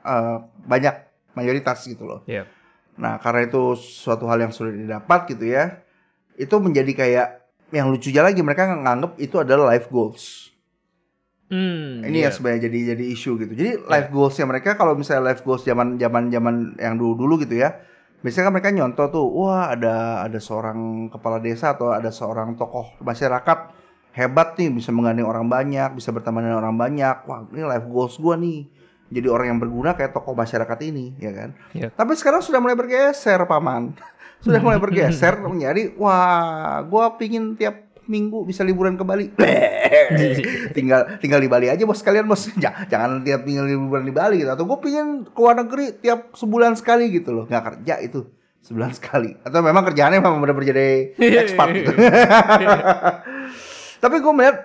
eh, 0.05 0.37
banyak 0.63 0.95
mayoritas 1.35 1.83
gitu 1.83 2.07
loh. 2.07 2.19
Iya. 2.25 2.47
Nah, 2.95 3.19
karena 3.19 3.47
itu 3.47 3.75
suatu 3.75 4.25
hal 4.31 4.39
yang 4.39 4.53
sulit 4.55 4.79
didapat 4.79 5.27
gitu 5.35 5.45
ya. 5.51 5.83
Itu 6.39 6.59
menjadi 6.63 6.91
kayak 6.95 7.27
yang 7.75 7.91
lucunya 7.91 8.21
lagi 8.23 8.39
mereka 8.39 8.71
nganggep 8.71 9.19
itu 9.19 9.35
adalah 9.41 9.75
life 9.75 9.91
goals. 9.91 10.53
Hmm, 11.45 12.01
Ini 12.01 12.25
iya. 12.25 12.25
yang 12.29 12.33
sebenarnya 12.33 12.65
jadi 12.65 12.97
jadi 12.97 13.05
isu 13.13 13.37
gitu. 13.37 13.53
Jadi 13.53 13.71
life 13.85 14.09
goalsnya 14.09 14.49
mereka 14.49 14.73
kalau 14.73 14.97
misalnya 14.97 15.29
life 15.29 15.45
goals 15.45 15.61
zaman 15.61 16.01
zaman 16.01 16.33
zaman 16.33 16.73
yang 16.81 16.97
dulu 16.97 17.13
dulu 17.13 17.33
gitu 17.45 17.61
ya. 17.61 17.77
Biasanya 18.25 18.49
kan 18.49 18.53
mereka 18.57 18.69
nyontoh 18.73 19.07
tuh, 19.13 19.25
wah 19.29 19.69
ada 19.69 20.25
ada 20.25 20.39
seorang 20.41 21.11
kepala 21.13 21.37
desa 21.37 21.77
atau 21.77 21.93
ada 21.93 22.09
seorang 22.09 22.57
tokoh 22.57 22.97
masyarakat 22.97 23.77
hebat 24.17 24.57
nih 24.57 24.73
bisa 24.73 24.89
menggandeng 24.89 25.29
orang 25.29 25.45
banyak, 25.45 25.93
bisa 25.93 26.09
berteman 26.09 26.49
dengan 26.49 26.65
orang 26.65 26.73
banyak. 26.73 27.27
Wah, 27.29 27.45
ini 27.53 27.61
life 27.61 27.85
goals 27.85 28.17
gua 28.17 28.33
nih. 28.39 28.65
Jadi 29.05 29.27
orang 29.29 29.53
yang 29.53 29.59
berguna 29.61 29.93
kayak 29.93 30.17
tokoh 30.17 30.33
masyarakat 30.33 30.79
ini, 30.89 31.13
ya 31.21 31.31
kan? 31.31 31.49
Iya. 31.77 31.93
Tapi 31.93 32.17
sekarang 32.17 32.41
sudah 32.41 32.57
mulai 32.57 32.73
bergeser, 32.73 33.45
paman. 33.45 33.93
Sudah 34.45 34.61
mulai 34.61 34.77
bergeser 34.77 35.41
menjadi, 35.45 35.97
wah, 35.97 36.83
gua 36.85 37.17
pingin 37.17 37.57
tiap 37.57 37.85
minggu 38.05 38.45
bisa 38.45 38.61
liburan 38.61 38.93
ke 38.93 39.01
Bali. 39.01 39.33
tinggal 40.77 41.17
tinggal 41.17 41.41
di 41.41 41.49
Bali 41.49 41.67
aja 41.69 41.81
bos 41.81 42.01
kalian 42.05 42.29
bos 42.29 42.45
Ja- 42.61 42.85
jangan 42.85 43.25
tiap 43.25 43.41
tinggal 43.41 43.65
liburan 43.65 44.05
di 44.05 44.13
Bali 44.13 44.45
gitu 44.45 44.51
atau 44.53 44.65
gue 44.69 44.77
pingin 44.77 45.25
ke 45.25 45.39
luar 45.41 45.57
negeri 45.57 45.97
tiap 45.97 46.29
sebulan 46.37 46.77
sekali 46.77 47.09
gitu 47.09 47.33
loh 47.33 47.45
nggak 47.49 47.63
kerja 47.63 48.05
itu 48.05 48.21
sebulan 48.61 48.93
sekali 48.93 49.33
atau 49.41 49.65
memang 49.65 49.81
kerjaannya 49.81 50.21
memang 50.21 50.41
benar-benar 50.41 50.69
jadi 50.73 50.89
expat 51.17 51.67
gitu. 51.73 51.91
tapi 54.01 54.15
gue 54.21 54.33
melihat 54.33 54.57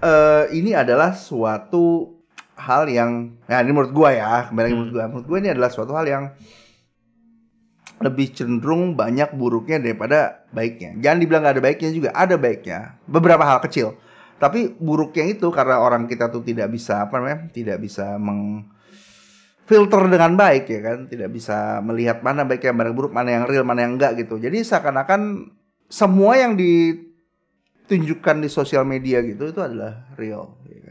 eh, 0.00 0.44
ini 0.56 0.72
adalah 0.76 1.16
suatu 1.16 2.17
hal 2.58 2.90
yang 2.90 3.38
nah 3.46 3.62
ini 3.62 3.70
menurut 3.70 3.94
gue 3.94 4.10
ya 4.18 4.50
kembali 4.50 4.64
lagi 4.66 4.74
menurut 4.74 4.92
gue 4.92 5.04
menurut 5.06 5.26
gue 5.30 5.38
ini 5.38 5.50
adalah 5.54 5.70
suatu 5.70 5.94
hal 5.94 6.06
yang 6.10 6.24
lebih 7.98 8.30
cenderung 8.30 8.94
banyak 8.94 9.34
buruknya 9.34 9.82
daripada 9.82 10.46
baiknya. 10.54 10.94
Jangan 11.02 11.18
dibilang 11.18 11.42
nggak 11.42 11.54
ada 11.58 11.64
baiknya 11.64 11.90
juga, 11.90 12.10
ada 12.14 12.36
baiknya. 12.38 12.78
Beberapa 13.10 13.42
hal 13.42 13.58
kecil. 13.66 13.98
Tapi 14.38 14.78
buruknya 14.78 15.34
itu 15.34 15.50
karena 15.50 15.82
orang 15.82 16.06
kita 16.06 16.30
tuh 16.30 16.46
tidak 16.46 16.70
bisa 16.70 17.02
apa 17.02 17.18
namanya, 17.18 17.50
tidak 17.50 17.82
bisa 17.82 18.14
meng 18.22 18.70
filter 19.66 20.06
dengan 20.06 20.38
baik 20.38 20.64
ya 20.70 20.80
kan, 20.80 20.98
tidak 21.10 21.28
bisa 21.34 21.82
melihat 21.82 22.22
mana 22.22 22.46
baik 22.46 22.62
yang 22.62 22.78
mana 22.78 22.94
buruk, 22.94 23.10
mana 23.10 23.34
yang 23.34 23.44
real, 23.50 23.66
mana 23.66 23.82
yang 23.84 23.98
enggak 23.98 24.14
gitu. 24.14 24.38
Jadi 24.38 24.62
seakan-akan 24.62 25.50
semua 25.90 26.38
yang 26.38 26.54
ditunjukkan 26.54 28.36
di 28.38 28.48
sosial 28.48 28.86
media 28.86 29.18
gitu 29.26 29.50
itu 29.50 29.60
adalah 29.60 30.06
real, 30.14 30.54
ya 30.70 30.80
kan. 30.86 30.87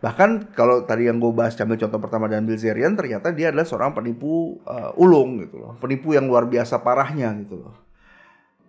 Bahkan 0.00 0.56
kalau 0.56 0.88
tadi 0.88 1.12
yang 1.12 1.20
gue 1.20 1.28
bahas 1.32 1.52
ambil 1.60 1.76
contoh 1.76 2.00
pertama 2.00 2.24
dan 2.24 2.48
Bilzerian 2.48 2.96
ternyata 2.96 3.36
dia 3.36 3.52
adalah 3.52 3.68
seorang 3.68 3.92
penipu 3.92 4.56
uh, 4.64 4.96
ulung 4.96 5.44
gitu 5.44 5.60
loh. 5.60 5.76
Penipu 5.76 6.16
yang 6.16 6.24
luar 6.24 6.48
biasa 6.48 6.80
parahnya 6.80 7.36
gitu 7.44 7.60
loh. 7.60 7.76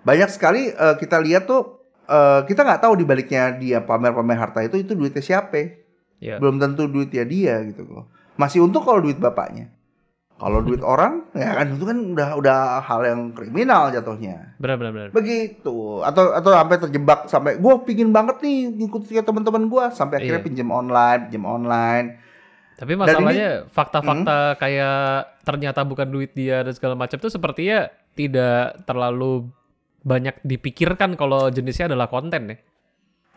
Banyak 0.03 0.27
sekali 0.27 0.75
uh, 0.75 0.99
kita 0.99 1.23
lihat 1.23 1.47
tuh 1.47 1.87
uh, 2.11 2.43
kita 2.43 2.67
nggak 2.67 2.83
tahu 2.83 2.99
di 2.99 3.07
baliknya 3.07 3.55
dia 3.55 3.79
pamer-pamer 3.79 4.35
harta 4.35 4.59
itu 4.59 4.75
itu 4.83 4.91
duitnya 4.91 5.23
siapa. 5.23 5.79
Iya. 6.19 6.37
Belum 6.37 6.59
tentu 6.59 6.91
duitnya 6.91 7.23
dia 7.23 7.63
gitu 7.63 7.87
loh. 7.87 8.11
Masih 8.35 8.67
untung 8.67 8.83
kalau 8.83 8.99
duit 8.99 9.15
bapaknya. 9.15 9.71
Kalau 10.41 10.59
duit 10.67 10.81
orang 10.81 11.29
ya 11.37 11.53
kan 11.61 11.77
itu 11.77 11.85
kan 11.85 11.97
udah 12.17 12.29
udah 12.41 12.57
hal 12.81 13.01
yang 13.05 13.21
kriminal 13.37 13.93
jatuhnya. 13.93 14.57
Benar 14.57 14.81
benar 14.81 14.91
benar. 14.91 15.09
Begitu. 15.13 16.01
Atau 16.01 16.33
atau 16.33 16.49
sampai 16.49 16.77
terjebak 16.81 17.29
sampai 17.29 17.61
gue 17.61 17.73
pingin 17.85 18.09
banget 18.09 18.41
nih 18.41 18.73
ngikut 18.73 19.05
kayak 19.05 19.29
teman-teman 19.29 19.69
gue 19.69 19.85
sampai 19.93 20.17
akhirnya 20.17 20.41
Iya. 20.41 20.47
pinjam 20.49 20.69
online, 20.73 21.21
pinjam 21.29 21.45
online. 21.45 22.07
Tapi 22.81 22.97
masalahnya 22.97 23.69
fakta-fakta 23.69 24.57
kayak 24.57 25.45
ternyata 25.45 25.85
bukan 25.85 26.09
duit 26.09 26.33
dia 26.33 26.65
dan 26.65 26.73
segala 26.73 26.97
macam 26.97 27.21
itu 27.21 27.29
sepertinya 27.29 27.85
tidak 28.17 28.81
terlalu 28.89 29.53
banyak 30.01 30.41
dipikirkan 30.41 31.13
kalau 31.13 31.53
jenisnya 31.53 31.93
adalah 31.93 32.09
konten 32.09 32.49
ya. 32.49 32.57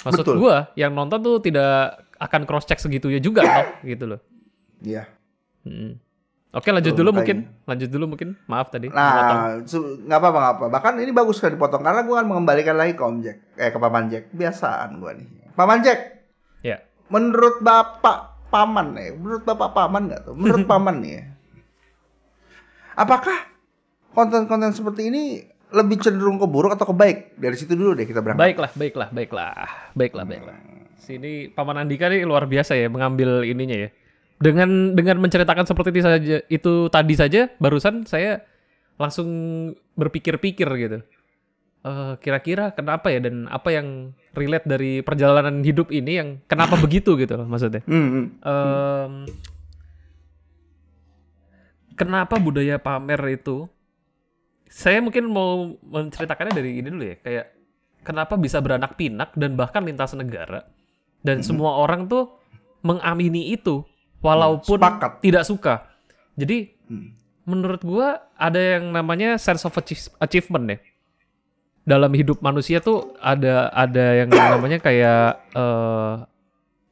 Maksud 0.01 0.25
Betul. 0.25 0.37
gua 0.41 0.73
yang 0.81 0.97
nonton 0.97 1.21
tuh 1.21 1.37
tidak 1.45 2.09
akan 2.17 2.49
cross 2.49 2.65
check 2.65 2.81
segitunya 2.81 3.21
juga 3.21 3.45
toh 3.53 3.69
gitu 3.85 4.05
loh. 4.17 4.21
Iya. 4.81 5.13
Mm. 5.69 6.01
Oke 6.55 6.71
lanjut 6.71 6.95
Betul, 6.95 7.03
dulu 7.03 7.11
makanya. 7.11 7.19
mungkin, 7.43 7.67
lanjut 7.67 7.89
dulu 7.91 8.05
mungkin. 8.07 8.29
Maaf 8.47 8.71
tadi. 8.71 8.87
Nah, 8.87 9.59
nggak 9.61 10.15
apa-apa 10.15 10.39
nggak 10.39 10.55
apa. 10.55 10.65
Bahkan 10.71 10.93
ini 11.03 11.11
bagus 11.11 11.39
kan 11.39 11.51
dipotong 11.51 11.83
karena 11.83 12.01
gue 12.01 12.15
akan 12.15 12.27
mengembalikan 12.27 12.75
lagi 12.75 12.95
ke 12.95 13.03
Om 13.03 13.17
Jack, 13.21 13.39
eh 13.55 13.69
ke 13.69 13.77
Paman 13.77 14.07
Jack. 14.07 14.31
Biasaan 14.31 14.97
gue 14.97 15.13
nih. 15.15 15.29
Paman 15.53 15.83
Jack, 15.83 15.99
Ya. 16.63 16.79
menurut 17.07 17.59
Bapak 17.59 18.49
Paman 18.49 18.95
nih, 18.95 19.11
menurut 19.13 19.43
Bapak 19.43 19.71
Paman 19.73 20.07
nggak 20.07 20.21
tuh? 20.25 20.35
Menurut 20.35 20.63
Paman 20.71 20.97
nih, 20.99 21.13
ya. 21.13 21.25
apakah 22.95 23.35
konten-konten 24.11 24.71
seperti 24.71 25.11
ini 25.11 25.23
lebih 25.71 25.99
cenderung 25.99 26.39
ke 26.39 26.47
buruk 26.47 26.75
atau 26.75 26.87
ke 26.87 26.95
baik? 26.95 27.19
Dari 27.35 27.57
situ 27.59 27.75
dulu 27.75 27.93
deh 27.93 28.07
kita 28.07 28.23
berangkat. 28.23 28.39
Baiklah, 28.41 28.71
baiklah, 28.73 29.09
baiklah, 29.11 29.67
baiklah, 29.93 30.25
baiklah. 30.25 30.57
Sini 30.97 31.51
Paman 31.51 31.77
Andika 31.77 32.07
nih 32.07 32.23
luar 32.23 32.47
biasa 32.47 32.79
ya 32.79 32.87
mengambil 32.87 33.43
ininya 33.43 33.75
ya. 33.77 33.91
Dengan 34.39 34.93
dengan 34.99 35.23
menceritakan 35.23 35.65
seperti 35.65 35.95
itu 35.95 36.03
saja 36.03 36.37
itu 36.51 36.73
tadi 36.91 37.15
saja 37.15 37.41
barusan 37.63 38.03
saya 38.05 38.43
langsung 38.99 39.29
berpikir-pikir 39.95 40.69
gitu. 40.79 40.99
eh, 41.85 42.13
kira-kira 42.17 42.73
kenapa 42.73 43.13
ya 43.13 43.21
dan 43.21 43.45
apa 43.53 43.69
yang 43.69 44.17
relate 44.33 44.65
dari 44.65 45.05
perjalanan 45.05 45.61
hidup 45.61 45.93
ini 45.93 46.17
yang 46.17 46.29
kenapa 46.49 46.81
begitu 46.81 47.15
gitu 47.21 47.37
loh 47.37 47.45
maksudnya. 47.45 47.85
Hmm, 47.85 48.09
hmm. 48.09 48.27
Em, 48.41 49.13
kenapa 51.95 52.41
budaya 52.41 52.81
pamer 52.81 53.21
itu? 53.37 53.69
Saya 54.67 54.99
mungkin 55.05 55.31
mau 55.31 55.77
menceritakannya 55.85 56.57
dari 56.57 56.83
ini 56.83 56.89
dulu 56.91 57.05
ya, 57.05 57.17
kayak 57.21 57.47
kenapa 58.03 58.35
bisa 58.35 58.59
beranak 58.59 58.99
pinak 58.99 59.31
dan 59.39 59.55
bahkan 59.55 59.87
lintas 59.87 60.17
negara 60.19 60.67
dan 61.23 61.41
semua 61.47 61.79
orang 61.79 62.11
tuh 62.11 62.33
mengamini 62.85 63.55
itu 63.55 63.87
walaupun 64.25 64.79
Sepakat. 64.81 65.21
tidak 65.21 65.45
suka. 65.45 65.75
Jadi 66.35 66.73
Hmm. 66.85 67.13
menurut 67.45 67.81
gua 67.81 68.25
ada 68.35 68.57
yang 68.59 68.89
namanya 68.89 69.37
sense 69.37 69.63
of 69.63 69.73
achie- 69.73 70.09
achievement 70.19 70.65
ya. 70.67 70.79
Dalam 71.85 72.09
hidup 72.11 72.41
manusia 72.41 72.81
tuh 72.81 73.13
ada 73.21 73.69
ada 73.69 74.25
yang 74.25 74.29
namanya 74.57 74.81
kayak 74.81 75.25
eh, 75.53 76.15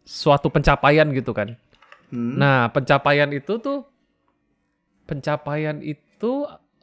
suatu 0.04 0.46
pencapaian 0.46 1.08
gitu 1.10 1.32
kan. 1.32 1.56
Hmm. 2.12 2.36
Nah, 2.36 2.68
pencapaian 2.68 3.32
itu 3.32 3.56
tuh 3.56 3.88
pencapaian 5.02 5.80
itu 5.80 6.32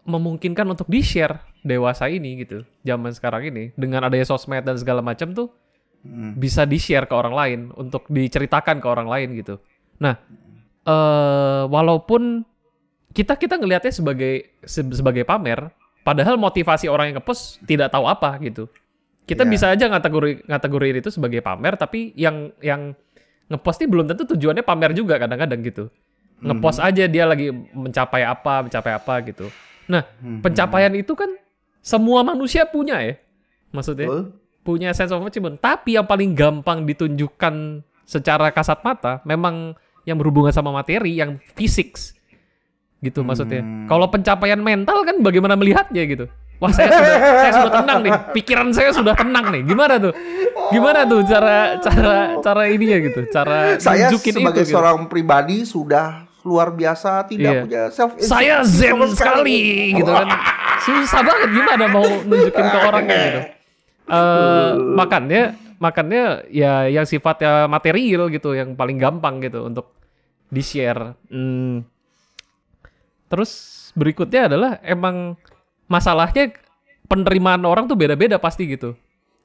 memungkinkan 0.03 0.65
untuk 0.65 0.89
di-share 0.89 1.37
dewasa 1.61 2.09
ini 2.09 2.41
gitu. 2.41 2.65
Zaman 2.81 3.13
sekarang 3.13 3.45
ini 3.45 3.69
dengan 3.75 4.01
adanya 4.03 4.25
sosmed 4.25 4.63
dan 4.63 4.75
segala 4.75 4.99
macam 4.99 5.31
tuh 5.31 5.49
Hmm. 5.99 6.31
bisa 6.33 6.63
di-share 6.63 7.03
ke 7.03 7.11
orang 7.11 7.35
lain 7.35 7.59
untuk 7.75 8.07
diceritakan 8.07 8.79
ke 8.79 8.87
orang 8.87 9.05
lain 9.05 9.35
gitu. 9.35 9.59
Nah, 9.99 10.15
eh 10.83 11.63
walaupun 11.67 12.43
kita 13.11 13.35
kita 13.35 13.57
ngelihatnya 13.57 13.91
sebagai 13.91 14.55
se- 14.63 14.85
sebagai 14.89 15.23
pamer, 15.23 15.69
padahal 16.01 16.37
motivasi 16.37 16.87
orang 16.87 17.11
yang 17.11 17.17
ngepost 17.19 17.59
tidak 17.65 17.89
tahu 17.89 18.05
apa 18.05 18.37
gitu. 18.39 18.69
Kita 19.25 19.45
Ya. 19.45 19.49
bisa 19.49 19.65
aja 19.69 19.85
ngategori 19.85 20.47
ngategoriin 20.47 20.97
itu 20.97 21.09
sebagai 21.09 21.41
pamer, 21.41 21.77
tapi 21.77 22.13
yang 22.15 22.49
yang 22.59 22.93
ngepost 23.45 23.81
ini 23.81 23.89
belum 23.89 24.05
tentu 24.07 24.25
tujuannya 24.25 24.61
pamer 24.61 24.93
juga 24.93 25.17
kadang-kadang 25.17 25.61
gitu. 25.61 25.85
Ngepost 26.39 26.79
aja 26.79 27.03
dia 27.05 27.25
lagi 27.27 27.51
mencapai 27.51 28.23
apa, 28.23 28.63
mencapai 28.63 28.93
apa 28.95 29.13
gitu. 29.27 29.51
Nah, 29.85 30.05
Hmm. 30.21 30.39
pencapaian 30.39 30.93
itu 30.95 31.11
kan 31.13 31.27
semua 31.81 32.21
manusia 32.21 32.63
punya 32.63 33.01
ya. 33.01 33.17
Maksudnya 33.69 34.07
Betul. 34.07 34.23
punya 34.63 34.89
sense 34.93 35.11
of 35.11 35.21
achievement. 35.21 35.59
Tapi 35.59 35.97
yang 35.97 36.07
paling 36.07 36.31
gampang 36.33 36.85
ditunjukkan 36.85 37.83
secara 38.05 38.49
kasat 38.49 38.81
mata 38.81 39.19
memang 39.21 39.75
yang 40.03 40.17
berhubungan 40.19 40.51
sama 40.51 40.71
materi, 40.71 41.15
yang 41.15 41.39
fisik. 41.55 41.95
Gitu 42.99 43.23
maksudnya. 43.23 43.63
Hmm. 43.63 43.87
Kalau 43.87 44.11
pencapaian 44.11 44.59
mental 44.59 45.07
kan 45.07 45.15
bagaimana 45.23 45.55
melihatnya 45.55 46.03
gitu. 46.03 46.27
Wah, 46.59 46.75
saya 46.75 46.91
sudah 46.91 47.15
saya 47.39 47.51
sudah 47.55 47.73
tenang 47.79 47.99
nih. 48.03 48.13
Pikiran 48.35 48.67
saya 48.75 48.91
sudah 48.91 49.15
tenang 49.15 49.45
nih. 49.47 49.61
Gimana 49.63 49.95
tuh? 49.95 50.11
Gimana 50.75 51.07
tuh 51.07 51.23
cara 51.23 51.79
cara 51.79 52.15
cara 52.43 52.61
ininya 52.67 52.99
gitu? 52.99 53.23
Cara 53.31 53.79
Saya 53.79 54.11
sebagai 54.11 54.67
itu 54.67 54.67
gitu. 54.67 54.75
seorang 54.75 55.07
pribadi 55.07 55.63
sudah 55.63 56.27
luar 56.43 56.71
biasa 56.71 57.27
tidak 57.27 57.51
Iya. 57.51 57.61
punya 57.67 57.83
self 57.91 58.11
saya 58.23 58.63
zen 58.63 58.95
sekali 59.11 59.91
gitu 59.91 60.07
kan 60.07 60.23
susah 60.79 61.19
banget 61.19 61.49
gimana 61.51 61.83
mau 61.91 62.05
nunjukin 62.05 62.63
ke 62.63 62.77
orangnya 62.79 63.17
gitu 63.19 63.41
Eh 64.09 64.71
makannya 64.97 65.43
makannya 65.79 66.23
ya 66.49 66.85
yang 66.85 67.03
sifatnya 67.03 67.65
material 67.65 68.27
gitu 68.27 68.51
yang 68.51 68.75
paling 68.75 68.95
gampang 68.95 69.39
gitu 69.39 69.63
untuk 69.63 69.95
di 70.45 70.59
share 70.59 71.15
Hmm. 71.27 71.87
terus 73.27 73.51
berikutnya 73.93 74.47
adalah 74.47 74.71
emang 74.81 75.37
masalahnya 75.85 76.53
penerimaan 77.05 77.61
orang 77.63 77.85
tuh 77.85 77.95
beda-beda 77.95 78.37
pasti 78.37 78.65
gitu 78.67 78.93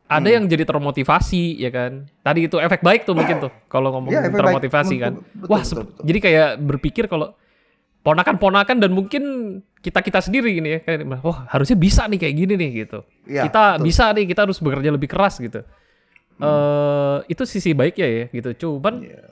ada 0.05 0.21
Hmm. 0.23 0.37
yang 0.37 0.45
jadi 0.47 0.65
termotivasi 0.65 1.57
ya 1.57 1.71
kan 1.71 2.05
tadi 2.21 2.45
itu 2.45 2.57
efek 2.57 2.81
baik 2.81 3.05
tuh 3.05 3.15
mungkin 3.15 3.41
tuh 3.41 3.53
kalau 3.67 3.89
ngomong 3.91 4.11
Iya, 4.11 4.21
efek 4.21 4.33
baik. 4.33 4.41
termotivasi 4.41 4.95
kan 4.99 5.13
Betul, 5.17 5.49
wah 5.49 5.63
betul, 5.63 5.81
betul. 5.83 6.03
jadi 6.05 6.19
kayak 6.21 6.49
berpikir 6.61 7.05
kalau 7.07 7.33
ponakan-ponakan 8.03 8.77
dan 8.79 8.91
mungkin 8.91 9.23
kita 9.81 10.01
kita 10.01 10.21
sendiri 10.21 10.53
ini 10.55 10.69
ya 10.71 10.81
kayak 10.83 11.09
wah 11.21 11.49
harusnya 11.49 11.73
bisa 11.75 12.05
nih 12.05 12.19
kayak 12.19 12.35
gini 12.37 12.55
nih 12.55 12.71
gitu 12.83 12.99
Iya, 13.25 13.49
kita 13.49 13.63
betul. 13.75 13.85
bisa 13.87 14.05
nih 14.11 14.25
kita 14.27 14.41
harus 14.43 14.59
bekerja 14.59 14.91
lebih 14.91 15.09
keras 15.09 15.39
gitu 15.39 15.65
eh 16.37 17.19
itu 17.29 17.43
sisi 17.45 17.71
baiknya 17.73 18.07
ya 18.07 18.25
gitu 18.31 18.51
cuman 18.59 18.95
Iya. 19.01 19.23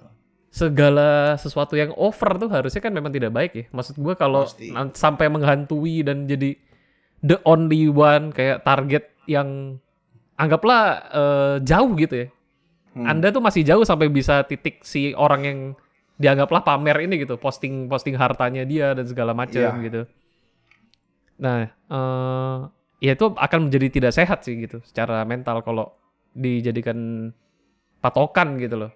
segala 0.49 1.35
sesuatu 1.35 1.75
yang 1.75 1.91
over 1.97 2.37
tuh 2.37 2.47
harusnya 2.47 2.79
kan 2.79 2.93
memang 2.93 3.11
tidak 3.11 3.33
baik 3.33 3.53
ya 3.53 3.65
maksud 3.71 3.97
gua 3.97 4.15
kalau 4.15 4.45
sampai 4.93 5.27
menghantui 5.27 6.05
dan 6.05 6.27
jadi 6.27 6.55
the 7.21 7.41
only 7.43 7.89
one 7.89 8.31
kayak 8.31 8.61
target 8.61 9.09
yang 9.25 9.81
anggaplah 10.35 10.83
eh, 11.11 11.57
jauh 11.61 11.93
gitu 11.97 12.17
ya 12.17 12.29
Hmm. 12.93 13.09
anda 13.09 13.33
tuh 13.33 13.41
masih 13.41 13.65
jauh 13.65 13.89
sampai 13.89 14.13
bisa 14.13 14.45
titik 14.45 14.85
si 14.85 15.17
orang 15.17 15.43
yang 15.49 15.59
dianggaplah 16.21 16.61
pamer 16.61 17.09
ini 17.09 17.25
gitu, 17.25 17.41
posting 17.41 17.89
posting 17.89 18.21
hartanya 18.21 18.69
dia 18.69 18.93
dan 18.93 19.09
segala 19.09 19.33
macam 19.33 19.57
Iya. 19.59 19.81
gitu. 19.81 20.03
Nah, 21.41 21.73
eh 21.73 22.59
ya 23.01 23.17
itu 23.17 23.33
akan 23.33 23.67
menjadi 23.67 23.89
tidak 23.89 24.13
sehat 24.13 24.45
sih 24.45 24.61
gitu 24.61 24.85
secara 24.85 25.25
mental 25.25 25.65
kalau 25.65 25.97
dijadikan 26.33 27.31
patokan 27.99 28.57
gitu 28.57 28.77
loh. 28.77 28.93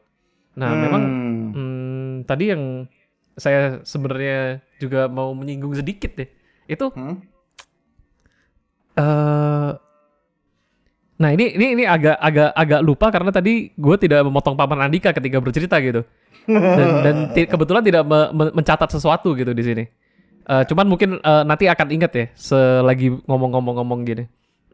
Nah, 0.57 0.73
memang 0.73 1.03
Hmm. 1.03 1.45
hmm, 1.53 2.13
tadi 2.25 2.45
yang 2.51 2.63
saya 3.37 3.85
sebenarnya 3.85 4.59
juga 4.77 5.07
mau 5.07 5.33
menyinggung 5.33 5.73
sedikit 5.73 6.17
deh. 6.17 6.29
Itu 6.65 6.89
Hmm? 6.91 7.21
eh 8.97 9.73
Nah 11.17 11.33
ini 11.33 11.57
ini 11.57 11.67
ini 11.73 11.85
agak 11.89 12.21
agak 12.21 12.53
agak 12.53 12.81
lupa 12.85 13.09
karena 13.09 13.33
tadi 13.33 13.73
gue 13.73 13.97
tidak 13.97 14.21
memotong 14.21 14.53
paman 14.53 14.85
Andika 14.85 15.17
ketika 15.17 15.41
bercerita 15.41 15.81
gitu 15.81 16.05
dan 16.45 16.89
dan 17.01 17.17
kebetulan 17.33 17.81
tidak 17.81 18.05
me- 18.05 18.29
me- 18.37 18.53
mencatat 18.53 18.93
sesuatu 18.93 19.33
gitu 19.33 19.57
di 19.57 19.65
sini. 19.65 19.85
Eh, 20.45 20.63
cuman 20.69 20.85
mungkin 20.85 21.17
eh, 21.17 21.43
nanti 21.43 21.67
akan 21.67 21.89
ingat 21.89 22.13
ya 22.13 22.27
selagi 22.37 23.17
ngomong-ngomong-ngomong 23.25 24.05
gini. 24.05 24.25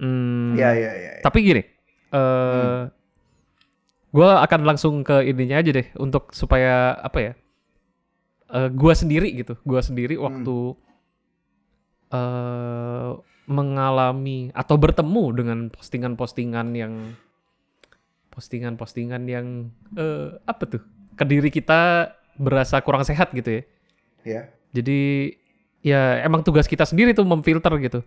Hmm, 0.03 0.59
Ya 0.59 0.75
ya 0.75 0.91
ya. 0.93 1.11
ya. 1.15 1.23
Tapi 1.23 1.47
gini, 1.47 1.63
eh 2.13 2.93
gue 4.13 4.29
akan 4.29 4.61
langsung 4.69 5.01
ke 5.01 5.25
ininya 5.25 5.65
aja 5.65 5.73
deh 5.73 5.89
untuk 5.97 6.37
supaya 6.37 6.93
apa 7.01 7.19
ya? 7.19 7.33
Eh 8.53 8.69
gue 8.69 8.93
sendiri 8.93 9.33
gitu, 9.33 9.57
gue 9.65 9.81
sendiri 9.81 10.21
waktu 10.21 10.77
eh 12.13 13.11
mengalami 13.43 14.55
atau 14.55 14.79
bertemu 14.79 15.25
dengan 15.35 15.59
postingan-postingan 15.73 16.69
yang 16.79 17.19
postingan-postingan 18.31 19.23
yang 19.27 19.73
eh 19.97 20.37
apa 20.45 20.63
tuh? 20.69 20.83
Ke 21.17 21.25
diri 21.25 21.49
kita 21.49 22.13
berasa 22.37 22.81
kurang 22.81 23.05
sehat 23.05 23.33
gitu 23.33 23.61
ya. 23.61 23.63
Ya. 24.23 24.43
Jadi 24.73 25.33
ya 25.83 26.23
emang 26.23 26.47
tugas 26.47 26.71
kita 26.71 26.87
sendiri 26.87 27.13
tuh 27.13 27.27
memfilter 27.27 27.73
gitu. 27.83 28.01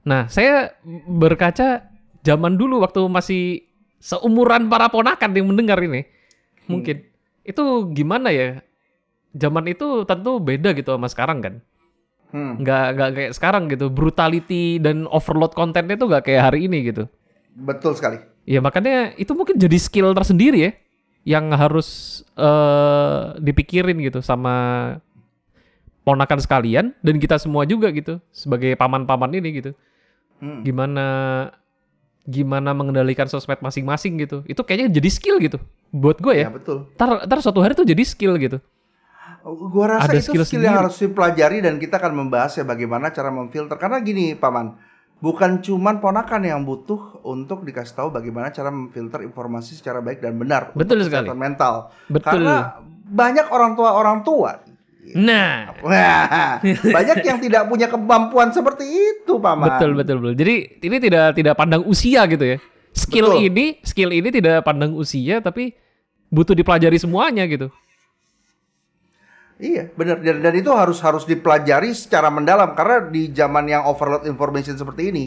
Nah, 0.00 0.26
saya 0.32 0.72
berkaca 1.06 1.89
zaman 2.24 2.56
dulu 2.56 2.80
waktu 2.84 3.00
masih 3.08 3.42
seumuran 4.00 4.66
para 4.72 4.88
ponakan 4.88 5.30
yang 5.36 5.46
mendengar 5.48 5.78
ini. 5.80 6.08
Mungkin 6.66 7.04
itu 7.44 7.64
gimana 7.92 8.32
ya? 8.32 8.64
Zaman 9.30 9.70
itu 9.70 10.02
tentu 10.08 10.42
beda 10.42 10.74
gitu 10.74 10.96
sama 10.96 11.06
sekarang 11.06 11.38
kan. 11.44 11.54
Hmm. 12.30 12.62
Nggak 12.62 12.86
nggak 12.96 13.10
kayak 13.14 13.32
sekarang 13.36 13.62
gitu. 13.70 13.90
Brutality 13.90 14.78
dan 14.78 15.06
overload 15.10 15.54
kontennya 15.54 15.98
tuh 15.98 16.08
nggak 16.10 16.24
kayak 16.26 16.42
hari 16.50 16.66
ini 16.66 16.90
gitu. 16.90 17.06
Betul 17.54 17.94
sekali. 17.98 18.22
Ya 18.48 18.58
makanya 18.62 19.14
itu 19.20 19.36
mungkin 19.36 19.60
jadi 19.60 19.76
skill 19.76 20.16
tersendiri 20.16 20.70
ya 20.70 20.72
yang 21.28 21.52
harus 21.52 22.20
eh 22.34 23.36
dipikirin 23.38 24.00
gitu 24.00 24.24
sama 24.24 24.96
ponakan 26.00 26.40
sekalian 26.40 26.96
dan 27.04 27.20
kita 27.20 27.36
semua 27.36 27.68
juga 27.68 27.92
gitu 27.92 28.18
sebagai 28.32 28.72
paman-paman 28.74 29.36
ini 29.36 29.48
gitu. 29.60 29.70
Hmm. 30.40 30.64
Gimana 30.64 31.06
gimana 32.24 32.76
mengendalikan 32.76 33.26
sosmed 33.26 33.58
masing-masing 33.60 34.20
gitu. 34.20 34.44
Itu 34.44 34.60
kayaknya 34.62 34.92
jadi 34.92 35.08
skill 35.08 35.36
gitu 35.40 35.58
buat 35.90 36.20
gue 36.20 36.34
Ya, 36.36 36.46
ya. 36.46 36.48
betul. 36.52 36.86
Ntar, 36.94 37.24
ntar 37.26 37.38
suatu 37.40 37.60
hari 37.60 37.72
tuh 37.74 37.84
jadi 37.84 38.02
skill 38.04 38.36
gitu. 38.36 38.58
Gua 39.40 39.96
rasa 39.96 40.12
Ada 40.12 40.20
itu 40.20 40.36
skill 40.36 40.44
skill, 40.44 40.60
yang 40.60 40.76
harus 40.76 41.00
dipelajari 41.00 41.64
dan 41.64 41.80
kita 41.80 41.96
akan 41.96 42.12
membahas 42.12 42.60
ya 42.60 42.64
bagaimana 42.66 43.08
cara 43.08 43.32
memfilter. 43.32 43.72
Karena 43.80 43.96
gini, 44.04 44.36
Paman, 44.36 44.76
bukan 45.16 45.64
cuman 45.64 45.96
ponakan 45.96 46.44
yang 46.44 46.60
butuh 46.60 47.24
untuk 47.24 47.64
dikasih 47.64 47.96
tahu 47.96 48.08
bagaimana 48.12 48.52
cara 48.52 48.68
memfilter 48.68 49.24
informasi 49.24 49.80
secara 49.80 50.04
baik 50.04 50.20
dan 50.20 50.36
benar 50.36 50.76
Betul 50.76 51.00
untuk 51.00 51.08
sekali. 51.08 51.32
mental. 51.32 51.88
Betul. 52.12 52.36
Karena 52.36 52.84
banyak 53.08 53.48
orang 53.48 53.72
tua 53.74 53.90
orang 53.96 54.20
tua 54.20 54.60
Nah, 55.10 55.74
Wah, 55.82 56.62
banyak 56.62 57.18
yang 57.26 57.38
tidak 57.42 57.66
punya 57.66 57.90
kemampuan 57.90 58.54
seperti 58.54 58.86
itu, 58.86 59.42
Paman. 59.42 59.66
betul 59.66 59.90
betul 59.98 60.16
betul. 60.22 60.34
Jadi 60.38 60.54
ini 60.86 60.96
tidak 61.02 61.26
tidak 61.34 61.54
pandang 61.58 61.82
usia 61.88 62.22
gitu 62.30 62.44
ya. 62.46 62.58
Skill 62.90 63.38
Betul. 63.38 63.46
ini 63.46 63.64
skill 63.86 64.10
ini 64.10 64.28
tidak 64.34 64.66
pandang 64.66 64.90
usia 64.98 65.38
tapi 65.38 65.78
butuh 66.26 66.58
dipelajari 66.58 66.98
semuanya 66.98 67.46
gitu. 67.46 67.70
Iya, 69.60 69.92
benar 69.94 70.18
dan, 70.24 70.42
dan 70.42 70.54
itu 70.56 70.70
harus 70.74 70.98
harus 71.04 71.22
dipelajari 71.22 71.94
secara 71.94 72.32
mendalam 72.32 72.74
karena 72.74 73.06
di 73.06 73.30
zaman 73.30 73.70
yang 73.70 73.86
overload 73.86 74.26
information 74.26 74.74
seperti 74.74 75.02
ini 75.12 75.24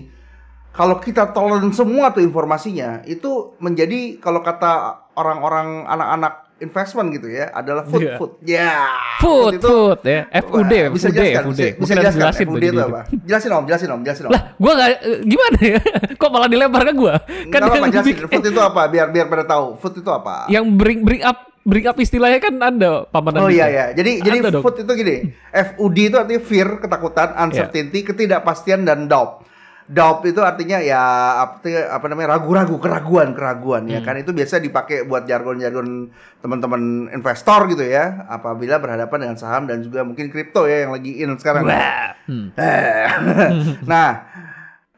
kalau 0.73 0.97
kita 0.97 1.29
telan 1.37 1.69
semua 1.69 2.09
tuh 2.09 2.25
informasinya, 2.25 3.05
itu 3.05 3.53
menjadi 3.61 4.17
kalau 4.17 4.41
kata 4.41 5.05
orang-orang 5.13 5.85
anak-anak 5.85 6.42
investment 6.63 7.07
gitu 7.11 7.27
ya, 7.27 7.51
adalah 7.51 7.83
food 7.83 8.01
Iya. 8.01 8.15
food. 8.15 8.31
Ya. 8.41 8.71
Food, 9.19 9.53
itu- 9.55 9.67
food 9.67 9.99
ya. 10.01 10.21
FUD, 10.33 10.71
Wah, 10.73 10.89
bisa 10.89 11.07
FUD, 11.07 11.15
jelaskan, 11.15 11.43
FUD. 11.43 11.53
Bisa, 11.53 11.67
bisa 11.75 11.91
jelaskan 11.93 12.21
jelasin 12.21 12.45
FUD 12.47 12.57
itu 12.57 12.71
di 12.71 12.79
apa? 12.81 13.01
Jelasin 13.21 13.49
om, 13.51 13.63
jelasin 13.63 13.89
om, 13.89 14.01
jelasin 14.01 14.23
om. 14.25 14.31
Lah, 14.31 14.41
gua 14.55 14.71
nggak 14.73 14.89
eh, 14.97 15.19
gimana 15.23 15.57
ya? 15.61 15.79
Kok 16.19 16.29
malah 16.29 16.47
dilempar 16.47 16.81
ke 16.83 16.93
gua? 16.93 17.13
Kan 17.47 17.59
apa, 17.61 17.75
yang 17.77 17.91
jelasin. 17.91 18.07
bikin- 18.09 18.27
Food 18.29 18.45
itu 18.47 18.61
apa? 18.61 18.81
Biar 18.87 19.07
biar 19.09 19.25
pada 19.27 19.43
tahu. 19.45 19.65
Food 19.77 19.95
itu 19.99 20.09
apa? 20.09 20.47
yang 20.47 20.65
bring 20.73 21.01
bring 21.01 21.21
up 21.21 21.37
bring 21.61 21.85
up 21.85 21.95
istilahnya 21.95 22.39
kan 22.39 22.53
Anda 22.57 23.03
paman 23.05 23.37
Oh 23.37 23.47
iya 23.47 23.67
ya. 23.67 23.85
Jadi 23.91 24.19
jadi 24.19 24.37
Anda 24.41 24.51
dong. 24.51 24.63
food 24.63 24.79
itu 24.79 24.91
gini. 24.93 25.15
FUD 25.49 25.97
itu 26.03 26.15
artinya 26.15 26.41
fear, 26.41 26.69
ketakutan, 26.77 27.29
Iya. 27.29 27.39
uncertainty, 27.41 27.99
ketidakpastian 28.03 28.83
dan 28.83 29.05
doubt. 29.05 29.43
Doubt 29.83 30.23
itu 30.23 30.39
artinya 30.39 30.79
ya 30.79 31.01
apa, 31.43 31.59
apa 31.91 32.05
namanya 32.07 32.39
ragu-ragu, 32.39 32.79
keraguan, 32.79 33.35
keraguan 33.35 33.83
ya 33.91 33.99
Hmm. 33.99 34.07
kan 34.07 34.15
itu 34.15 34.31
biasa 34.31 34.63
dipakai 34.63 35.03
buat 35.03 35.27
jargon-jargon 35.27 36.07
teman-teman 36.39 37.11
investor 37.11 37.67
gitu 37.67 37.83
ya 37.83 38.23
apabila 38.31 38.79
berhadapan 38.79 39.27
dengan 39.27 39.37
saham 39.39 39.67
dan 39.67 39.83
juga 39.83 40.07
mungkin 40.07 40.31
kripto 40.31 40.63
ya 40.71 40.87
yang 40.87 40.95
lagi 40.95 41.19
in 41.19 41.35
sekarang. 41.35 41.67
Hmm. 41.67 42.55
nah, 43.91 44.09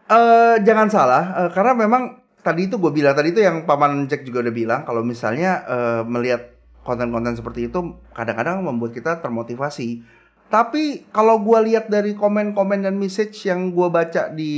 eh 0.06 0.56
jangan 0.62 0.88
salah 0.94 1.24
eh, 1.46 1.50
karena 1.50 1.74
memang 1.74 2.22
tadi 2.46 2.70
itu 2.70 2.78
gue 2.78 2.94
bilang 2.94 3.18
tadi 3.18 3.34
itu 3.34 3.42
yang 3.42 3.66
paman 3.66 4.06
Jack 4.06 4.22
juga 4.22 4.46
udah 4.46 4.54
bilang 4.54 4.82
kalau 4.86 5.02
misalnya 5.02 5.66
eh, 5.66 6.02
melihat 6.06 6.54
konten-konten 6.86 7.34
seperti 7.34 7.74
itu 7.74 7.98
kadang-kadang 8.14 8.62
membuat 8.62 8.94
kita 8.94 9.18
termotivasi. 9.18 10.06
Tapi 10.46 11.10
kalau 11.10 11.42
gue 11.42 11.60
lihat 11.66 11.90
dari 11.90 12.14
komen-komen 12.14 12.82
dan 12.82 12.96
message 12.96 13.44
yang 13.44 13.70
gue 13.70 13.88
baca 13.88 14.30
di 14.30 14.54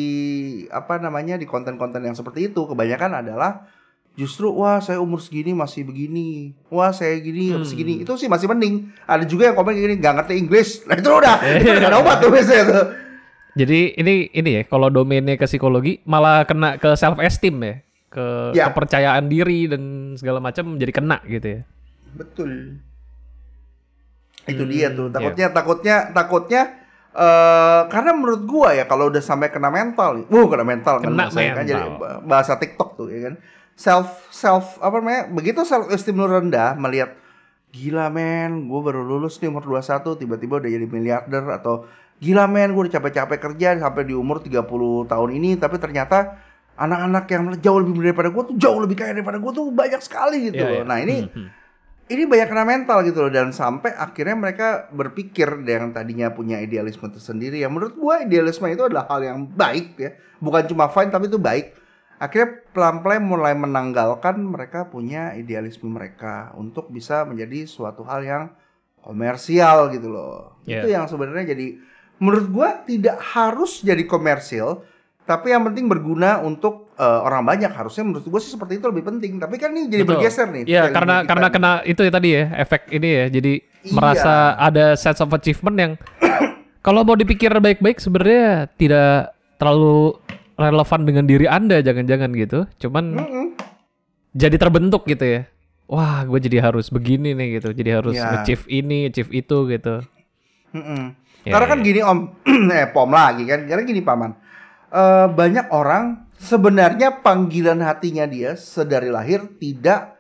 apa 0.68 0.98
namanya 0.98 1.36
di 1.36 1.44
konten-konten 1.44 2.04
yang 2.04 2.14
seperti 2.14 2.48
itu 2.48 2.68
kebanyakan 2.68 3.18
adalah 3.18 3.66
justru 4.14 4.52
wah 4.52 4.78
saya 4.78 4.98
umur 4.98 5.18
segini 5.18 5.54
masih 5.54 5.84
begini, 5.84 6.52
wah 6.68 6.90
saya 6.90 7.16
gini 7.18 7.54
Hmm. 7.54 7.64
segini 7.64 8.02
itu 8.02 8.14
sih 8.14 8.28
masih 8.28 8.46
mending. 8.46 8.92
Ada 9.04 9.24
juga 9.24 9.48
yang 9.48 9.56
komen 9.56 9.74
gini 9.74 9.96
nggak 9.96 10.16
ngerti 10.18 10.34
Inggris, 10.36 10.70
nah 10.86 10.96
itu 10.96 11.08
udah 11.08 11.36
itu 11.62 11.70
ada 11.72 11.98
obat 11.98 12.18
tuh 12.20 12.30
biasanya 12.30 12.64
tuh. 12.68 12.86
Jadi 13.58 13.80
ini 13.96 14.14
ini 14.32 14.50
ya 14.54 14.62
kalau 14.64 14.90
domainnya 14.90 15.34
ke 15.34 15.46
psikologi 15.46 16.02
malah 16.04 16.44
kena 16.44 16.78
ke 16.78 16.94
self 16.94 17.18
esteem 17.18 17.58
ya, 17.58 17.76
ke 18.08 18.26
Ya. 18.54 18.70
kepercayaan 18.70 19.26
diri 19.26 19.66
dan 19.66 19.82
segala 20.14 20.38
macam 20.38 20.78
jadi 20.78 20.94
kena 20.94 21.18
gitu 21.26 21.48
ya. 21.48 21.62
Betul. 22.14 22.82
Itu 24.48 24.64
Hmm, 24.64 24.72
dia 24.72 24.88
tuh. 24.90 25.08
Takutnya 25.12 25.48
takutnya 25.52 25.96
takutnya 26.12 26.62
eh 27.14 27.82
karena 27.90 28.12
menurut 28.14 28.46
gua 28.46 28.70
ya 28.72 28.86
kalau 28.86 29.10
udah 29.10 29.20
sampai 29.20 29.50
kena 29.50 29.68
mental, 29.68 30.24
wuh 30.26 30.48
kena 30.48 30.62
mental 30.62 31.02
kan 31.02 31.10
Kena 31.10 31.26
kan 31.28 31.66
jadi 31.66 31.82
mental. 31.82 31.98
bah- 31.98 32.22
bahasa 32.24 32.54
TikTok 32.56 32.90
tuh 32.96 33.08
ya 33.10 33.28
kan. 33.28 33.36
Self 33.74 34.30
self 34.30 34.78
apa 34.78 34.98
namanya? 34.98 35.22
Begitu 35.28 35.62
self 35.64 35.90
esteem 35.90 36.16
lu 36.16 36.26
rendah 36.26 36.74
melihat 36.76 37.18
gila 37.70 38.08
men, 38.08 38.66
gua 38.66 38.82
baru 38.84 39.02
lulus 39.02 39.38
nih 39.38 39.50
umur 39.50 39.66
21 39.66 40.16
tiba-tiba 40.16 40.58
udah 40.58 40.70
jadi 40.70 40.88
miliarder 40.88 41.44
atau 41.52 41.86
gila 42.18 42.46
men, 42.46 42.72
gua 42.72 42.86
udah 42.86 42.94
capek-capek 42.96 43.40
kerja 43.44 43.78
sampai 43.78 44.04
di 44.04 44.14
umur 44.14 44.40
30 44.40 44.66
tahun 45.06 45.30
ini 45.32 45.58
tapi 45.58 45.78
ternyata 45.78 46.38
anak-anak 46.76 47.26
yang 47.28 47.44
jauh 47.58 47.82
lebih 47.82 47.94
muda 47.94 48.06
daripada 48.08 48.30
gua 48.30 48.44
tuh 48.46 48.56
jauh 48.56 48.78
lebih 48.78 48.94
kaya 48.94 49.12
daripada 49.12 49.38
gua 49.38 49.52
tuh 49.52 49.70
banyak 49.70 50.02
sekali 50.02 50.50
gitu 50.50 50.62
loh. 50.64 50.82
iya. 50.82 50.86
Nah, 50.86 50.98
ini 51.00 51.18
Hmm, 51.26 51.34
hmm. 51.34 51.48
Ini 52.08 52.24
banyak 52.24 52.48
kena 52.48 52.64
mental 52.64 53.04
gitu 53.04 53.28
loh 53.28 53.32
dan 53.32 53.52
sampai 53.52 53.92
akhirnya 53.92 54.36
mereka 54.40 54.88
berpikir 54.96 55.60
yang 55.68 55.92
tadinya 55.92 56.32
punya 56.32 56.64
idealisme 56.64 57.04
tersendiri. 57.12 57.60
Yang 57.60 57.72
menurut 57.76 57.94
gua 58.00 58.16
idealisme 58.24 58.64
itu 58.72 58.88
adalah 58.88 59.08
hal 59.12 59.22
yang 59.28 59.40
baik 59.44 60.00
ya. 60.00 60.16
Bukan 60.40 60.72
cuma 60.72 60.88
fine 60.88 61.12
tapi 61.12 61.28
itu 61.28 61.36
baik. 61.36 61.76
Akhirnya 62.18 62.64
pelan-pelan 62.74 63.22
mulai 63.22 63.54
menanggalkan 63.54 64.40
mereka 64.42 64.88
punya 64.88 65.36
idealisme 65.38 65.92
mereka 65.92 66.56
untuk 66.58 66.90
bisa 66.90 67.28
menjadi 67.28 67.68
suatu 67.68 68.02
hal 68.08 68.24
yang 68.24 68.44
komersial 69.04 69.92
gitu 69.92 70.08
loh. 70.10 70.58
Yeah. 70.64 70.84
itu 70.84 70.96
yang 70.96 71.06
sebenarnya 71.12 71.54
jadi 71.54 71.78
menurut 72.24 72.48
gua 72.50 72.70
tidak 72.88 73.20
harus 73.20 73.84
jadi 73.84 74.08
komersil 74.08 74.82
tapi 75.28 75.52
yang 75.52 75.62
penting 75.62 75.86
berguna 75.86 76.40
untuk 76.40 76.90
eh, 76.96 77.04
orang 77.20 77.44
banyak 77.44 77.68
harusnya 77.68 78.02
menurut 78.02 78.24
gua 78.26 78.40
sih 78.40 78.50
seperti 78.50 78.80
itu 78.80 78.88
lebih 78.88 79.04
penting 79.06 79.36
tapi 79.36 79.56
kan 79.56 79.70
ini 79.70 79.86
jadi 79.86 80.02
Betul. 80.02 80.16
bergeser 80.18 80.48
nih 80.48 80.64
Iya, 80.64 80.84
karena 80.90 81.22
karena 81.22 81.48
nih. 81.48 81.54
kena 81.54 81.72
itu 81.84 82.02
ya 82.02 82.12
tadi 82.12 82.30
ya, 82.32 82.44
efek 82.58 82.82
ini 82.90 83.10
ya. 83.14 83.26
Jadi 83.30 83.54
Iya. 83.78 83.94
merasa 83.94 84.34
ada 84.58 84.86
sense 84.96 85.20
of 85.20 85.30
achievement 85.30 85.76
yang 85.76 85.92
kalau 86.86 87.04
mau 87.04 87.14
dipikir 87.14 87.52
baik-baik 87.52 88.00
sebenarnya 88.00 88.72
tidak 88.74 89.32
terlalu 89.56 90.16
relevan 90.56 91.02
dengan 91.04 91.24
diri 91.24 91.46
Anda 91.46 91.80
jangan-jangan 91.80 92.32
gitu. 92.34 92.60
Cuman 92.80 93.16
Mm-mm. 93.16 93.46
jadi 94.32 94.56
terbentuk 94.56 95.04
gitu 95.06 95.24
ya. 95.24 95.42
Wah, 95.86 96.24
gue 96.24 96.40
jadi 96.42 96.60
harus 96.62 96.88
begini 96.88 97.32
nih 97.32 97.60
gitu. 97.60 97.72
Jadi 97.72 97.90
harus 97.90 98.16
Iya. 98.16 98.42
achieve 98.42 98.64
ini, 98.68 99.08
achieve 99.08 99.32
itu 99.32 99.58
gitu. 99.68 100.04
Mm-mm. 100.72 101.16
Ya, 101.44 101.52
Karena 101.54 101.68
kan 101.70 101.80
ya. 101.80 101.86
gini 101.86 102.00
om, 102.02 102.20
eh 102.76 102.88
pom 102.88 103.08
lagi 103.08 103.44
kan. 103.44 103.64
Karena 103.64 103.84
gini 103.84 104.02
paman, 104.02 104.36
Eh 104.98 105.28
banyak 105.30 105.70
orang 105.70 106.26
sebenarnya 106.42 107.22
panggilan 107.22 107.78
hatinya 107.86 108.26
dia 108.26 108.58
sedari 108.58 109.14
lahir 109.14 109.46
tidak 109.62 110.18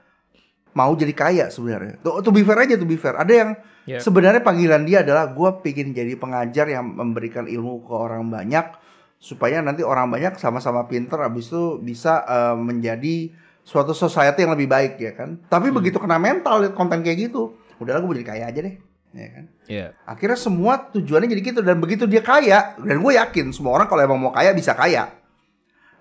mau 0.77 0.93
jadi 0.93 1.13
kaya 1.17 1.45
sebenarnya. 1.49 1.97
To, 2.05 2.21
to 2.21 2.29
be 2.29 2.45
fair 2.45 2.61
aja, 2.61 2.77
to 2.77 2.85
be 2.85 2.93
fair. 2.93 3.17
Ada 3.17 3.33
yang 3.33 3.51
Ya. 3.87 4.03
sebenarnya 4.03 4.43
panggilan 4.43 4.83
dia 4.83 4.99
adalah 4.99 5.31
gue 5.31 5.49
pengen 5.63 5.95
jadi 5.95 6.19
pengajar 6.19 6.67
yang 6.67 6.91
memberikan 6.91 7.47
ilmu 7.47 7.87
ke 7.87 7.93
orang 7.95 8.27
banyak 8.27 8.75
supaya 9.15 9.63
nanti 9.63 9.79
orang 9.79 10.11
banyak 10.11 10.35
sama-sama 10.35 10.83
pinter, 10.85 11.15
habis 11.23 11.47
itu 11.47 11.79
bisa 11.79 12.19
eh, 12.27 12.53
menjadi 12.53 13.31
suatu 13.63 13.95
society 13.95 14.43
yang 14.43 14.59
lebih 14.59 14.67
baik 14.67 14.99
ya 14.99 15.15
kan. 15.15 15.39
Tapi 15.47 15.71
Hmm. 15.71 15.79
begitu 15.79 15.97
kena 15.97 16.19
mental 16.19 16.67
konten 16.75 16.99
kayak 16.99 17.31
gitu, 17.31 17.55
udahlah 17.79 18.03
gue 18.03 18.19
jadi 18.19 18.27
kaya 18.27 18.43
aja 18.51 18.59
deh, 18.59 18.75
ya 19.15 19.27
kan. 19.31 19.45
Iya. 19.67 19.87
Akhirnya 20.03 20.39
semua 20.39 20.89
tujuannya 20.91 21.27
jadi 21.31 21.41
gitu 21.43 21.59
dan 21.63 21.77
begitu 21.79 22.03
dia 22.07 22.23
kaya 22.23 22.75
dan 22.79 22.97
gue 22.99 23.13
yakin 23.15 23.51
semua 23.55 23.79
orang 23.79 23.87
kalau 23.87 24.01
emang 24.03 24.19
mau 24.19 24.31
kaya 24.33 24.51
bisa 24.51 24.75
kaya. 24.75 25.11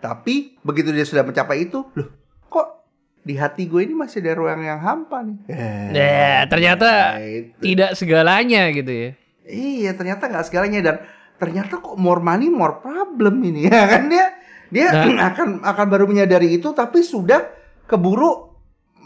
Tapi 0.02 0.60
begitu 0.62 0.92
dia 0.92 1.02
sudah 1.02 1.24
mencapai 1.24 1.66
itu, 1.66 1.82
loh 1.96 2.08
kok 2.46 2.86
di 3.26 3.34
hati 3.34 3.66
gue 3.66 3.82
ini 3.82 3.94
masih 3.96 4.22
ada 4.22 4.38
ruang 4.38 4.62
yang 4.62 4.78
hampa 4.78 5.24
nih. 5.24 5.38
Ya, 5.96 6.46
ternyata 6.46 7.18
itu. 7.22 7.56
tidak 7.62 7.90
segalanya 7.98 8.70
gitu 8.70 8.92
ya. 8.92 9.10
Iya 9.46 9.90
ternyata 9.94 10.26
nggak 10.26 10.46
segalanya 10.46 10.80
dan 10.82 10.96
ternyata 11.38 11.78
kok 11.78 11.96
more 12.00 12.18
money 12.18 12.50
more 12.50 12.82
problem 12.82 13.44
ini 13.44 13.70
ya 13.70 13.86
kan 13.86 14.10
dia 14.10 14.26
dia 14.66 14.90
Nah. 14.90 15.22
akan 15.32 15.62
akan 15.62 15.86
baru 15.86 16.04
menyadari 16.10 16.58
itu 16.58 16.74
tapi 16.74 17.06
sudah 17.06 17.46
keburu 17.86 18.50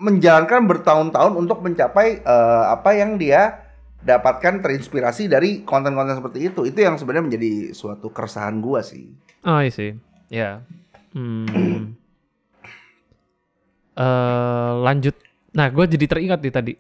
menjalankan 0.00 0.64
bertahun-tahun 0.64 1.36
untuk 1.36 1.60
mencapai 1.60 2.24
eh, 2.24 2.64
apa 2.72 2.90
yang 2.96 3.20
dia 3.20 3.60
dapatkan 4.00 4.64
terinspirasi 4.64 5.28
dari 5.28 5.60
konten-konten 5.62 6.16
seperti 6.16 6.48
itu 6.52 6.64
itu 6.64 6.78
yang 6.80 6.96
sebenarnya 6.96 7.26
menjadi 7.28 7.52
suatu 7.76 8.08
keresahan 8.08 8.58
gua 8.64 8.80
sih 8.80 9.12
Oh, 9.44 9.60
iya 9.60 9.72
sih. 9.72 9.90
Ya. 10.28 10.64
Hmm. 11.16 11.48
Eh, 14.00 14.72
lanjut. 14.80 15.12
Nah, 15.52 15.68
gue 15.68 15.84
jadi 15.84 16.08
teringat 16.08 16.40
nih 16.40 16.54
tadi 16.54 16.72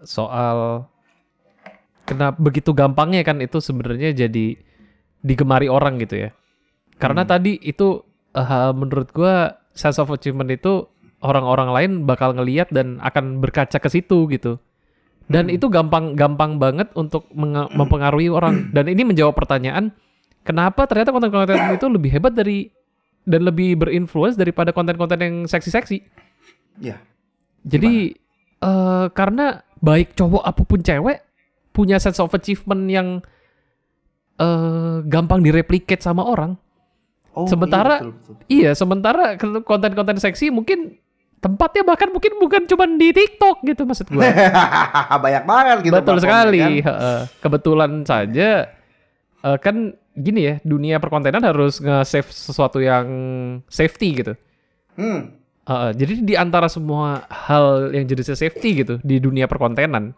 soal 0.00 0.88
kenapa 2.08 2.40
begitu 2.40 2.72
gampangnya 2.72 3.20
kan 3.20 3.36
itu 3.44 3.60
sebenarnya 3.60 4.16
jadi 4.16 4.56
digemari 5.20 5.68
orang 5.68 6.00
gitu 6.00 6.24
ya. 6.24 6.30
Karena 6.96 7.28
tadi 7.28 7.60
itu 7.60 8.00
eh, 8.32 8.72
menurut 8.72 9.12
gue 9.12 9.34
sense 9.76 10.00
of 10.00 10.08
achievement 10.08 10.48
itu 10.48 10.88
orang-orang 11.20 11.68
lain 11.68 11.92
bakal 12.08 12.32
ngeliat 12.32 12.72
dan 12.72 12.96
akan 13.04 13.44
berkaca 13.44 13.76
ke 13.76 13.88
situ 13.92 14.24
gitu. 14.32 14.56
Dan 15.24 15.48
itu 15.48 15.66
gampang-gampang 15.66 16.60
banget 16.60 16.92
untuk 16.92 17.24
menga- 17.32 17.72
mempengaruhi 17.72 18.28
orang. 18.28 18.68
Dan 18.70 18.86
ini 18.86 19.02
menjawab 19.02 19.32
pertanyaan 19.32 19.88
kenapa 20.42 20.84
ternyata 20.84 21.10
konten-konten 21.10 21.56
itu 21.76 21.86
lebih 21.88 22.10
hebat 22.12 22.32
dari 22.32 22.68
dan 23.24 23.40
lebih 23.40 23.80
berinfluence 23.80 24.36
daripada 24.36 24.68
konten-konten 24.68 25.16
yang 25.16 25.34
seksi-seksi. 25.44 26.04
ya 26.76 27.00
Jadi 27.64 28.12
eh 28.60 29.06
karena 29.10 29.46
baik 29.78 30.12
cowok 30.12 30.44
apa 30.44 30.62
pun 30.62 30.80
cewek 30.80 31.18
punya 31.72 31.96
sense 31.96 32.20
of 32.20 32.28
achievement 32.30 32.84
yang 32.86 33.08
eh 34.36 34.96
gampang 35.04 35.40
direplicate 35.40 36.02
sama 36.02 36.20
orang. 36.20 36.58
oh 37.32 37.46
Sementara- 37.46 37.98
iya, 37.98 38.04
betul, 38.04 38.12
betul. 38.12 38.34
Iya, 38.46 38.70
sementara 38.74 39.24
konten-konten 39.62 40.18
seksi 40.18 40.52
mungkin 40.52 41.00
tempatnya 41.44 41.84
bahkan 41.84 42.08
mungkin 42.08 42.40
bukan 42.40 42.64
cuma 42.64 42.88
di 42.88 43.12
TikTok 43.12 43.60
gitu 43.68 43.84
maksud 43.84 44.08
gue. 44.08 44.24
banyak 45.24 45.44
banget 45.44 45.76
gitu 45.84 45.92
Betul 45.92 46.16
sekali. 46.24 46.80
kan. 46.80 47.28
Kebetulan 47.44 47.92
saja 48.08 48.72
eh, 49.44 49.58
kan 49.60 49.92
gini 50.16 50.40
ya, 50.40 50.54
dunia 50.64 50.96
perkontenan 51.02 51.44
harus 51.44 51.82
nge-save 51.82 52.30
sesuatu 52.32 52.80
yang 52.80 53.06
safety 53.68 54.24
gitu. 54.24 54.32
Hmm. 54.96 55.36
Heeh, 55.64 55.90
jadi 55.96 56.12
di 56.22 56.34
antara 56.36 56.70
semua 56.70 57.24
hal 57.28 57.92
yang 57.92 58.08
jenisnya 58.08 58.36
safety 58.36 58.84
gitu 58.84 58.94
di 59.04 59.20
dunia 59.20 59.44
perkontenan, 59.44 60.16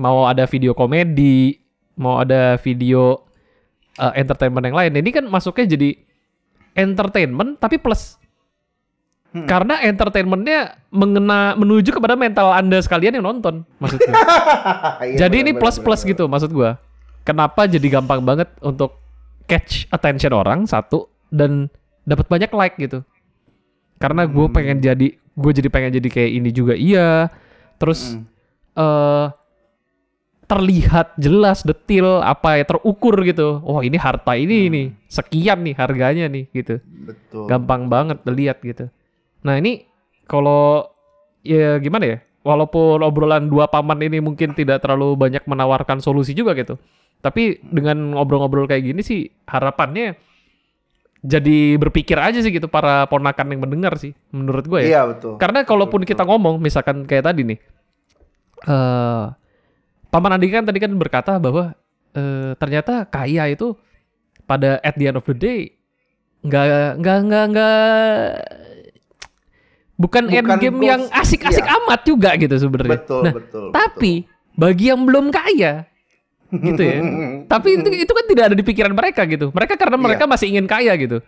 mau 0.00 0.26
ada 0.26 0.48
video 0.48 0.72
komedi, 0.72 1.58
mau 2.00 2.18
ada 2.18 2.58
video 2.58 3.22
eh, 4.02 4.12
entertainment 4.18 4.66
yang 4.66 4.76
lain, 4.78 4.92
ini 4.98 5.10
kan 5.14 5.24
masuknya 5.30 5.78
jadi 5.78 5.94
entertainment 6.74 7.60
tapi 7.62 7.78
plus. 7.78 8.18
Hmm. 9.36 9.44
Karena 9.44 9.80
entertainmentnya 9.80 10.80
mengena 10.88 11.52
menuju 11.54 11.92
kepada 11.92 12.14
mental 12.14 12.50
anda 12.50 12.78
sekalian 12.78 13.20
yang 13.20 13.26
nonton, 13.26 13.68
maksudnya. 13.76 14.12
Iya, 14.96 15.26
jadi 15.26 15.36
ini 15.44 15.52
benar, 15.52 15.60
plus 15.60 15.76
plus 15.76 16.00
benar. 16.00 16.10
gitu, 16.16 16.24
maksud 16.24 16.50
gua. 16.50 16.80
Kenapa 17.20 17.66
jadi 17.66 17.84
gampang 17.90 18.22
banget 18.22 18.48
untuk 18.58 18.96
catch 19.44 19.86
attention 19.88 20.32
orang 20.32 20.64
satu 20.64 21.06
dan 21.28 21.68
dapat 22.02 22.26
banyak 22.26 22.50
like 22.50 22.76
gitu. 22.78 23.02
Karena 23.96 24.24
gue 24.24 24.46
Hmm. 24.46 24.54
pengen 24.54 24.78
jadi, 24.78 25.06
gue 25.16 25.52
jadi 25.52 25.68
pengen 25.68 25.92
jadi 25.94 26.08
kayak 26.08 26.30
ini 26.32 26.50
juga 26.50 26.72
iya. 26.72 27.28
Terus 27.76 28.14
Hmm. 28.14 28.24
eh 28.74 29.26
terlihat 30.46 31.18
jelas 31.18 31.66
detil 31.66 32.22
apa 32.22 32.62
ya 32.62 32.64
terukur 32.64 33.18
gitu. 33.26 33.58
Oh 33.66 33.82
ini 33.82 33.98
harta 33.98 34.38
ini 34.38 34.66
Hmm. 34.66 34.70
nih 34.70 34.86
sekian 35.10 35.58
nih 35.66 35.74
harganya 35.74 36.30
nih 36.30 36.46
gitu. 36.54 36.78
Betul. 37.02 37.50
Gampang 37.50 37.90
banget 37.90 38.22
dilihat 38.22 38.62
gitu. 38.62 38.86
Nah 39.46 39.54
ini 39.62 39.86
kalau 40.26 40.90
ya 41.46 41.78
gimana 41.78 42.04
ya? 42.04 42.18
Walaupun 42.42 43.02
obrolan 43.02 43.50
dua 43.50 43.70
paman 43.70 43.98
ini 44.02 44.18
mungkin 44.22 44.54
tidak 44.54 44.82
terlalu 44.82 45.14
banyak 45.14 45.46
menawarkan 45.46 46.02
solusi 46.02 46.34
juga 46.34 46.54
gitu. 46.58 46.78
Tapi 47.22 47.62
dengan 47.62 48.14
ngobrol-ngobrol 48.14 48.66
kayak 48.66 48.86
gini 48.86 49.02
sih 49.02 49.30
harapannya 49.46 50.14
jadi 51.26 51.74
berpikir 51.74 52.14
aja 52.22 52.38
sih 52.38 52.54
gitu 52.54 52.70
para 52.70 53.10
ponakan 53.10 53.50
yang 53.50 53.60
mendengar 53.66 53.98
sih 53.98 54.14
menurut 54.30 54.62
gue 54.66 54.86
ya. 54.86 54.88
Iya 54.90 55.02
betul. 55.10 55.32
Karena 55.42 55.66
kalaupun 55.66 56.06
kita 56.06 56.22
ngomong 56.22 56.62
misalkan 56.62 57.02
kayak 57.02 57.26
tadi 57.26 57.42
nih, 57.42 57.58
eh 58.62 59.24
paman 60.06 60.38
Andika 60.38 60.62
kan 60.62 60.66
tadi 60.70 60.78
kan 60.78 60.92
berkata 60.94 61.42
bahwa 61.42 61.74
eh, 62.14 62.54
ternyata 62.62 63.10
kaya 63.10 63.50
itu 63.50 63.74
pada 64.46 64.78
at 64.86 64.94
the 64.94 65.10
end 65.10 65.18
of 65.18 65.26
the 65.26 65.34
day 65.34 65.74
nggak 66.46 67.02
nggak 67.02 67.18
nggak 67.26 67.44
nggak 67.50 67.76
bukan, 69.96 70.24
Bukan 70.24 70.36
end 70.36 70.48
game 70.60 70.78
yang 70.82 71.02
asik-asik 71.10 71.60
Iya. 71.60 71.76
amat 71.82 72.00
juga 72.02 72.30
gitu 72.36 72.54
sebenarnya. 72.54 73.00
Betul, 73.00 73.22
Nah, 73.22 73.32
betul. 73.32 73.66
tapi 73.72 74.12
bagi 74.52 74.88
yang 74.88 75.02
belum 75.02 75.28
kaya 75.28 75.84
gitu 76.48 76.78
ya. 76.80 76.98
tapi 77.52 77.68
itu 77.76 77.88
itu 77.90 78.12
kan 78.12 78.24
tidak 78.24 78.44
ada 78.48 78.56
di 78.56 78.62
pikiran 78.62 78.92
mereka 78.92 79.24
gitu. 79.24 79.50
Mereka 79.50 79.74
karena 79.74 79.96
mereka 79.96 80.24
masih 80.24 80.52
ingin 80.52 80.64
kaya 80.64 80.92
gitu. 80.94 81.20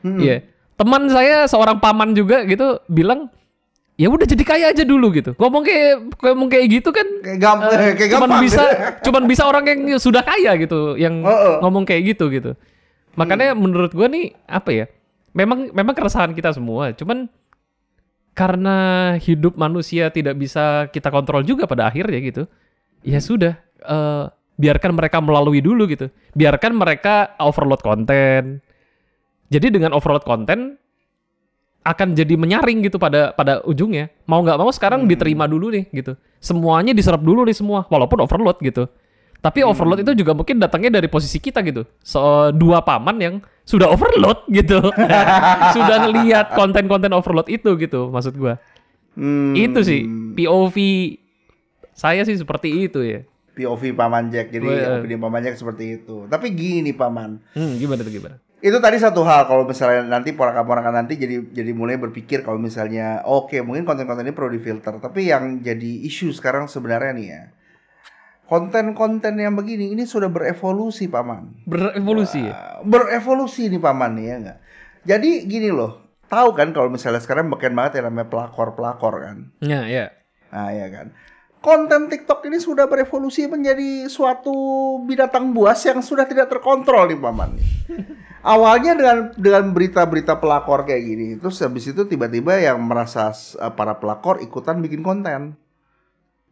Hmm. 0.00 0.18
Iya. 0.18 0.44
Teman 0.74 1.06
saya 1.06 1.46
seorang 1.46 1.78
paman 1.78 2.12
juga 2.12 2.42
gitu 2.42 2.82
bilang 2.88 3.30
ya 3.94 4.10
udah 4.10 4.26
jadi 4.26 4.42
kaya 4.42 4.66
aja 4.74 4.82
dulu 4.82 5.14
gitu. 5.14 5.38
Ngomong 5.38 5.62
kayak 5.62 5.92
ngomong 6.18 6.48
kayak 6.50 6.66
gitu 6.66 6.90
kan 6.90 7.06
Kayak 7.22 7.38
gampang, 7.38 7.70
kayak 8.00 8.10
cuman 8.10 8.28
gampang. 8.28 8.42
bisa 8.42 8.62
cuman 9.06 9.22
bisa 9.24 9.42
orang 9.46 9.64
yang 9.64 9.80
sudah 9.96 10.26
kaya 10.26 10.58
gitu 10.58 10.98
yang 10.98 11.22
Heeh. 11.22 11.62
ngomong 11.62 11.86
kayak 11.86 12.16
gitu 12.16 12.26
gitu. 12.28 12.58
Makanya 13.14 13.54
menurut 13.54 13.94
gua 13.94 14.10
nih 14.10 14.34
apa 14.44 14.74
ya? 14.74 14.86
Memang 15.30 15.70
memang 15.70 15.94
keresahan 15.94 16.30
kita 16.30 16.50
semua, 16.50 16.90
cuman 16.90 17.30
karena 18.34 18.76
hidup 19.22 19.54
manusia 19.54 20.10
tidak 20.10 20.34
bisa 20.34 20.90
kita 20.90 21.08
kontrol 21.08 21.46
juga 21.46 21.70
pada 21.70 21.86
akhirnya 21.86 22.18
gitu. 22.18 22.42
Ya 23.06 23.22
sudah, 23.22 23.54
eh, 23.86 24.24
biarkan 24.58 24.92
mereka 24.94 25.22
melalui 25.22 25.62
dulu 25.62 25.86
gitu. 25.86 26.10
Biarkan 26.34 26.74
mereka 26.74 27.38
overload 27.38 27.80
konten. 27.80 28.58
Jadi 29.50 29.66
dengan 29.70 29.94
overload 29.94 30.26
konten 30.26 30.74
akan 31.84 32.16
jadi 32.16 32.34
menyaring 32.34 32.80
gitu 32.82 32.96
pada 32.98 33.30
pada 33.36 33.60
ujungnya. 33.62 34.10
Mau 34.26 34.40
nggak 34.42 34.58
mau 34.58 34.72
sekarang 34.72 35.06
diterima 35.06 35.46
dulu 35.46 35.70
nih 35.70 35.84
gitu. 35.94 36.18
Semuanya 36.42 36.96
diserap 36.96 37.22
dulu 37.22 37.44
nih 37.46 37.54
semua, 37.54 37.86
walaupun 37.86 38.24
overload 38.24 38.58
gitu. 38.64 38.88
Tapi 39.44 39.60
overload 39.60 40.00
itu 40.00 40.24
juga 40.24 40.32
mungkin 40.32 40.56
datangnya 40.56 40.96
dari 40.96 41.04
posisi 41.12 41.36
kita 41.36 41.60
gitu. 41.60 41.84
So, 42.00 42.48
dua 42.56 42.80
paman 42.80 43.20
yang 43.20 43.34
sudah 43.68 43.92
overload 43.92 44.48
gitu. 44.56 44.80
sudah 45.76 45.96
ngelihat 46.08 46.56
konten-konten 46.56 47.12
overload 47.12 47.52
itu 47.52 47.76
gitu 47.76 48.08
maksud 48.08 48.40
gua. 48.40 48.56
Hmm, 49.12 49.52
Itu 49.52 49.84
sih 49.84 50.08
POV 50.32 50.76
saya 51.92 52.24
sih 52.24 52.40
seperti 52.40 52.88
itu 52.88 53.04
ya. 53.04 53.20
POV 53.54 53.94
Paman 53.94 54.32
Jack. 54.32 54.50
Jadi 54.50 54.66
Wah. 54.66 54.98
opini 54.98 55.14
Paman 55.20 55.44
Jack 55.44 55.60
seperti 55.60 56.00
itu. 56.02 56.24
Tapi 56.26 56.50
gini 56.56 56.90
Paman. 56.96 57.38
Hmm, 57.54 57.76
gimana 57.78 58.00
tuh 58.02 58.10
gimana? 58.10 58.36
Itu 58.64 58.80
tadi 58.80 58.96
satu 58.96 59.28
hal 59.28 59.44
kalau 59.44 59.68
misalnya 59.68 60.08
nanti 60.08 60.32
ponakan-ponakan 60.32 61.04
nanti 61.04 61.20
jadi 61.20 61.44
jadi 61.52 61.76
mulai 61.76 62.00
berpikir 62.00 62.40
kalau 62.42 62.56
misalnya 62.56 63.20
oke 63.28 63.60
mungkin 63.60 63.84
konten-konten 63.84 64.24
ini 64.24 64.32
perlu 64.32 64.50
difilter. 64.56 64.98
Tapi 64.98 65.28
yang 65.28 65.60
jadi 65.60 65.90
isu 66.08 66.32
sekarang 66.32 66.64
sebenarnya 66.66 67.12
nih 67.12 67.26
ya. 67.28 67.42
Konten-konten 68.44 69.34
yang 69.34 69.56
begini 69.56 69.96
ini 69.96 70.04
sudah 70.04 70.28
berevolusi 70.28 71.08
Paman. 71.08 71.64
Berevolusi 71.64 72.44
ya? 72.44 72.52
Ah, 72.52 72.74
berevolusi 72.84 73.72
nih 73.72 73.80
paman 73.80 74.12
nih 74.14 74.24
ya 74.24 74.36
nggak 74.38 74.58
jadi 75.04 75.30
gini 75.44 75.68
loh 75.68 76.00
tahu 76.26 76.52
kan 76.52 76.72
kalau 76.72 76.88
misalnya 76.88 77.20
sekarang 77.20 77.48
makin 77.48 77.72
banget 77.72 78.00
yang 78.00 78.08
namanya 78.08 78.28
pelakor 78.28 78.72
pelakor 78.72 79.14
kan 79.20 79.48
Ya, 79.60 79.84
ya. 79.84 80.12
nah 80.48 80.68
ya 80.68 80.88
kan 80.88 81.12
konten 81.60 82.08
TikTok 82.08 82.44
ini 82.44 82.56
sudah 82.56 82.84
berevolusi 82.84 83.44
menjadi 83.44 84.04
suatu 84.06 84.52
binatang 85.00 85.52
buas 85.52 85.80
yang 85.84 86.00
sudah 86.00 86.24
tidak 86.24 86.48
terkontrol 86.48 87.08
nih 87.08 87.16
paman 87.16 87.56
nih. 87.56 87.66
awalnya 88.52 88.92
dengan 88.92 89.18
dengan 89.36 89.72
berita-berita 89.72 90.36
pelakor 90.36 90.84
kayak 90.84 91.00
gini 91.00 91.26
terus 91.36 91.60
habis 91.60 91.84
itu 91.84 92.04
tiba-tiba 92.04 92.60
yang 92.60 92.80
merasa 92.80 93.32
eh, 93.32 93.72
para 93.72 93.96
pelakor 93.96 94.40
ikutan 94.40 94.80
bikin 94.80 95.00
konten 95.00 95.56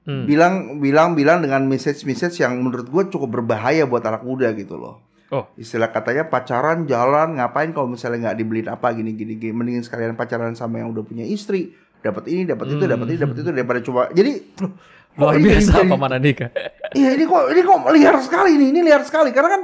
Hmm. 0.02 0.26
bilang 0.26 0.82
bilang 0.82 1.14
bilang 1.14 1.46
dengan 1.46 1.62
message-message 1.70 2.42
yang 2.42 2.58
menurut 2.58 2.90
gue 2.90 3.02
cukup 3.06 3.38
berbahaya 3.38 3.86
buat 3.86 4.02
anak 4.02 4.26
muda 4.26 4.50
gitu 4.50 4.74
loh. 4.74 4.98
Oh, 5.32 5.46
istilah 5.54 5.94
katanya 5.94 6.26
pacaran 6.26 6.84
jalan 6.90 7.38
ngapain 7.38 7.70
kalau 7.70 7.88
misalnya 7.88 8.28
nggak 8.28 8.36
dibeliin 8.42 8.68
apa 8.68 8.90
gini 8.92 9.14
gini 9.14 9.38
gini. 9.38 9.54
Mendingin 9.54 9.86
sekalian 9.86 10.18
pacaran 10.18 10.58
sama 10.58 10.82
yang 10.82 10.90
udah 10.90 11.06
punya 11.06 11.22
istri. 11.22 11.72
Dapat 12.02 12.28
ini 12.34 12.42
dapat 12.44 12.74
itu 12.74 12.84
dapat 12.84 13.06
ini 13.14 13.18
dapat 13.22 13.36
itu 13.40 13.50
daripada 13.54 13.80
coba. 13.80 14.10
Jadi 14.10 14.32
luar 15.22 15.38
ini 15.38 15.46
biasa 15.54 15.86
paman 15.86 16.12
Andika. 16.18 16.50
iya 16.98 17.14
ini 17.14 17.24
kok 17.24 17.42
ini 17.48 17.60
kok 17.62 17.78
liar 17.94 18.16
sekali 18.20 18.50
nih 18.58 18.68
ini 18.74 18.80
liar 18.82 19.02
sekali. 19.06 19.30
Karena 19.30 19.50
kan 19.54 19.62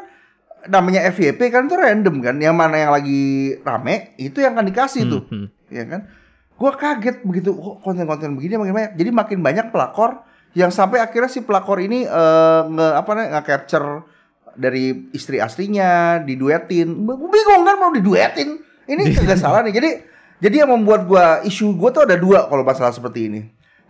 namanya 0.70 1.02
FYP 1.10 1.40
kan 1.50 1.66
itu 1.66 1.74
random 1.74 2.16
kan. 2.22 2.38
Yang 2.38 2.54
mana 2.54 2.76
yang 2.78 2.92
lagi 2.94 3.58
rame 3.60 4.14
itu 4.22 4.38
yang 4.38 4.54
akan 4.54 4.70
dikasih 4.70 5.02
tuh. 5.04 5.22
Hmm, 5.28 5.50
ya 5.68 5.82
kan? 5.82 6.06
Gua 6.54 6.78
kaget 6.78 7.26
begitu 7.26 7.52
kok 7.52 7.82
konten-konten 7.82 8.38
begini 8.38 8.54
makin 8.54 8.72
banyak. 8.72 8.92
Jadi 8.94 9.10
makin 9.10 9.38
banyak 9.42 9.66
pelakor 9.74 10.27
yang 10.58 10.74
sampai 10.74 10.98
akhirnya 10.98 11.30
si 11.30 11.46
pelakor 11.46 11.78
ini 11.78 12.02
eh, 12.02 12.60
nge 12.66 12.88
apa 12.98 13.10
namanya 13.14 13.30
nge 13.38 13.42
capture 13.46 13.88
dari 14.58 15.06
istri 15.14 15.38
aslinya 15.38 16.18
diduetin. 16.26 17.06
Gua 17.06 17.30
bingung 17.30 17.62
kan 17.62 17.78
mau 17.78 17.94
diduetin? 17.94 18.58
Ini 18.90 19.14
kagak 19.14 19.38
salah 19.38 19.62
nih. 19.62 19.78
Jadi 19.78 19.90
jadi 20.42 20.66
yang 20.66 20.74
membuat 20.74 21.06
gua 21.06 21.46
isu 21.46 21.78
gua 21.78 21.94
tuh 21.94 22.02
ada 22.10 22.18
dua 22.18 22.50
kalau 22.50 22.66
masalah 22.66 22.90
seperti 22.90 23.30
ini. 23.30 23.40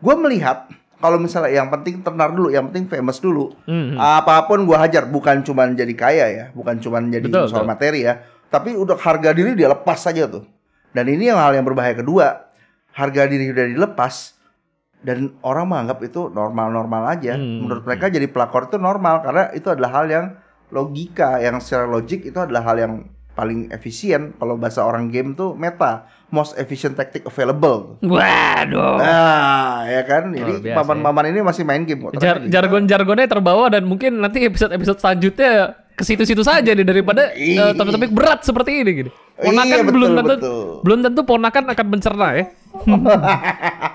Gua 0.04 0.12
melihat 0.20 0.68
kalau 1.00 1.16
misalnya 1.16 1.56
yang 1.56 1.72
penting 1.72 2.04
tenar 2.04 2.36
dulu 2.36 2.52
yang 2.52 2.68
penting 2.68 2.84
famous 2.84 3.16
dulu. 3.16 3.56
Hmm, 3.64 3.96
hmm. 3.96 3.98
apa 3.98 4.44
pun 4.44 4.68
gua 4.68 4.84
hajar 4.84 5.08
bukan 5.08 5.40
cuman 5.40 5.72
jadi 5.72 5.94
kaya 5.96 6.26
ya 6.28 6.44
bukan 6.52 6.76
cuman 6.84 7.08
jadi 7.08 7.32
Betul, 7.32 7.48
soal 7.48 7.64
betul. 7.64 7.72
materi 7.72 8.00
ya 8.04 8.20
tapi 8.52 8.76
udah 8.76 8.96
harga 9.00 9.32
diri 9.32 9.56
dia 9.56 9.72
lepas 9.72 10.04
saja 10.04 10.28
tuh. 10.28 10.44
Dan 10.92 11.08
ini 11.08 11.32
yang 11.32 11.40
hal 11.40 11.56
yang 11.56 11.64
berbahaya 11.64 11.96
kedua. 11.96 12.44
Harga 12.92 13.30
diri 13.30 13.54
udah 13.54 13.66
dilepas 13.72 14.37
dan 14.98 15.38
orang 15.46 15.70
menganggap 15.70 15.98
itu 16.02 16.26
normal-normal 16.30 17.14
aja. 17.14 17.38
Hmm. 17.38 17.64
menurut 17.66 17.86
mereka 17.86 18.10
jadi 18.10 18.26
pelakor 18.26 18.66
itu 18.66 18.76
normal 18.82 19.22
karena 19.22 19.54
itu 19.54 19.70
adalah 19.70 19.90
hal 20.02 20.06
yang 20.10 20.26
logika 20.68 21.40
yang 21.40 21.62
secara 21.62 21.88
logik 21.88 22.26
itu 22.28 22.36
adalah 22.38 22.62
hal 22.66 22.76
yang 22.76 22.92
paling 23.38 23.70
efisien. 23.70 24.34
Kalau 24.34 24.58
bahasa 24.58 24.82
orang 24.82 25.14
game 25.14 25.38
tuh 25.38 25.54
meta 25.54 26.10
most 26.34 26.58
efficient 26.58 26.98
tactic 26.98 27.22
available. 27.22 27.94
Waduh. 28.02 28.98
nah 28.98 29.86
ya 29.86 30.02
kan? 30.02 30.34
Jadi 30.34 30.74
paman-paman 30.74 31.30
ini 31.30 31.40
masih 31.46 31.62
main 31.62 31.86
game 31.86 32.10
kok 32.10 32.18
Jar- 32.18 32.42
jargon-jargonnya 32.42 33.30
terbawa 33.30 33.70
dan 33.70 33.86
mungkin 33.86 34.18
nanti 34.18 34.42
episode-episode 34.42 34.98
selanjutnya 34.98 35.78
ke 35.94 36.02
situ-situ 36.02 36.42
saja 36.42 36.74
nih 36.74 36.86
daripada 36.86 37.30
eh, 37.34 37.74
topik-topik 37.74 38.10
berat 38.10 38.42
seperti 38.42 38.82
ini 38.82 38.90
gitu. 39.06 39.10
Ponakan 39.38 39.70
Iya, 39.70 39.86
betul, 39.86 39.94
belum 39.94 40.10
tentu 40.18 40.34
betul. 40.34 40.66
belum 40.82 41.00
tentu 41.06 41.20
ponakan 41.22 41.64
akan 41.70 41.86
mencerna 41.86 42.26
ya. 42.34 42.44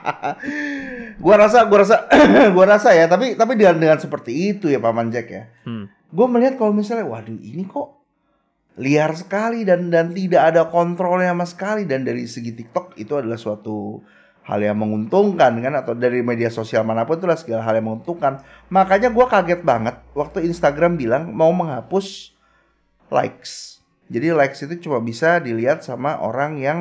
gua 1.23 1.35
rasa 1.37 1.65
gua 1.67 1.79
rasa 1.83 1.95
gua 2.55 2.65
rasa 2.67 2.89
ya 2.95 3.05
tapi 3.05 3.35
tapi 3.35 3.53
dengan 3.55 3.77
dengan 3.79 3.97
seperti 3.99 4.55
itu 4.55 4.65
ya 4.67 4.79
paman 4.79 5.09
Jack 5.09 5.27
ya 5.29 5.43
Hmm. 5.63 5.87
gue 5.87 6.25
melihat 6.27 6.55
kalau 6.55 6.71
misalnya 6.71 7.07
waduh 7.07 7.35
ini 7.35 7.63
kok 7.63 7.95
liar 8.75 9.11
sekali 9.15 9.63
dan 9.63 9.87
dan 9.87 10.11
tidak 10.11 10.51
ada 10.51 10.61
kontrolnya 10.67 11.31
sama 11.31 11.45
sekali 11.47 11.83
dan 11.85 12.03
dari 12.03 12.23
segi 12.23 12.51
TikTok 12.51 12.97
itu 12.97 13.13
adalah 13.15 13.37
suatu 13.37 14.01
hal 14.43 14.59
yang 14.59 14.75
menguntungkan 14.75 15.55
kan 15.55 15.73
atau 15.73 15.95
dari 15.95 16.19
media 16.19 16.51
sosial 16.51 16.83
mana 16.83 17.03
pun 17.03 17.15
itu 17.15 17.23
adalah 17.23 17.39
segala 17.39 17.61
hal 17.63 17.79
yang 17.79 17.87
menguntungkan 17.87 18.43
makanya 18.67 19.07
gua 19.07 19.25
kaget 19.25 19.63
banget 19.63 19.95
waktu 20.11 20.43
Instagram 20.43 20.95
bilang 20.95 21.31
mau 21.31 21.49
menghapus 21.49 22.35
likes 23.07 23.72
jadi 24.13 24.31
likes 24.31 24.61
itu 24.61 24.77
cuma 24.79 25.01
bisa 25.01 25.41
dilihat 25.41 25.81
sama 25.81 26.15
orang 26.15 26.55
yang 26.57 26.79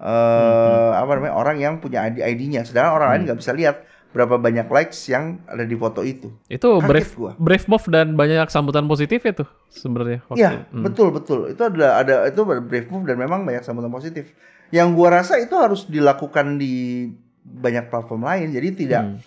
eh 0.00 0.90
apa 0.92 1.10
namanya 1.12 1.34
orang 1.34 1.56
yang 1.56 1.74
punya 1.76 2.02
ID 2.02 2.18
ID-nya 2.18 2.64
sedangkan 2.64 2.92
orang 2.94 3.08
lain 3.10 3.22
nggak 3.24 3.38
bisa 3.38 3.52
lihat 3.52 3.76
berapa 4.10 4.36
banyak 4.36 4.66
likes 4.66 5.06
yang 5.06 5.38
ada 5.46 5.62
di 5.62 5.76
foto 5.76 6.02
itu. 6.02 6.34
Itu 6.48 6.82
Kaget 6.82 6.88
brave 6.88 7.10
gua. 7.14 7.32
brave 7.38 7.66
move 7.68 7.86
dan 7.86 8.06
banyak 8.12 8.48
sambutan 8.48 8.82
positif 8.84 9.22
itu 9.22 9.44
sebenarnya. 9.70 10.26
Iya, 10.34 10.66
Hmm. 10.66 10.82
betul 10.82 11.14
betul. 11.14 11.46
Itu 11.46 11.62
ada 11.62 11.94
ada 11.96 12.14
itu 12.26 12.42
brave 12.42 12.90
move 12.90 13.06
dan 13.06 13.14
memang 13.16 13.46
banyak 13.46 13.62
sambutan 13.62 13.86
positif. 13.88 14.34
Yang 14.70 14.88
gua 14.92 15.22
rasa 15.22 15.38
itu 15.38 15.54
harus 15.54 15.86
dilakukan 15.86 16.58
di 16.58 17.06
banyak 17.40 17.86
platform 17.86 18.26
lain. 18.26 18.50
Jadi 18.50 18.68
tidak 18.74 19.02
Hmm. 19.04 19.18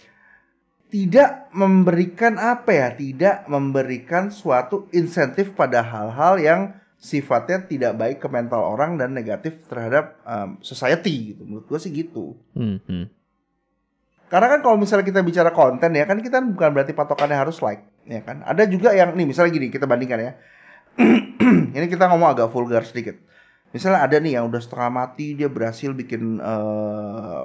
tidak 0.90 1.48
memberikan 1.50 2.36
apa 2.36 2.70
ya? 2.70 2.88
Tidak 2.92 3.48
memberikan 3.48 4.30
suatu 4.30 4.92
insentif 4.92 5.56
pada 5.56 5.80
hal-hal 5.80 6.38
yang 6.38 6.62
sifatnya 7.04 7.68
tidak 7.68 8.00
baik 8.00 8.18
ke 8.24 8.32
mental 8.32 8.64
orang 8.64 8.96
dan 8.96 9.12
negatif 9.12 9.68
terhadap 9.68 10.24
um, 10.24 10.56
society 10.64 11.36
gitu. 11.36 11.44
Menurut 11.44 11.68
gua 11.68 11.76
sih 11.76 11.92
gitu. 11.92 12.40
Hmm, 12.56 12.80
hmm. 12.88 13.12
Karena 14.32 14.48
kan 14.48 14.60
kalau 14.64 14.80
misalnya 14.80 15.04
kita 15.04 15.20
bicara 15.20 15.52
konten 15.52 15.92
ya 15.94 16.08
kan 16.08 16.18
kita 16.24 16.40
bukan 16.40 16.72
berarti 16.72 16.96
patokannya 16.96 17.36
harus 17.36 17.60
like 17.60 17.84
ya 18.08 18.24
kan. 18.24 18.40
Ada 18.48 18.72
juga 18.72 18.96
yang 18.96 19.12
nih 19.14 19.28
misalnya 19.28 19.52
gini 19.52 19.68
kita 19.68 19.84
bandingkan 19.84 20.20
ya. 20.24 20.34
Ini 21.76 21.86
kita 21.92 22.08
ngomong 22.08 22.34
agak 22.34 22.50
vulgar 22.50 22.88
sedikit. 22.88 23.20
Misalnya 23.76 24.06
ada 24.06 24.18
nih 24.22 24.38
yang 24.40 24.48
udah 24.48 24.62
setengah 24.62 24.90
mati 24.90 25.34
dia 25.38 25.50
berhasil 25.50 25.92
bikin 25.92 26.40
eh, 26.40 27.44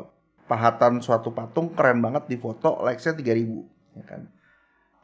pahatan 0.49 1.05
suatu 1.05 1.35
patung 1.35 1.77
keren 1.77 2.01
banget 2.01 2.25
di 2.31 2.37
foto 2.41 2.81
likes-nya 2.81 3.17
3000 3.17 4.01
ya 4.01 4.05
kan. 4.07 4.21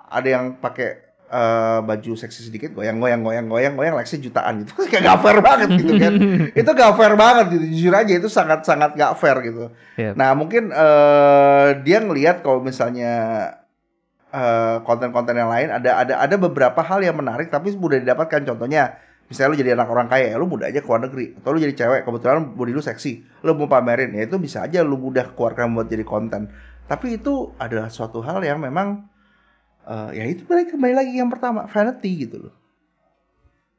Ada 0.09 0.29
yang 0.31 0.45
pakai 0.61 1.04
eh, 1.29 1.79
baju 1.81 2.12
seksi 2.14 2.51
sedikit 2.51 2.77
goyang-goyang 2.77 3.25
goyang-goyang 3.25 3.75
goyang 3.75 3.95
likes-nya 3.97 4.20
jutaan 4.25 4.64
gitu. 4.64 4.72
Kayak 4.91 5.03
gak 5.09 5.18
fair 5.25 5.39
banget 5.41 5.68
gitu 5.81 5.93
kan. 5.97 6.12
itu 6.61 6.70
gak 6.70 6.93
fair 6.97 7.14
banget 7.16 7.47
gitu. 7.57 7.64
Jujur 7.70 7.95
aja 7.95 8.12
itu 8.12 8.29
sangat-sangat 8.29 8.91
gak 8.97 9.14
fair 9.16 9.37
gitu. 9.45 9.72
Iya. 9.97 10.12
Nah 10.14 10.37
mungkin 10.37 10.70
eh, 10.70 11.68
dia 11.83 11.99
ngelihat 12.05 12.45
kalau 12.45 12.61
misalnya 12.61 13.12
eh, 14.33 14.77
konten-konten 14.85 15.35
yang 15.35 15.51
lain 15.51 15.68
ada 15.72 15.91
ada 16.05 16.14
ada 16.20 16.37
beberapa 16.37 16.81
hal 16.85 17.01
yang 17.01 17.16
menarik 17.16 17.49
tapi 17.49 17.72
mudah 17.75 18.01
didapatkan. 18.01 18.45
Contohnya 18.45 19.01
misalnya 19.25 19.57
lu 19.57 19.59
jadi 19.59 19.70
anak 19.72 19.89
orang 19.89 20.07
kaya 20.12 20.33
ya 20.33 20.37
lu 20.37 20.45
mudah 20.45 20.68
aja 20.68 20.85
ke 20.85 20.89
luar 20.89 21.09
negeri 21.09 21.33
atau 21.41 21.57
lu 21.57 21.59
jadi 21.64 21.75
cewek 21.75 22.01
kebetulan 22.05 22.53
body 22.53 22.77
lu 22.77 22.85
seksi 22.85 23.25
lu 23.41 23.57
mau 23.57 23.72
pamerin 23.72 24.12
ya 24.12 24.29
itu 24.29 24.37
bisa 24.37 24.68
aja 24.68 24.85
lu 24.85 25.01
mudah 25.01 25.33
keluarkan 25.33 25.72
buat 25.72 25.89
jadi 25.89 26.05
konten. 26.05 26.53
Tapi 26.85 27.16
itu 27.16 27.57
adalah 27.57 27.89
suatu 27.89 28.20
hal 28.20 28.45
yang 28.45 28.61
memang 28.61 29.14
eh, 29.85 30.11
ya 30.14 30.24
itu 30.26 30.43
balik 30.45 30.72
kembali 30.72 30.95
lagi 30.95 31.12
yang 31.14 31.28
pertama 31.28 31.64
vanity 31.64 32.24
gitu 32.24 32.49
loh. 32.49 32.55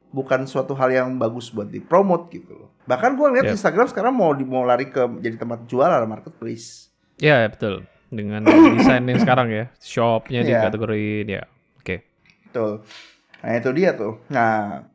Bukan 0.08 0.46
suatu 0.46 0.72
hal 0.72 0.88
yang 0.88 1.08
bagus 1.16 1.50
buat 1.50 1.66
dipromot 1.66 2.30
gitu 2.30 2.54
loh. 2.56 2.70
Bahkan 2.86 3.18
gua 3.18 3.34
lihat 3.34 3.50
Yep. 3.50 3.54
Instagram 3.58 3.86
sekarang 3.90 4.14
mau 4.14 4.32
di- 4.32 4.46
mau 4.46 4.62
lari 4.62 4.88
ke 4.88 5.02
jadi 5.20 5.36
tempat 5.36 5.66
jualan 5.66 6.06
marketplace. 6.06 6.88
Ya 7.18 7.44
betul. 7.46 7.84
Dengan 8.06 8.46
desain 8.46 9.02
yang 9.02 9.18
sekarang 9.18 9.50
ya, 9.50 9.64
shopnya 9.82 10.40
di 10.40 10.54
Iya. 10.54 10.62
kategori 10.70 11.02
ya. 11.26 11.42
Oke. 11.76 12.06
Tuh. 12.54 12.86
Nah 13.42 13.52
itu 13.52 13.70
dia 13.74 13.92
tuh. 13.92 14.22
Nah 14.30 14.86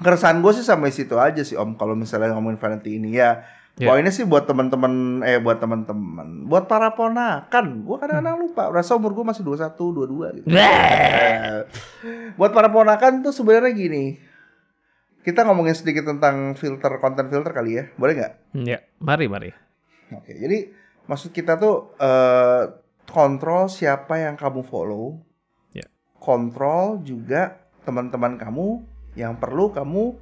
keresahan 0.00 0.40
gue 0.40 0.52
sih 0.56 0.64
sampai 0.64 0.88
situ 0.88 1.14
aja 1.20 1.44
sih 1.44 1.54
Om. 1.54 1.76
Kalau 1.76 1.92
misalnya 1.92 2.32
ngomongin 2.32 2.56
vanity 2.56 2.96
ini 2.96 3.20
ya. 3.20 3.44
Ya. 3.80 3.88
Poinnya 3.88 4.12
sih 4.12 4.28
buat 4.28 4.44
teman-teman 4.44 5.24
eh 5.24 5.40
buat 5.40 5.56
teman-teman, 5.56 6.44
buat 6.44 6.68
para 6.68 6.92
ponakan. 6.92 7.80
Gue 7.80 7.96
kadang-kadang 7.96 8.36
lupa. 8.36 8.68
Rasa 8.68 8.92
umur 8.92 9.16
gue 9.16 9.24
masih 9.24 9.40
21, 9.40 9.72
22 9.72 10.36
gitu. 10.36 10.46
Buat 12.38 12.52
para 12.52 12.68
ponakan 12.68 13.24
tuh 13.24 13.32
sebenarnya 13.32 13.72
gini. 13.72 14.20
Kita 15.24 15.48
ngomongin 15.48 15.72
sedikit 15.72 16.04
tentang 16.04 16.52
filter 16.60 17.00
konten 17.00 17.32
filter 17.32 17.56
kali 17.56 17.80
ya. 17.80 17.88
Boleh 17.96 18.20
nggak? 18.20 18.32
Ya, 18.68 18.84
mari 19.00 19.32
mari. 19.32 19.48
Oke, 20.12 20.36
jadi 20.36 20.76
maksud 21.08 21.32
kita 21.32 21.56
tuh 21.56 21.96
eh, 21.96 22.76
kontrol 23.08 23.72
siapa 23.72 24.20
yang 24.20 24.36
kamu 24.36 24.60
follow. 24.60 25.24
Ya. 25.72 25.88
Kontrol 26.20 27.00
juga 27.00 27.64
teman-teman 27.88 28.36
kamu 28.36 28.84
yang 29.16 29.40
perlu 29.40 29.72
kamu 29.72 30.20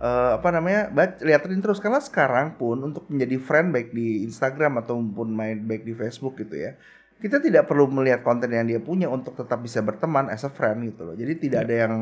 eh, 0.00 0.30
apa 0.36 0.48
namanya? 0.52 0.88
bac- 0.92 1.20
liatin 1.20 1.60
terus 1.60 1.80
karena 1.80 2.00
sekarang 2.00 2.56
pun 2.56 2.80
untuk 2.82 3.08
menjadi 3.12 3.36
friend 3.40 3.68
baik 3.72 3.88
di 3.92 4.24
Instagram 4.24 4.80
ataupun 4.84 5.28
main 5.32 5.58
baik 5.62 5.84
di 5.84 5.92
Facebook 5.96 6.40
gitu 6.40 6.56
ya. 6.56 6.76
Kita 7.16 7.40
tidak 7.40 7.64
perlu 7.64 7.88
melihat 7.88 8.20
konten 8.20 8.52
yang 8.52 8.68
dia 8.68 8.76
punya 8.76 9.08
untuk 9.08 9.32
tetap 9.32 9.64
bisa 9.64 9.80
berteman 9.80 10.28
as 10.28 10.44
a 10.44 10.52
friend 10.52 10.84
gitu 10.84 11.08
loh. 11.08 11.16
Jadi 11.16 11.48
tidak 11.48 11.64
ada 11.64 11.74
yang 11.88 11.94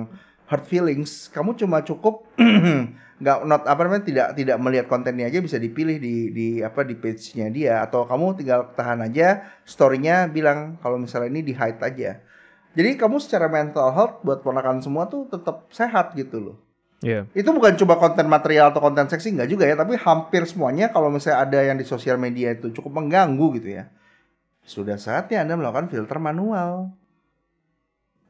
hurt 0.50 0.64
feelings. 0.66 1.30
Kamu 1.30 1.54
cuma 1.54 1.86
cukup 1.86 2.26
nggak 3.22 3.46
not 3.46 3.62
apa 3.70 3.80
namanya 3.86 4.04
tidak 4.10 4.28
tidak 4.34 4.58
melihat 4.58 4.86
kontennya 4.90 5.30
aja 5.30 5.38
bisa 5.38 5.54
dipilih 5.54 6.02
di 6.02 6.34
di 6.34 6.48
apa 6.66 6.82
di 6.82 6.98
page-nya 6.98 7.46
dia 7.46 7.78
atau 7.86 8.02
kamu 8.10 8.42
tinggal 8.42 8.74
tahan 8.74 9.06
aja 9.06 9.54
story-nya 9.62 10.26
bilang 10.26 10.82
kalau 10.82 10.98
misalnya 10.98 11.30
ini 11.30 11.46
di 11.46 11.54
hide 11.54 11.78
aja. 11.78 12.18
Jadi 12.74 12.98
kamu 12.98 13.22
secara 13.22 13.46
mental 13.46 13.94
health 13.94 14.26
buat 14.26 14.42
ponakan 14.42 14.82
semua 14.82 15.06
tuh 15.06 15.30
tetap 15.30 15.70
sehat 15.70 16.18
gitu 16.18 16.42
loh. 16.42 16.56
Ya. 17.04 17.28
Itu 17.36 17.52
bukan 17.52 17.76
cuma 17.76 18.00
konten 18.00 18.24
material 18.32 18.72
atau 18.72 18.80
konten 18.80 19.04
seksi 19.04 19.36
nggak 19.36 19.48
juga 19.52 19.68
ya, 19.68 19.76
tapi 19.76 20.00
hampir 20.00 20.48
semuanya 20.48 20.88
kalau 20.88 21.12
misalnya 21.12 21.44
ada 21.44 21.60
yang 21.60 21.76
di 21.76 21.84
sosial 21.84 22.16
media 22.16 22.56
itu 22.56 22.72
cukup 22.72 22.96
mengganggu 22.96 23.60
gitu 23.60 23.76
ya. 23.76 23.92
Sudah 24.64 24.96
saatnya 24.96 25.44
Anda 25.44 25.60
melakukan 25.60 25.92
filter 25.92 26.16
manual. 26.16 26.96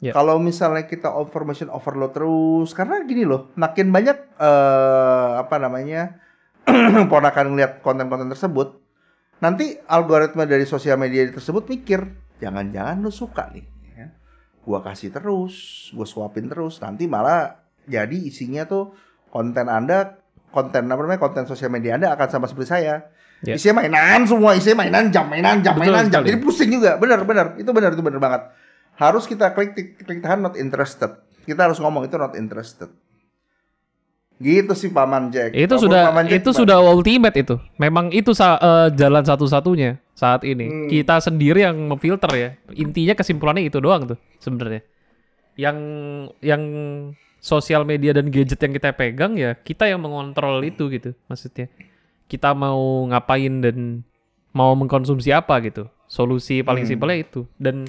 Ya. 0.02 0.10
Kalau 0.10 0.42
misalnya 0.42 0.90
kita 0.90 1.06
information 1.14 1.70
overload 1.70 2.18
terus, 2.18 2.74
karena 2.74 2.98
gini 3.06 3.22
loh, 3.22 3.54
makin 3.54 3.94
banyak 3.94 4.18
eh, 4.42 5.30
apa 5.38 5.56
namanya 5.62 6.18
ponakan 7.12 7.54
ngeliat 7.54 7.78
konten-konten 7.78 8.26
tersebut, 8.26 8.82
nanti 9.38 9.78
algoritma 9.86 10.50
dari 10.50 10.66
sosial 10.66 10.98
media 10.98 11.30
tersebut 11.30 11.70
mikir, 11.70 12.04
jangan-jangan 12.42 13.00
lu 13.00 13.14
suka 13.14 13.48
nih, 13.54 13.64
ya. 13.96 14.06
gua 14.66 14.82
kasih 14.82 15.14
terus, 15.14 15.88
gua 15.94 16.04
suapin 16.04 16.50
terus, 16.50 16.82
nanti 16.84 17.08
malah 17.08 17.63
jadi 17.84 18.16
isinya 18.16 18.64
tuh 18.64 18.94
konten 19.28 19.66
anda, 19.66 20.20
konten 20.54 20.86
apa 20.86 21.00
namanya 21.02 21.20
konten 21.20 21.44
sosial 21.44 21.68
media 21.72 21.98
anda 21.98 22.14
akan 22.14 22.28
sama 22.30 22.46
seperti 22.46 22.68
saya. 22.70 23.10
Ya. 23.44 23.60
Isinya 23.60 23.84
mainan 23.84 24.24
semua, 24.24 24.56
isinya 24.56 24.86
mainan, 24.86 25.12
jam 25.12 25.28
mainan, 25.28 25.60
jam 25.60 25.76
Betul 25.76 25.92
mainan, 25.92 26.08
jam. 26.08 26.22
Jadi 26.24 26.38
pusing 26.40 26.70
juga, 26.72 26.96
benar, 26.96 27.26
benar, 27.28 27.58
itu 27.60 27.70
benar, 27.74 27.92
itu 27.92 28.00
benar 28.00 28.20
banget. 28.22 28.42
Harus 28.96 29.26
kita 29.26 29.52
klik 29.52 29.74
klik 29.74 30.22
tahan 30.22 30.40
not 30.40 30.54
interested. 30.56 31.18
Kita 31.44 31.68
harus 31.68 31.76
ngomong 31.82 32.08
itu 32.08 32.16
not 32.16 32.32
interested. 32.38 32.88
Gitu 34.40 34.72
sih 34.74 34.90
Paman 34.90 35.30
Jack. 35.30 35.54
Itu 35.54 35.78
sudah 35.78 36.10
Paman 36.10 36.26
Jack, 36.26 36.42
itu 36.42 36.50
gimana? 36.50 36.60
sudah 36.62 36.78
ultimate 36.82 37.36
itu. 37.38 37.54
Memang 37.78 38.10
itu 38.10 38.34
sa- 38.34 38.58
eh, 38.58 38.88
jalan 38.98 39.22
satu-satunya 39.22 40.02
saat 40.14 40.42
ini. 40.42 40.66
Hmm. 40.66 40.88
Kita 40.90 41.22
sendiri 41.22 41.62
yang 41.62 41.76
memfilter 41.86 42.30
ya. 42.34 42.48
Intinya 42.74 43.14
kesimpulannya 43.14 43.66
itu 43.66 43.78
doang 43.78 44.10
tuh 44.10 44.18
sebenarnya. 44.42 44.82
Yang 45.54 45.76
yang 46.42 46.62
sosial 47.44 47.84
media 47.84 48.16
dan 48.16 48.32
gadget 48.32 48.56
yang 48.56 48.72
kita 48.72 48.96
pegang 48.96 49.36
ya 49.36 49.52
kita 49.52 49.84
yang 49.84 50.00
mengontrol 50.00 50.64
itu 50.64 50.88
gitu 50.88 51.12
maksudnya. 51.28 51.68
Kita 52.24 52.56
mau 52.56 53.04
ngapain 53.04 53.60
dan 53.60 54.00
mau 54.56 54.72
mengkonsumsi 54.72 55.28
apa 55.28 55.60
gitu. 55.60 55.84
Solusi 56.08 56.64
paling 56.64 56.88
Hmm. 56.88 56.96
simpelnya 56.96 57.18
itu. 57.20 57.44
Dan 57.60 57.84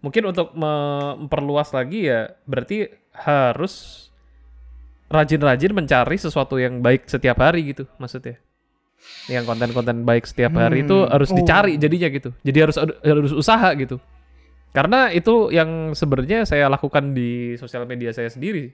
mungkin 0.00 0.32
untuk 0.32 0.56
me- 0.56 1.20
memperluas 1.20 1.68
lagi 1.70 2.08
ya 2.08 2.32
berarti 2.48 2.88
harus 3.12 4.08
rajin-rajin 5.06 5.76
mencari 5.76 6.16
sesuatu 6.16 6.56
yang 6.56 6.80
baik 6.80 7.04
setiap 7.04 7.38
hari 7.38 7.76
gitu 7.76 7.84
maksudnya. 8.00 8.40
Yang 9.28 9.44
konten-konten 9.44 10.08
baik 10.08 10.24
setiap 10.24 10.56
hari 10.56 10.80
Hmm. 10.80 10.86
itu 10.88 10.96
harus 11.04 11.28
Oh. 11.28 11.36
dicari 11.36 11.76
jadinya 11.76 12.08
gitu. 12.08 12.32
Jadi 12.40 12.58
harus 12.58 12.76
harus 12.80 13.32
usaha 13.36 13.68
gitu. 13.76 14.00
Karena 14.72 15.12
itu 15.12 15.52
yang 15.52 15.92
sebenarnya 15.92 16.48
saya 16.48 16.66
lakukan 16.66 17.12
di 17.12 17.54
sosial 17.60 17.84
media 17.84 18.10
saya 18.10 18.26
sendiri. 18.26 18.72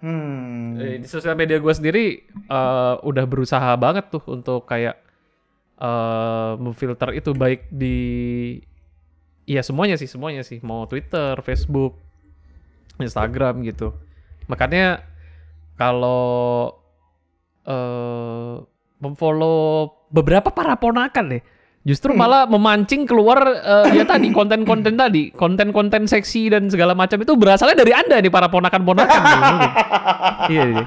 Hmm. 0.00 0.76
Eh, 0.76 1.00
Di 1.00 1.08
sosial 1.08 1.34
media 1.34 1.56
gue 1.56 1.72
sendiri 1.72 2.06
eh, 2.28 2.94
udah 3.00 3.24
berusaha 3.24 3.72
banget 3.80 4.12
tuh 4.12 4.22
untuk 4.28 4.68
kayak 4.68 4.96
eh 5.76 6.52
memfilter 6.56 7.12
itu 7.12 7.36
baik 7.36 7.68
di 7.68 7.96
Iya 9.46 9.62
semuanya 9.62 9.94
sih 9.94 10.10
semuanya 10.10 10.42
sih 10.42 10.58
mau 10.66 10.90
Twitter, 10.90 11.38
Facebook, 11.46 11.94
Instagram 12.98 13.62
gitu. 13.62 13.94
Makanya 14.50 15.06
kalau 15.78 16.74
eh 17.62 18.56
memfollow 18.96 19.92
beberapa 20.08 20.48
para 20.50 20.74
ponakan 20.80 21.36
deh, 21.36 21.42
justru 21.86 22.10
malah 22.12 22.44
memancing 22.44 23.06
keluar 23.06 23.38
eh, 23.46 23.94
ya 23.94 24.04
tadi 24.04 24.28
konten-konten 24.28 24.92
tadi, 24.92 25.30
konten-konten 25.30 26.04
seksi 26.04 26.50
dan 26.50 26.66
segala 26.66 26.92
macam 26.92 27.16
itu 27.16 27.32
berasalnya 27.32 27.78
dari 27.78 27.94
anda 27.94 28.18
nih 28.18 28.28
para 28.28 28.50
ponakan-ponakan. 28.50 29.20
nih. 29.22 29.70
Iya. 30.48 30.64
iya. 30.68 30.84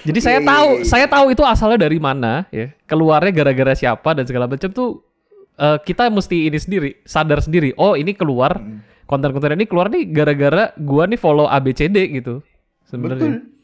Jadi 0.00 0.18
saya 0.18 0.38
Iya, 0.38 0.42
iya, 0.42 0.50
tahu, 0.50 0.68
iya. 0.72 0.84
saya 0.84 1.06
tahu 1.06 1.26
itu 1.28 1.42
asalnya 1.42 1.78
dari 1.80 1.98
mana 1.98 2.46
ya, 2.48 2.70
keluarnya 2.84 3.32
gara-gara 3.32 3.74
siapa 3.74 4.10
dan 4.12 4.22
segala 4.22 4.46
macam 4.46 4.68
tuh 4.68 5.02
eh, 5.54 5.78
kita 5.80 6.06
mesti 6.08 6.46
ini 6.46 6.54
sendiri, 6.54 6.90
sadar 7.02 7.38
sendiri. 7.38 7.74
Oh 7.74 7.94
ini 7.94 8.10
keluar 8.12 8.58
Hmm. 8.58 8.82
konten-konten 9.04 9.54
ini 9.54 9.64
keluar 9.64 9.86
nih 9.88 10.06
gara-gara 10.06 10.70
gua 10.76 11.06
nih 11.06 11.16
follow 11.16 11.46
ABCD 11.46 11.96
gitu 12.12 12.42
sebenarnya. 12.84 13.38
Betul. 13.38 13.56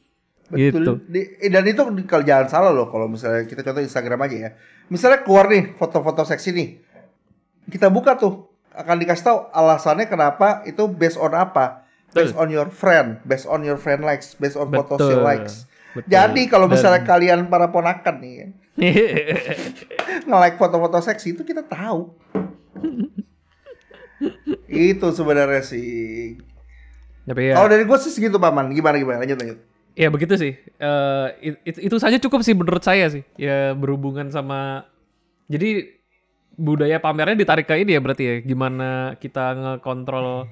Gitu. 0.55 0.77
Betul. 0.77 0.95
Di- 1.07 1.29
eh, 1.39 1.49
dan 1.49 1.65
itu 1.65 1.81
kalau 2.05 2.23
jangan 2.23 2.47
salah 2.49 2.71
loh 2.71 2.87
kalau 2.87 3.07
misalnya 3.07 3.43
kita 3.45 3.63
contoh 3.63 3.81
Instagram 3.81 4.21
aja 4.21 4.37
ya. 4.37 4.51
Misalnya 4.93 5.25
keluar 5.25 5.49
nih 5.49 5.73
foto-foto 5.75 6.25
seksi 6.25 6.51
nih. 6.53 6.69
Kita 7.71 7.89
buka 7.89 8.17
tuh 8.21 8.49
akan 8.75 8.97
dikasih 9.01 9.25
tahu 9.25 9.39
alasannya 9.51 10.11
kenapa 10.11 10.61
itu 10.69 10.85
based 10.91 11.17
on 11.17 11.33
apa. 11.33 11.87
Based 12.15 12.37
on 12.39 12.47
your 12.47 12.71
friend, 12.71 13.19
based 13.27 13.49
on 13.51 13.67
your 13.67 13.75
friend 13.75 14.07
likes, 14.07 14.39
based 14.39 14.55
on 14.55 14.71
photos 14.71 15.03
you 15.03 15.19
likes. 15.19 15.67
Betul. 15.95 16.11
Jadi 16.11 16.43
kalau 16.47 16.67
Dan- 16.71 16.79
misalnya 16.79 17.03
kalian 17.03 17.47
para 17.47 17.71
ponakan 17.71 18.19
nih 18.23 18.55
nge-like 20.27 20.59
foto-foto 20.59 20.99
seksi 20.99 21.39
itu 21.39 21.43
kita 21.47 21.63
tahu. 21.63 22.11
itu 24.67 25.07
sebenarnya 25.15 25.63
sih. 25.63 26.39
Tapi 27.25 27.51
ya, 27.51 27.55
Kalau 27.57 27.69
dari 27.71 27.87
gue 27.87 27.99
sih 27.99 28.11
segitu 28.13 28.37
paman. 28.37 28.75
Gimana 28.75 28.99
gimana 28.99 29.23
lanjut 29.23 29.39
lanjut. 29.39 29.59
Ya 29.95 30.09
begitu 30.11 30.35
sih. 30.37 30.53
Eh, 30.59 31.27
it- 31.41 31.63
it- 31.65 31.83
itu 31.87 31.97
saja 31.99 32.19
cukup 32.19 32.43
sih 32.43 32.55
menurut 32.55 32.83
saya 32.83 33.07
sih. 33.11 33.23
Ya 33.39 33.73
berhubungan 33.75 34.31
sama 34.31 34.87
jadi 35.47 35.95
budaya 36.55 37.03
pamernya 37.03 37.35
ditarik 37.35 37.67
ke 37.67 37.75
ini 37.83 37.95
ya 37.97 38.01
berarti 38.03 38.23
ya. 38.23 38.35
Gimana 38.43 39.15
kita 39.19 39.55
ngekontrol 39.55 40.47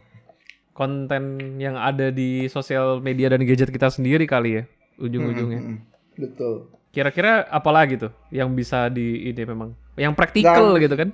konten 0.72 1.22
yang 1.60 1.76
ada 1.76 2.08
di 2.08 2.48
sosial 2.48 2.98
media 3.04 3.28
dan 3.28 3.44
gadget 3.44 3.68
kita 3.68 3.92
sendiri 3.92 4.24
kali 4.24 4.50
ya 4.58 4.62
ujung-ujungnya. 4.96 5.60
Hmm, 5.60 5.78
betul. 6.16 6.72
Kira-kira 6.92 7.44
apa 7.48 7.70
lagi 7.72 7.96
tuh 7.96 8.12
yang 8.28 8.52
bisa 8.52 8.88
di 8.88 9.32
ini 9.32 9.42
memang 9.44 9.72
yang 9.96 10.16
praktikal 10.16 10.76
gitu 10.80 10.96
kan? 10.96 11.12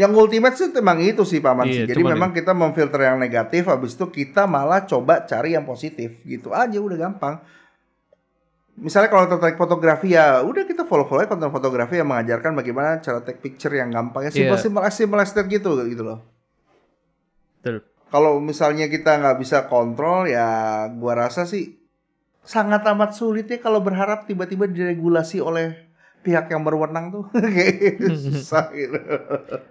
Yang 0.00 0.12
ultimate 0.16 0.56
sih 0.56 0.72
memang 0.72 0.96
itu 1.04 1.22
sih 1.28 1.44
paman 1.44 1.68
Iya, 1.68 1.84
sih. 1.84 1.92
Jadi 1.92 2.00
memang 2.00 2.32
kita 2.32 2.56
memfilter 2.56 3.04
yang 3.04 3.20
negatif, 3.20 3.68
habis 3.68 3.92
itu 3.92 4.08
kita 4.08 4.48
malah 4.48 4.88
coba 4.88 5.28
cari 5.28 5.52
yang 5.52 5.68
positif 5.68 6.24
gitu 6.24 6.56
aja 6.56 6.80
udah 6.80 6.96
gampang. 6.96 7.36
Misalnya 8.80 9.12
kalau 9.12 9.28
tertarik 9.28 9.60
fotografi 9.60 10.16
ya 10.16 10.40
udah 10.40 10.64
kita 10.64 10.88
follow-follow 10.88 11.28
konten 11.28 11.52
fotografi 11.52 12.00
yang 12.00 12.08
mengajarkan 12.08 12.56
bagaimana 12.56 12.96
cara 13.04 13.20
take 13.20 13.44
picture 13.44 13.76
yang 13.76 13.92
gampang 13.92 14.24
ya 14.24 14.32
Iya. 14.32 14.56
simple-simple 14.56 14.88
simple 14.88 15.20
as 15.20 15.36
that 15.36 15.44
gitu 15.52 15.68
gitu 15.84 16.00
loh. 16.00 16.24
Betul. 17.60 17.84
Kalau 18.08 18.40
misalnya 18.40 18.88
kita 18.88 19.20
nggak 19.20 19.36
bisa 19.36 19.68
kontrol 19.68 20.24
ya 20.24 20.88
gua 20.96 21.28
rasa 21.28 21.44
sih 21.44 21.76
sangat 22.40 22.80
amat 22.88 23.12
sulit 23.12 23.52
ya 23.52 23.60
kalau 23.60 23.84
berharap 23.84 24.24
tiba-tiba 24.24 24.64
diregulasi 24.64 25.44
oleh 25.44 25.89
pihak 26.20 26.52
yang 26.52 26.60
berwenang 26.60 27.08
tuh 27.08 27.24
kayak 27.54 27.96
susah 28.12 28.68
gitu. 28.76 28.98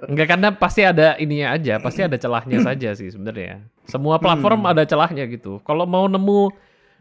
Enggak 0.10 0.28
karena 0.34 0.50
pasti 0.54 0.82
ada 0.82 1.14
ininya 1.22 1.54
aja, 1.54 1.78
pasti 1.78 2.02
ada 2.02 2.18
celahnya 2.18 2.60
saja 2.66 2.90
sih 2.98 3.10
sebenarnya. 3.14 3.62
Semua 3.86 4.18
platform 4.18 4.66
ada 4.66 4.84
celahnya 4.86 5.30
gitu. 5.30 5.62
Kalau 5.62 5.86
mau 5.86 6.10
nemu 6.10 6.50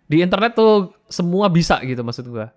di 0.09 0.25
internet 0.25 0.57
tuh 0.57 0.93
semua 1.09 1.49
bisa 1.49 1.81
gitu 1.85 2.01
maksud 2.05 2.29
gua. 2.29 2.53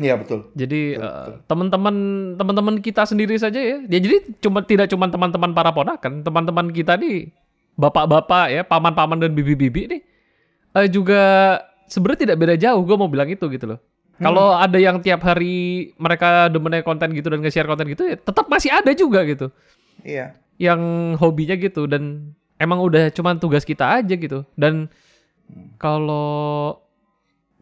Iya 0.00 0.16
betul. 0.16 0.48
Jadi 0.56 0.96
eh, 0.96 1.28
teman-teman 1.44 1.94
teman-teman 2.40 2.74
kita 2.80 3.04
sendiri 3.04 3.36
saja 3.36 3.60
ya. 3.60 3.78
Ya 3.86 3.98
jadi 4.00 4.34
cuma 4.40 4.64
tidak 4.64 4.88
cuma 4.88 5.06
teman-teman 5.06 5.52
para 5.52 5.70
ponakan, 5.70 6.24
teman-teman 6.24 6.72
kita 6.72 6.96
nih 6.96 7.30
bapak-bapak 7.76 8.46
ya, 8.50 8.62
paman-paman 8.64 9.20
dan 9.20 9.30
bibi-bibi 9.36 9.82
nih 9.92 10.02
eh, 10.80 10.88
juga 10.88 11.20
sebenarnya 11.86 12.20
tidak 12.30 12.38
beda 12.40 12.54
jauh. 12.56 12.82
Gue 12.82 12.96
mau 12.96 13.10
bilang 13.10 13.28
itu 13.28 13.44
gitu 13.52 13.76
loh. 13.76 13.80
Kalau 14.20 14.54
ada 14.54 14.76
yang 14.76 15.00
tiap 15.00 15.24
hari 15.24 15.90
mereka 15.96 16.52
demennya 16.52 16.84
konten 16.84 17.10
gitu 17.16 17.32
dan 17.32 17.40
nge-share 17.40 17.66
konten 17.66 17.88
gitu 17.90 18.04
ya 18.06 18.16
tetap 18.20 18.46
masih 18.46 18.70
ada 18.70 18.92
juga 18.92 19.24
gitu. 19.24 19.48
Iya. 20.02 20.34
yang 20.60 21.14
hobinya 21.18 21.58
gitu 21.58 21.90
dan 21.90 22.34
emang 22.60 22.78
udah 22.82 23.10
cuman 23.10 23.40
tugas 23.42 23.66
kita 23.66 23.98
aja 23.98 24.14
gitu. 24.14 24.46
Dan 24.54 24.86
kalau 25.80 26.78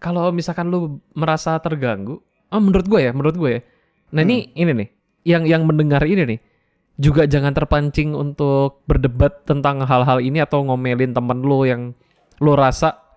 kalau 0.01 0.29
misalkan 0.33 0.69
lu 0.69 1.01
merasa 1.17 1.57
terganggu 1.61 2.21
oh 2.51 2.61
menurut 2.61 2.87
gue 2.89 3.01
ya 3.09 3.13
menurut 3.15 3.37
gue 3.39 3.51
ya. 3.57 3.61
Nah 4.13 4.27
ini 4.27 4.53
ini 4.53 4.73
nih 4.75 4.89
yang 5.25 5.43
yang 5.49 5.63
mendengar 5.65 6.03
ini 6.05 6.29
nih 6.29 6.41
juga 7.01 7.25
jangan 7.25 7.57
terpancing 7.57 8.13
untuk 8.13 8.85
berdebat 8.85 9.49
tentang 9.49 9.81
hal-hal 9.89 10.21
ini 10.21 10.45
atau 10.45 10.61
ngomelin 10.61 11.17
temen 11.17 11.41
lu 11.41 11.65
yang 11.65 11.97
lu 12.41 12.53
rasa 12.53 13.10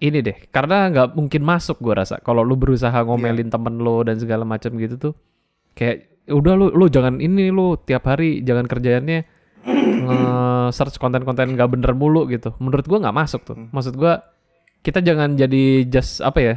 ini 0.00 0.18
deh 0.24 0.36
karena 0.48 0.88
nggak 0.88 1.08
mungkin 1.12 1.44
masuk 1.44 1.76
gue 1.78 1.92
rasa. 1.92 2.16
Kalau 2.24 2.40
lu 2.40 2.56
berusaha 2.56 2.96
ngomelin 3.04 3.52
temen 3.52 3.76
lu 3.76 4.00
dan 4.00 4.16
segala 4.16 4.48
macam 4.48 4.72
gitu 4.80 4.96
tuh 4.96 5.14
kayak 5.76 6.24
udah 6.32 6.54
lu 6.56 6.66
lu 6.72 6.88
jangan 6.88 7.20
ini 7.20 7.52
lu 7.52 7.76
tiap 7.76 8.08
hari 8.08 8.40
jangan 8.40 8.64
kerjaannya 8.64 9.20
nge-search 10.08 10.96
konten-konten 10.96 11.52
nggak 11.52 11.68
bener 11.68 11.92
mulu 11.92 12.24
gitu. 12.32 12.56
Menurut 12.56 12.88
gua 12.88 12.98
nggak 13.04 13.16
masuk 13.16 13.40
tuh. 13.44 13.56
Maksud 13.70 13.94
gua 14.00 14.24
kita 14.80 15.04
jangan 15.04 15.36
jadi 15.36 15.84
just 15.84 16.24
apa 16.24 16.40
ya 16.40 16.56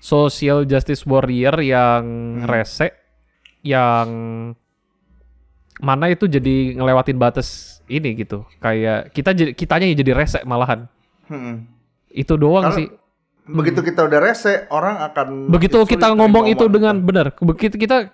social 0.00 0.64
justice 0.64 1.04
warrior 1.04 1.60
yang 1.60 2.04
rese 2.48 2.96
yang 3.60 4.08
mana 5.84 6.08
itu 6.08 6.24
jadi 6.24 6.80
ngelewatin 6.80 7.20
batas 7.20 7.80
ini 7.92 8.16
gitu. 8.16 8.48
Kayak 8.56 9.12
kita 9.12 9.36
kitanya 9.52 9.84
jadi 9.92 10.12
rese 10.16 10.40
malahan. 10.48 10.88
Hmm. 11.28 11.68
Itu 12.14 12.38
doang 12.38 12.70
Karena 12.70 12.78
sih. 12.78 12.88
Begitu 13.44 13.80
kita 13.84 14.08
udah 14.08 14.18
rese, 14.24 14.64
orang 14.72 15.04
akan 15.04 15.52
begitu 15.52 15.76
kita 15.84 16.16
ngomong 16.16 16.48
itu 16.48 16.64
omongan 16.64 16.72
dengan 16.72 16.96
benar 17.04 17.26
begitu 17.36 17.76
kita 17.76 18.08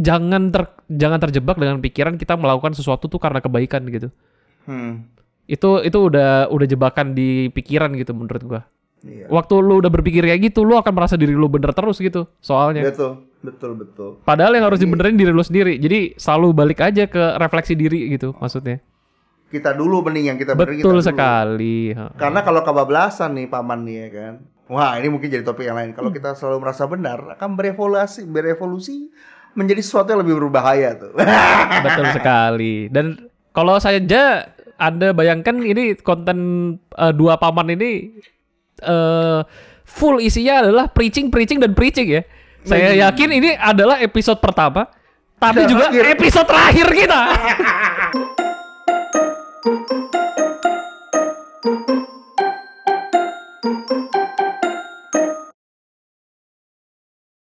jangan 0.00 0.48
ter 0.48 0.72
jangan 0.88 1.20
terjebak 1.20 1.60
dengan 1.60 1.84
pikiran 1.84 2.16
kita 2.16 2.40
melakukan 2.40 2.72
sesuatu 2.72 3.04
tuh 3.10 3.20
karena 3.20 3.44
kebaikan 3.44 3.84
gitu. 3.92 4.08
Hmm. 4.64 5.04
itu 5.44 5.84
itu 5.84 5.98
udah 6.00 6.48
udah 6.48 6.64
jebakan 6.64 7.12
di 7.12 7.52
pikiran 7.52 7.92
gitu 8.00 8.16
menurut 8.16 8.42
gua. 8.48 8.62
Iya. 9.04 9.28
waktu 9.28 9.60
lu 9.60 9.84
udah 9.84 9.92
berpikir 9.92 10.24
kayak 10.24 10.48
gitu 10.48 10.64
lu 10.64 10.80
akan 10.80 10.88
merasa 10.96 11.20
diri 11.20 11.36
lu 11.36 11.44
bener 11.52 11.76
terus 11.76 12.00
gitu 12.00 12.24
soalnya. 12.40 12.88
Betul, 12.88 13.28
betul, 13.44 13.76
betul. 13.76 14.10
padahal 14.24 14.56
yang 14.56 14.64
harus 14.64 14.80
dibenerin 14.80 15.20
diri 15.20 15.28
lu 15.28 15.44
sendiri. 15.44 15.76
Jadi 15.76 16.16
selalu 16.16 16.56
balik 16.56 16.80
aja 16.80 17.04
ke 17.04 17.36
refleksi 17.36 17.76
diri 17.76 18.08
gitu 18.16 18.32
maksudnya 18.40 18.80
Kita 19.54 19.70
dulu 19.70 20.02
mending 20.02 20.34
yang 20.34 20.38
kita 20.38 20.58
benerin 20.58 20.82
kita 20.82 20.86
betul 20.90 20.98
dulu. 20.98 21.06
sekali. 21.06 21.94
Karena 22.18 22.42
kalau 22.42 22.60
kebablasan 22.60 23.38
nih 23.38 23.46
paman 23.46 23.86
nih 23.86 23.96
ya 23.96 24.08
kan. 24.10 24.34
Wah, 24.64 24.96
ini 24.96 25.06
mungkin 25.06 25.28
jadi 25.28 25.44
topik 25.44 25.62
yang 25.62 25.76
lain. 25.76 25.92
Kalau 25.92 26.08
kita 26.08 26.34
selalu 26.34 26.64
merasa 26.64 26.88
benar, 26.88 27.36
akan 27.36 27.54
berevolusi, 27.54 28.24
berevolusi 28.24 29.12
menjadi 29.54 29.78
sesuatu 29.78 30.10
yang 30.10 30.24
lebih 30.24 30.40
berbahaya 30.40 30.98
tuh. 30.98 31.12
Betul 31.86 32.06
sekali. 32.10 32.88
Dan 32.90 33.28
kalau 33.52 33.78
saja 33.78 34.48
Anda 34.74 35.14
bayangkan 35.14 35.62
ini 35.62 35.94
konten 36.00 36.38
eh, 36.96 37.12
dua 37.14 37.38
paman 37.38 37.70
ini 37.70 38.18
eh, 38.80 39.40
full 39.84 40.18
isinya 40.18 40.66
adalah 40.66 40.90
preaching, 40.90 41.30
preaching 41.30 41.62
dan 41.62 41.76
preaching 41.76 42.10
ya. 42.10 42.22
Saya 42.64 42.96
yakin 42.96 43.30
ini 43.30 43.52
adalah 43.54 44.00
episode 44.00 44.40
pertama, 44.40 44.88
tapi 45.36 45.62
Dan 45.62 45.68
juga 45.68 45.92
terakhir. 45.92 46.16
episode 46.16 46.48
terakhir 46.48 46.86
kita. 46.88 47.20
Música 49.64 50.04